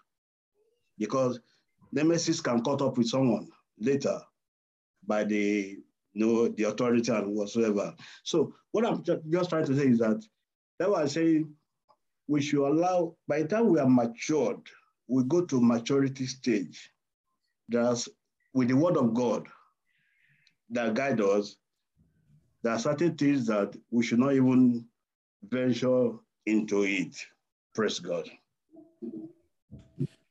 Because 0.97 1.39
the 1.91 2.03
nemesis 2.03 2.39
can 2.39 2.63
cut 2.63 2.81
up 2.81 2.97
with 2.97 3.07
someone 3.07 3.49
later 3.79 4.19
by 5.05 5.23
the 5.23 5.77
you 6.13 6.25
know, 6.25 6.47
the 6.49 6.63
authority 6.63 7.11
and 7.11 7.35
whatsoever. 7.35 7.93
So 8.23 8.53
what 8.71 8.85
I'm 8.85 9.03
just 9.03 9.49
trying 9.49 9.65
to 9.65 9.75
say 9.75 9.87
is 9.87 9.99
that 9.99 10.23
that 10.79 10.89
was 10.89 11.13
saying 11.13 11.53
we 12.27 12.41
should 12.41 12.65
allow, 12.67 13.15
by 13.27 13.41
the 13.41 13.47
time 13.47 13.69
we 13.69 13.79
are 13.79 13.89
matured, 13.89 14.59
we 15.07 15.23
go 15.23 15.45
to 15.45 15.61
maturity 15.61 16.27
stage. 16.27 16.91
There's 17.67 18.09
with 18.53 18.67
the 18.67 18.75
word 18.75 18.97
of 18.97 19.13
God 19.13 19.47
that 20.71 20.93
guide 20.93 21.21
us, 21.21 21.55
there 22.63 22.73
are 22.73 22.79
certain 22.79 23.15
things 23.15 23.47
that 23.47 23.75
we 23.89 24.03
should 24.03 24.19
not 24.19 24.33
even 24.33 24.85
venture 25.43 26.11
into 26.45 26.83
it. 26.83 27.15
Praise 27.73 27.99
God. 27.99 28.29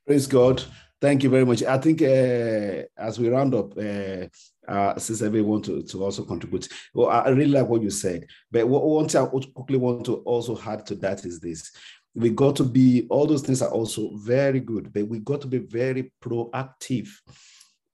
Praise 0.06 0.26
God. 0.26 0.62
Thank 1.00 1.22
you 1.22 1.30
very 1.30 1.44
much. 1.44 1.62
I 1.62 1.78
think 1.78 2.02
uh, 2.02 2.82
as 2.98 3.18
we 3.18 3.28
round 3.28 3.54
up, 3.54 3.76
uh, 3.78 4.26
uh, 4.66 4.98
since 4.98 5.22
everyone 5.22 5.62
to, 5.62 5.82
to 5.82 6.04
also 6.04 6.24
contribute, 6.24 6.68
well, 6.92 7.08
I 7.08 7.28
really 7.28 7.52
like 7.52 7.68
what 7.68 7.82
you 7.82 7.90
said. 7.90 8.26
But 8.50 8.66
what 8.66 8.84
one 8.84 9.08
thing 9.08 9.22
I 9.22 9.26
quickly 9.26 9.78
want 9.78 10.04
to 10.06 10.16
also 10.16 10.58
add 10.66 10.84
to 10.86 10.96
that 10.96 11.24
is 11.24 11.38
this: 11.38 11.70
we 12.14 12.30
got 12.30 12.56
to 12.56 12.64
be 12.64 13.06
all 13.10 13.26
those 13.26 13.42
things 13.42 13.62
are 13.62 13.70
also 13.70 14.10
very 14.16 14.58
good, 14.58 14.92
but 14.92 15.06
we 15.06 15.20
got 15.20 15.40
to 15.42 15.46
be 15.46 15.58
very 15.58 16.12
proactive. 16.20 17.08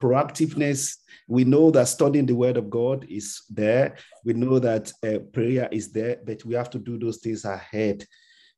Proactiveness. 0.05 0.99
We 1.29 1.45
know 1.45 1.71
that 1.71 1.89
studying 1.89 2.27
the 2.27 2.35
Word 2.35 2.59
of 2.59 2.69
God 2.69 3.07
is 3.09 3.43
there. 3.49 3.97
We 4.23 4.35
know 4.35 4.59
that 4.59 4.93
uh, 5.03 5.21
prayer 5.33 5.67
is 5.73 5.93
there, 5.93 6.19
but 6.23 6.45
we 6.45 6.55
have 6.55 6.69
to 6.71 6.79
do 6.79 6.99
those 6.99 7.17
things 7.17 7.47
ahead 7.47 8.05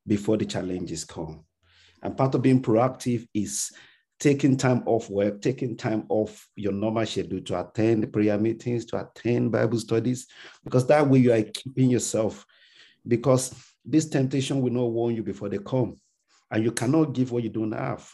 before 0.05 0.37
the 0.37 0.45
challenges 0.45 1.05
come. 1.05 1.45
And 2.03 2.17
part 2.17 2.35
of 2.35 2.43
being 2.43 2.61
proactive 2.61 3.29
is 3.33 3.71
taking 4.19 4.57
time 4.57 4.83
off 4.87 5.09
work, 5.09 5.41
taking 5.41 5.77
time 5.77 6.07
off 6.09 6.49
your 6.57 6.73
normal 6.73 7.07
schedule 7.07 7.43
to 7.43 7.61
attend 7.61 8.13
prayer 8.13 8.39
meetings, 8.39 8.85
to 8.87 9.09
attend 9.09 9.53
Bible 9.53 9.79
studies, 9.79 10.27
because 10.65 10.85
that 10.89 11.09
way 11.09 11.21
you 11.21 11.33
are 11.33 11.43
keeping 11.43 11.91
yourself. 11.91 12.45
Because 13.07 13.55
this 13.85 14.09
temptation 14.09 14.63
will 14.63 14.73
not 14.73 14.91
warn 14.91 15.15
you 15.15 15.23
before 15.23 15.49
they 15.49 15.59
come, 15.59 16.01
and 16.51 16.65
you 16.65 16.73
cannot 16.73 17.13
give 17.13 17.31
what 17.31 17.45
you 17.45 17.51
don't 17.51 17.71
have. 17.71 18.13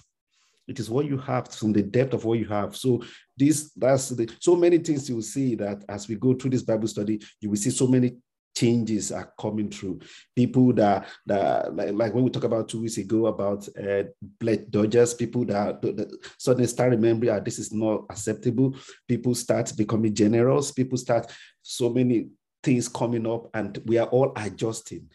It 0.69 0.79
is 0.79 0.91
what 0.91 1.07
you 1.07 1.19
have 1.19 1.49
from 1.49 1.73
the 1.73 1.83
depth 1.83 2.15
of 2.15 2.25
what 2.25 2.39
you 2.39 2.47
have. 2.47 2.77
So 2.77 3.03
this 3.37 3.73
that's 3.77 4.11
the 4.11 4.31
so 4.41 4.57
many 4.57 4.79
things 4.79 5.09
you 5.09 5.17
will 5.17 5.23
see 5.23 5.55
that 5.57 5.85
as 5.89 6.09
we 6.09 6.15
go 6.15 6.35
through 6.35 6.51
this 6.51 6.63
Bible 6.63 6.89
study, 6.89 7.21
you 7.41 7.51
will 7.51 7.57
see 7.57 7.71
so 7.71 7.87
many 7.87 8.17
changes 8.55 9.11
are 9.11 9.33
coming 9.41 9.71
through. 9.71 10.01
People 10.37 10.73
that 10.75 11.09
that 11.27 11.75
like, 11.75 11.93
like 11.93 12.15
when 12.15 12.25
we 12.25 12.31
talk 12.31 12.45
about 12.45 12.69
two 12.69 12.83
weeks 12.83 12.99
ago 12.99 13.27
about 13.27 13.69
uh, 13.77 14.05
blood 14.41 14.71
dodgers, 14.71 15.15
people 15.15 15.45
that, 15.47 15.81
that 15.83 16.17
suddenly 16.39 16.69
start 16.69 16.91
remembering 16.91 17.33
that 17.33 17.45
this 17.45 17.59
is 17.59 17.73
not 17.73 18.05
acceptable. 18.11 18.77
People 19.09 19.35
start 19.35 19.73
becoming 19.77 20.15
generous. 20.15 20.71
People 20.71 20.99
start 20.99 21.31
so 21.63 21.91
many 21.91 22.29
things 22.63 22.89
coming 22.89 23.27
up, 23.27 23.51
and 23.55 23.79
we 23.87 23.99
are 23.99 24.09
all 24.09 24.33
adjusting 24.37 25.09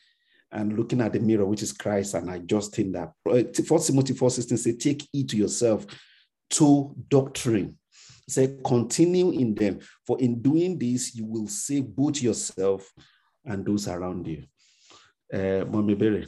and 0.51 0.77
looking 0.77 1.01
at 1.01 1.13
the 1.13 1.19
mirror, 1.19 1.45
which 1.45 1.61
is 1.61 1.73
Christ, 1.73 2.13
and 2.13 2.29
adjusting 2.29 2.91
that. 2.93 3.11
First 3.65 3.87
Timothy 3.87 4.13
4 4.13 4.29
16 4.29 4.57
say, 4.57 4.73
take 4.73 5.07
heed 5.11 5.29
to 5.29 5.37
yourself 5.37 5.85
to 6.51 6.95
doctrine. 7.09 7.77
Say, 8.29 8.57
continue 8.65 9.31
in 9.31 9.55
them, 9.55 9.79
for 10.05 10.19
in 10.19 10.41
doing 10.41 10.77
this, 10.77 11.15
you 11.15 11.25
will 11.25 11.47
save 11.47 11.87
both 11.87 12.21
yourself 12.21 12.91
and 13.45 13.65
those 13.65 13.87
around 13.87 14.27
you. 14.27 14.43
Uh, 15.33 15.65
Mommy 15.65 15.95
Berry. 15.95 16.27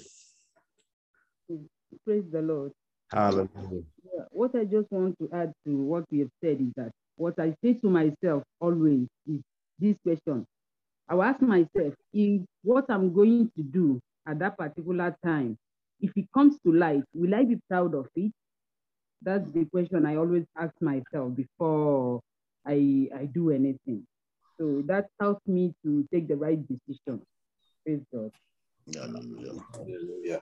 Praise 2.05 2.23
the 2.31 2.41
Lord. 2.41 2.71
Hallelujah. 3.11 3.83
Yeah, 4.03 4.23
what 4.31 4.55
I 4.55 4.63
just 4.63 4.91
want 4.91 5.17
to 5.19 5.29
add 5.33 5.51
to 5.65 5.75
what 5.75 6.05
we 6.11 6.19
have 6.19 6.29
said 6.41 6.61
is 6.61 6.71
that 6.75 6.91
what 7.15 7.37
I 7.39 7.53
say 7.63 7.73
to 7.73 7.89
myself 7.89 8.43
always 8.59 9.07
is 9.27 9.41
this 9.77 9.95
question. 10.03 10.45
I 11.09 11.15
will 11.15 11.23
ask 11.23 11.41
myself 11.41 11.93
if 12.13 12.41
what 12.63 12.85
I'm 12.89 13.13
going 13.13 13.51
to 13.57 13.63
do 13.63 13.99
at 14.29 14.39
that 14.39 14.57
particular 14.57 15.15
time, 15.25 15.57
if 15.99 16.11
it 16.15 16.25
comes 16.33 16.57
to 16.65 16.71
light, 16.71 17.03
will 17.13 17.33
I 17.33 17.43
be 17.43 17.57
proud 17.67 17.95
of 17.95 18.07
it? 18.15 18.31
That's 19.21 19.43
the 19.53 19.65
question 19.65 20.05
I 20.05 20.15
always 20.15 20.45
ask 20.57 20.73
myself 20.81 21.35
before 21.35 22.21
I, 22.65 23.09
I 23.15 23.25
do 23.33 23.49
anything. 23.49 24.05
So 24.57 24.83
that 24.85 25.07
helps 25.19 25.45
me 25.47 25.73
to 25.83 26.07
take 26.13 26.27
the 26.27 26.35
right 26.35 26.59
decision. 26.67 27.21
Praise 27.83 28.01
God. 28.13 28.31
Hallelujah. 29.73 30.41